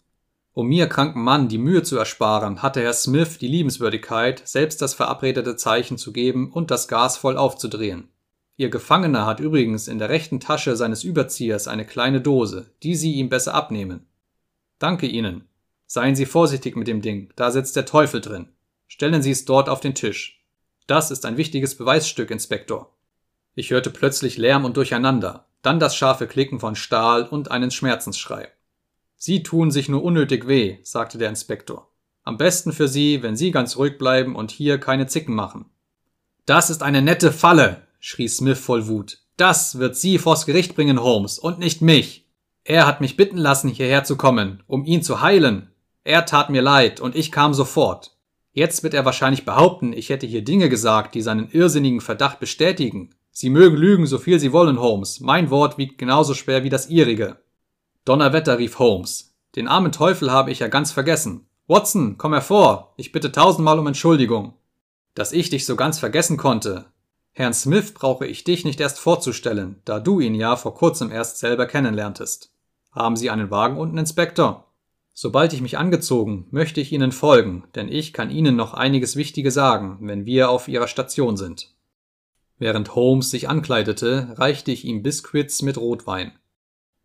Um 0.53 0.69
mir 0.69 0.88
kranken 0.88 1.23
Mann 1.23 1.49
die 1.49 1.57
Mühe 1.57 1.83
zu 1.85 1.97
ersparen, 1.97 2.61
hatte 2.61 2.83
Herr 2.83 2.93
Smith 2.93 3.38
die 3.38 3.49
Liebenswürdigkeit, 3.49 4.43
selbst 4.45 4.83
das 4.83 4.93
verabredete 4.93 5.57
Zeichen 5.57 5.97
zu 5.97 6.12
geben 6.12 6.53
und 6.53 6.71
das 6.71 6.87
Gas 6.87 7.17
voll 7.17 7.38
aufzudrehen. 7.38 8.11
Ihr 8.59 8.71
Gefangener 8.71 9.25
hat 9.25 9.38
übrigens 9.38 9.87
in 9.87 10.01
der 10.01 10.09
rechten 10.09 10.40
Tasche 10.40 10.75
seines 10.75 11.05
Überziehers 11.05 11.68
eine 11.68 11.87
kleine 11.87 12.21
Dose, 12.21 12.66
die 12.83 12.97
Sie 12.97 13.12
ihm 13.12 13.29
besser 13.29 13.55
abnehmen. 13.55 14.05
Danke 14.81 15.07
Ihnen. 15.07 15.44
Seien 15.87 16.16
Sie 16.16 16.27
vorsichtig 16.27 16.75
mit 16.75 16.88
dem 16.88 17.01
Ding, 17.01 17.31
da 17.37 17.53
sitzt 17.53 17.77
der 17.77 17.87
Teufel 17.87 18.21
drin. 18.21 18.49
Stellen 18.88 19.23
Sie 19.23 19.31
es 19.31 19.44
dort 19.44 19.68
auf 19.68 19.79
den 19.79 19.94
Tisch. 19.94 20.44
Das 20.88 21.12
ist 21.12 21.25
ein 21.25 21.37
wichtiges 21.37 21.77
Beweisstück, 21.77 22.33
Inspektor. 22.33 22.92
Ich 23.55 23.71
hörte 23.71 23.90
plötzlich 23.90 24.37
Lärm 24.38 24.64
und 24.64 24.77
Durcheinander, 24.77 25.47
dann 25.62 25.79
das 25.79 25.94
scharfe 25.94 26.27
Klicken 26.27 26.59
von 26.59 26.75
Stahl 26.75 27.29
und 27.29 27.53
einen 27.53 27.71
Schmerzensschrei. 27.71 28.49
Sie 29.14 29.44
tun 29.44 29.71
sich 29.71 29.88
nur 29.88 30.03
unnötig 30.03 30.49
weh, 30.49 30.79
sagte 30.83 31.16
der 31.16 31.29
Inspektor. 31.29 31.92
Am 32.25 32.37
besten 32.37 32.73
für 32.73 32.88
Sie, 32.88 33.23
wenn 33.23 33.37
Sie 33.37 33.53
ganz 33.53 33.77
ruhig 33.77 33.99
bleiben 33.99 34.35
und 34.35 34.51
hier 34.51 34.79
keine 34.79 35.07
Zicken 35.07 35.37
machen. 35.37 35.66
Das 36.44 36.71
ist 36.71 36.83
eine 36.83 37.03
nette 37.03 37.31
Falle, 37.31 37.88
schrie 37.98 38.28
Smith 38.28 38.58
voll 38.58 38.87
Wut. 38.88 39.18
Das 39.37 39.78
wird 39.78 39.96
Sie 39.96 40.18
vors 40.18 40.46
Gericht 40.46 40.74
bringen, 40.74 41.02
Holmes, 41.02 41.38
und 41.38 41.58
nicht 41.58 41.82
mich. 41.82 42.26
Er 42.64 42.87
hat 42.87 43.00
mich 43.00 43.16
bitten 43.16 43.38
lassen, 43.38 43.68
hierher 43.68 44.04
zu 44.04 44.16
kommen, 44.16 44.62
um 44.66 44.84
ihn 44.84 45.02
zu 45.02 45.20
heilen. 45.20 45.70
Er 46.04 46.26
tat 46.26 46.50
mir 46.50 46.62
leid, 46.62 47.00
und 47.00 47.16
ich 47.16 47.32
kam 47.32 47.54
sofort. 47.54 48.16
Jetzt 48.52 48.82
wird 48.82 48.94
er 48.94 49.04
wahrscheinlich 49.04 49.44
behaupten, 49.44 49.92
ich 49.92 50.08
hätte 50.08 50.26
hier 50.26 50.42
Dinge 50.42 50.68
gesagt, 50.68 51.14
die 51.14 51.22
seinen 51.22 51.50
irrsinnigen 51.50 52.00
Verdacht 52.00 52.40
bestätigen. 52.40 53.11
Sie 53.30 53.50
mögen 53.50 53.76
lügen, 53.76 54.06
so 54.06 54.18
viel 54.18 54.40
Sie 54.40 54.52
wollen, 54.52 54.80
Holmes. 54.80 55.20
Mein 55.20 55.50
Wort 55.50 55.78
wiegt 55.78 55.96
genauso 55.96 56.34
schwer 56.34 56.64
wie 56.64 56.70
das 56.70 56.88
Ihrige. 56.88 57.37
Donnerwetter, 58.04 58.58
rief 58.58 58.78
Holmes. 58.80 59.37
Den 59.54 59.68
armen 59.68 59.92
Teufel 59.92 60.32
habe 60.32 60.50
ich 60.50 60.58
ja 60.58 60.68
ganz 60.68 60.90
vergessen. 60.90 61.46
Watson, 61.68 62.16
komm 62.18 62.32
hervor. 62.32 62.94
Ich 62.96 63.12
bitte 63.12 63.30
tausendmal 63.30 63.78
um 63.78 63.87
Entschuldigung. 63.87 64.54
Dass 65.14 65.32
ich 65.32 65.50
dich 65.50 65.66
so 65.66 65.76
ganz 65.76 65.98
vergessen 65.98 66.37
konnte. 66.37 66.87
Herrn 67.38 67.55
Smith 67.55 67.94
brauche 67.94 68.27
ich 68.27 68.42
dich 68.42 68.64
nicht 68.64 68.81
erst 68.81 68.98
vorzustellen, 68.98 69.81
da 69.85 70.01
du 70.01 70.18
ihn 70.18 70.35
ja 70.35 70.57
vor 70.57 70.74
kurzem 70.74 71.12
erst 71.12 71.38
selber 71.38 71.66
kennenlerntest. 71.66 72.53
Haben 72.90 73.14
Sie 73.14 73.31
einen 73.31 73.53
Wagen 73.53 73.77
unten, 73.77 73.96
Inspektor? 73.96 74.72
Sobald 75.14 75.53
ich 75.53 75.61
mich 75.61 75.79
angezogen, 75.79 76.48
möchte 76.51 76.81
ich 76.81 76.90
Ihnen 76.90 77.12
folgen, 77.12 77.62
denn 77.77 77.87
ich 77.87 78.12
kann 78.12 78.31
Ihnen 78.31 78.57
noch 78.57 78.74
einiges 78.74 79.14
Wichtige 79.14 79.53
sagen, 79.53 79.98
wenn 80.01 80.27
wir 80.27 80.51
auf 80.51 80.66
Ihrer 80.66 80.88
Station 80.88 81.37
sind. 81.37 81.77
Während 82.59 82.96
Holmes 82.96 83.31
sich 83.31 83.48
ankleidete, 83.48 84.35
reichte 84.35 84.72
ich 84.72 84.85
ihm 84.85 85.05
Biscuits 85.05 85.62
mit 85.62 85.79
Rotwein. 85.79 86.33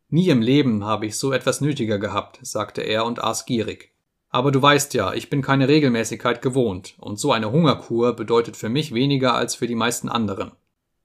Nie 0.10 0.30
im 0.30 0.41
Leben 0.41 0.84
habe 0.84 1.06
ich 1.06 1.15
so 1.15 1.32
etwas 1.32 1.62
nötiger 1.62 2.00
gehabt, 2.00 2.39
sagte 2.41 2.82
er 2.82 3.06
und 3.06 3.24
aß 3.24 3.46
gierig. 3.46 3.92
Aber 4.34 4.52
du 4.52 4.60
weißt 4.60 4.96
ja, 4.96 5.13
ich 5.13 5.30
bin 5.30 5.43
keine 5.43 5.67
Regelmäßigkeit 5.67 6.41
gewohnt, 6.41 6.96
und 6.98 7.19
so 7.19 7.32
eine 7.32 7.52
Hungerkur 7.52 8.15
bedeutet 8.15 8.58
für 8.58 8.67
mich 8.67 8.91
weniger 8.91 9.36
als 9.36 9.54
für 9.54 9.67
die 9.67 9.76
meisten 9.76 10.10
anderen. 10.10 10.54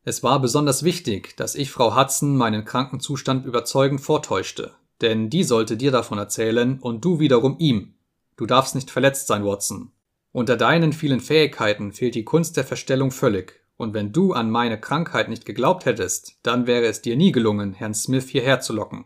Es 0.02 0.22
war 0.22 0.40
besonders 0.40 0.82
wichtig, 0.82 1.36
dass 1.36 1.54
ich 1.54 1.70
Frau 1.70 1.94
Hudson 1.94 2.38
meinen 2.38 2.64
Krankenzustand 2.64 3.44
überzeugend 3.44 4.00
vortäuschte, 4.00 4.72
denn 5.02 5.28
die 5.28 5.44
sollte 5.44 5.76
dir 5.76 5.90
davon 5.90 6.16
erzählen 6.16 6.78
und 6.80 7.04
du 7.04 7.20
wiederum 7.20 7.56
ihm. 7.58 7.92
Du 8.38 8.46
darfst 8.46 8.74
nicht 8.74 8.90
verletzt 8.90 9.26
sein, 9.26 9.44
Watson. 9.44 9.92
Unter 10.32 10.56
deinen 10.56 10.94
vielen 10.94 11.20
Fähigkeiten 11.20 11.92
fehlt 11.92 12.14
die 12.14 12.24
Kunst 12.24 12.56
der 12.56 12.64
Verstellung 12.64 13.10
völlig, 13.10 13.60
und 13.76 13.92
wenn 13.92 14.10
du 14.10 14.32
an 14.32 14.50
meine 14.50 14.80
Krankheit 14.80 15.28
nicht 15.28 15.44
geglaubt 15.44 15.84
hättest, 15.84 16.38
dann 16.42 16.66
wäre 16.66 16.86
es 16.86 17.02
dir 17.02 17.14
nie 17.14 17.32
gelungen, 17.32 17.74
Herrn 17.74 17.92
Smith 17.92 18.28
hierher 18.28 18.60
zu 18.60 18.72
locken. 18.72 19.04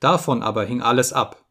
Davon 0.00 0.42
aber 0.42 0.64
hing 0.64 0.82
alles 0.82 1.12
ab. 1.12 1.43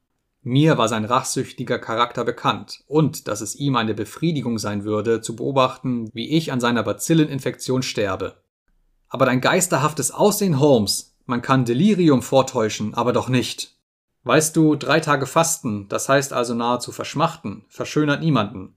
Mir 0.43 0.77
war 0.77 0.89
sein 0.89 1.05
rachsüchtiger 1.05 1.79
Charakter 1.79 2.23
bekannt 2.23 2.83
und 2.87 3.27
dass 3.27 3.41
es 3.41 3.55
ihm 3.55 3.75
eine 3.75 3.93
Befriedigung 3.93 4.59
sein 4.59 4.83
würde, 4.83 5.21
zu 5.21 5.35
beobachten, 5.35 6.09
wie 6.13 6.31
ich 6.31 6.51
an 6.51 6.59
seiner 6.59 6.83
Bazilleninfektion 6.83 7.81
sterbe. 7.81 8.43
Aber 9.07 9.25
dein 9.25 9.41
geisterhaftes 9.41 10.11
Aussehen, 10.11 10.59
Holmes, 10.59 11.15
man 11.25 11.41
kann 11.41 11.65
Delirium 11.65 12.21
vortäuschen, 12.21 12.93
aber 12.93 13.13
doch 13.13 13.29
nicht. 13.29 13.77
Weißt 14.23 14.55
du, 14.55 14.75
drei 14.75 14.99
Tage 14.99 15.25
Fasten, 15.25 15.87
das 15.87 16.09
heißt 16.09 16.33
also 16.33 16.53
nahezu 16.53 16.91
verschmachten, 16.91 17.65
verschönert 17.69 18.21
niemanden. 18.21 18.75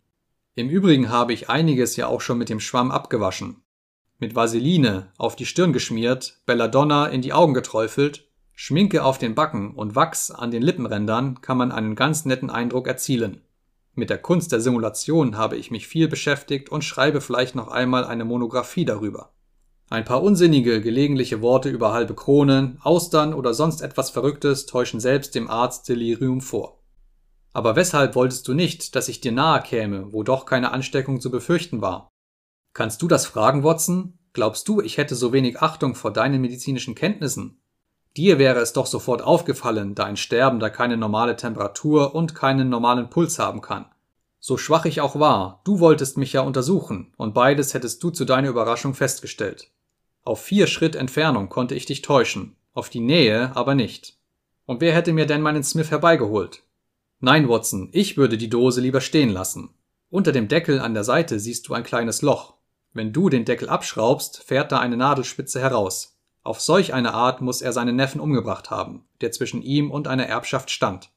Im 0.54 0.68
Übrigen 0.68 1.10
habe 1.10 1.32
ich 1.32 1.50
einiges 1.50 1.96
ja 1.96 2.06
auch 2.06 2.20
schon 2.20 2.38
mit 2.38 2.48
dem 2.48 2.60
Schwamm 2.60 2.90
abgewaschen 2.90 3.62
mit 4.18 4.34
Vaseline 4.34 5.12
auf 5.18 5.36
die 5.36 5.46
Stirn 5.46 5.72
geschmiert, 5.72 6.40
Belladonna 6.46 7.06
in 7.06 7.22
die 7.22 7.32
Augen 7.32 7.54
geträufelt, 7.54 8.25
Schminke 8.58 9.04
auf 9.04 9.18
den 9.18 9.34
Backen 9.34 9.74
und 9.74 9.96
Wachs 9.96 10.30
an 10.30 10.50
den 10.50 10.62
Lippenrändern 10.62 11.42
kann 11.42 11.58
man 11.58 11.70
einen 11.72 11.94
ganz 11.94 12.24
netten 12.24 12.48
Eindruck 12.48 12.88
erzielen. 12.88 13.42
Mit 13.92 14.08
der 14.08 14.16
Kunst 14.16 14.50
der 14.50 14.62
Simulation 14.62 15.36
habe 15.36 15.58
ich 15.58 15.70
mich 15.70 15.86
viel 15.86 16.08
beschäftigt 16.08 16.70
und 16.70 16.82
schreibe 16.82 17.20
vielleicht 17.20 17.54
noch 17.54 17.68
einmal 17.68 18.06
eine 18.06 18.24
Monographie 18.24 18.86
darüber. 18.86 19.34
Ein 19.90 20.06
paar 20.06 20.22
unsinnige, 20.22 20.80
gelegentliche 20.80 21.42
Worte 21.42 21.68
über 21.68 21.92
halbe 21.92 22.14
Kronen, 22.14 22.78
Austern 22.82 23.34
oder 23.34 23.52
sonst 23.52 23.82
etwas 23.82 24.08
Verrücktes 24.08 24.64
täuschen 24.64 25.00
selbst 25.00 25.34
dem 25.34 25.50
Arzt 25.50 25.86
Delirium 25.86 26.40
vor. 26.40 26.82
Aber 27.52 27.76
weshalb 27.76 28.14
wolltest 28.14 28.48
du 28.48 28.54
nicht, 28.54 28.96
dass 28.96 29.08
ich 29.08 29.20
dir 29.20 29.32
nahe 29.32 29.62
käme, 29.62 30.14
wo 30.14 30.22
doch 30.22 30.46
keine 30.46 30.72
Ansteckung 30.72 31.20
zu 31.20 31.30
befürchten 31.30 31.82
war? 31.82 32.08
Kannst 32.72 33.02
du 33.02 33.06
das 33.06 33.26
fragen, 33.26 33.64
Watson? 33.64 34.18
Glaubst 34.32 34.66
du, 34.66 34.80
ich 34.80 34.96
hätte 34.96 35.14
so 35.14 35.34
wenig 35.34 35.60
Achtung 35.60 35.94
vor 35.94 36.10
deinen 36.10 36.40
medizinischen 36.40 36.94
Kenntnissen? 36.94 37.60
Dir 38.16 38.38
wäre 38.38 38.60
es 38.60 38.72
doch 38.72 38.86
sofort 38.86 39.20
aufgefallen, 39.20 39.94
da 39.94 40.04
ein 40.04 40.16
Sterbender 40.16 40.70
keine 40.70 40.96
normale 40.96 41.36
Temperatur 41.36 42.14
und 42.14 42.34
keinen 42.34 42.70
normalen 42.70 43.10
Puls 43.10 43.38
haben 43.38 43.60
kann. 43.60 43.84
So 44.40 44.56
schwach 44.56 44.86
ich 44.86 45.02
auch 45.02 45.18
war, 45.20 45.60
du 45.64 45.80
wolltest 45.80 46.16
mich 46.16 46.32
ja 46.32 46.40
untersuchen, 46.40 47.12
und 47.18 47.34
beides 47.34 47.74
hättest 47.74 48.02
du 48.02 48.10
zu 48.10 48.24
deiner 48.24 48.48
Überraschung 48.48 48.94
festgestellt. 48.94 49.70
Auf 50.22 50.42
vier 50.42 50.66
Schritt 50.66 50.96
Entfernung 50.96 51.50
konnte 51.50 51.74
ich 51.74 51.84
dich 51.84 52.00
täuschen, 52.00 52.56
auf 52.72 52.88
die 52.88 53.00
Nähe 53.00 53.54
aber 53.54 53.74
nicht. 53.74 54.16
Und 54.64 54.80
wer 54.80 54.94
hätte 54.94 55.12
mir 55.12 55.26
denn 55.26 55.42
meinen 55.42 55.62
Smith 55.62 55.90
herbeigeholt? 55.90 56.62
Nein, 57.20 57.48
Watson, 57.48 57.90
ich 57.92 58.16
würde 58.16 58.38
die 58.38 58.50
Dose 58.50 58.80
lieber 58.80 59.00
stehen 59.02 59.30
lassen. 59.30 59.70
Unter 60.08 60.32
dem 60.32 60.48
Deckel 60.48 60.80
an 60.80 60.94
der 60.94 61.04
Seite 61.04 61.38
siehst 61.38 61.68
du 61.68 61.74
ein 61.74 61.84
kleines 61.84 62.22
Loch. 62.22 62.54
Wenn 62.92 63.12
du 63.12 63.28
den 63.28 63.44
Deckel 63.44 63.68
abschraubst, 63.68 64.42
fährt 64.42 64.72
da 64.72 64.78
eine 64.78 64.96
Nadelspitze 64.96 65.60
heraus. 65.60 66.15
Auf 66.46 66.60
solch 66.60 66.94
eine 66.94 67.12
Art 67.12 67.40
muss 67.40 67.60
er 67.60 67.72
seinen 67.72 67.96
Neffen 67.96 68.20
umgebracht 68.20 68.70
haben, 68.70 69.04
der 69.20 69.32
zwischen 69.32 69.62
ihm 69.62 69.90
und 69.90 70.06
einer 70.06 70.26
Erbschaft 70.26 70.70
stand. 70.70 71.10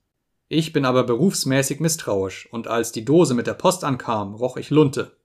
Ich 0.48 0.74
bin 0.74 0.86
aber 0.86 1.04
berufsmäßig 1.04 1.80
misstrauisch, 1.80 2.50
und 2.52 2.68
als 2.68 2.92
die 2.92 3.06
Dose 3.06 3.36
mit 3.36 3.46
der 3.46 3.54
Post 3.54 3.84
ankam, 3.84 4.34
roch 4.34 4.58
ich 4.58 4.72
Lunte. 4.72 5.16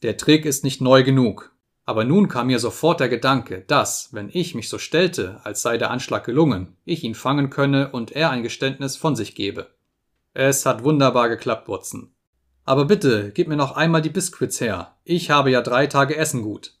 Der 0.00 0.16
Trick 0.16 0.46
ist 0.46 0.64
nicht 0.64 0.80
neu 0.80 1.02
genug. 1.02 1.54
Aber 1.84 2.04
nun 2.04 2.28
kam 2.28 2.46
mir 2.46 2.58
sofort 2.58 3.00
der 3.00 3.10
Gedanke, 3.10 3.60
dass, 3.66 4.14
wenn 4.14 4.30
ich 4.32 4.54
mich 4.54 4.70
so 4.70 4.78
stellte, 4.78 5.42
als 5.44 5.60
sei 5.60 5.76
der 5.76 5.90
Anschlag 5.90 6.24
gelungen, 6.24 6.78
ich 6.86 7.04
ihn 7.04 7.14
fangen 7.14 7.50
könne 7.50 7.92
und 7.92 8.12
er 8.12 8.30
ein 8.30 8.42
Geständnis 8.42 8.96
von 8.96 9.14
sich 9.14 9.34
gebe. 9.34 9.66
Es 10.32 10.64
hat 10.64 10.84
wunderbar 10.84 11.28
geklappt, 11.28 11.68
Watson. 11.68 12.14
Aber 12.64 12.86
bitte, 12.86 13.30
gib 13.34 13.46
mir 13.46 13.56
noch 13.56 13.76
einmal 13.76 14.00
die 14.00 14.08
Biscuits 14.08 14.58
her. 14.62 14.96
Ich 15.04 15.30
habe 15.30 15.50
ja 15.50 15.60
drei 15.60 15.86
Tage 15.86 16.16
Essen 16.16 16.40
gut. 16.40 16.79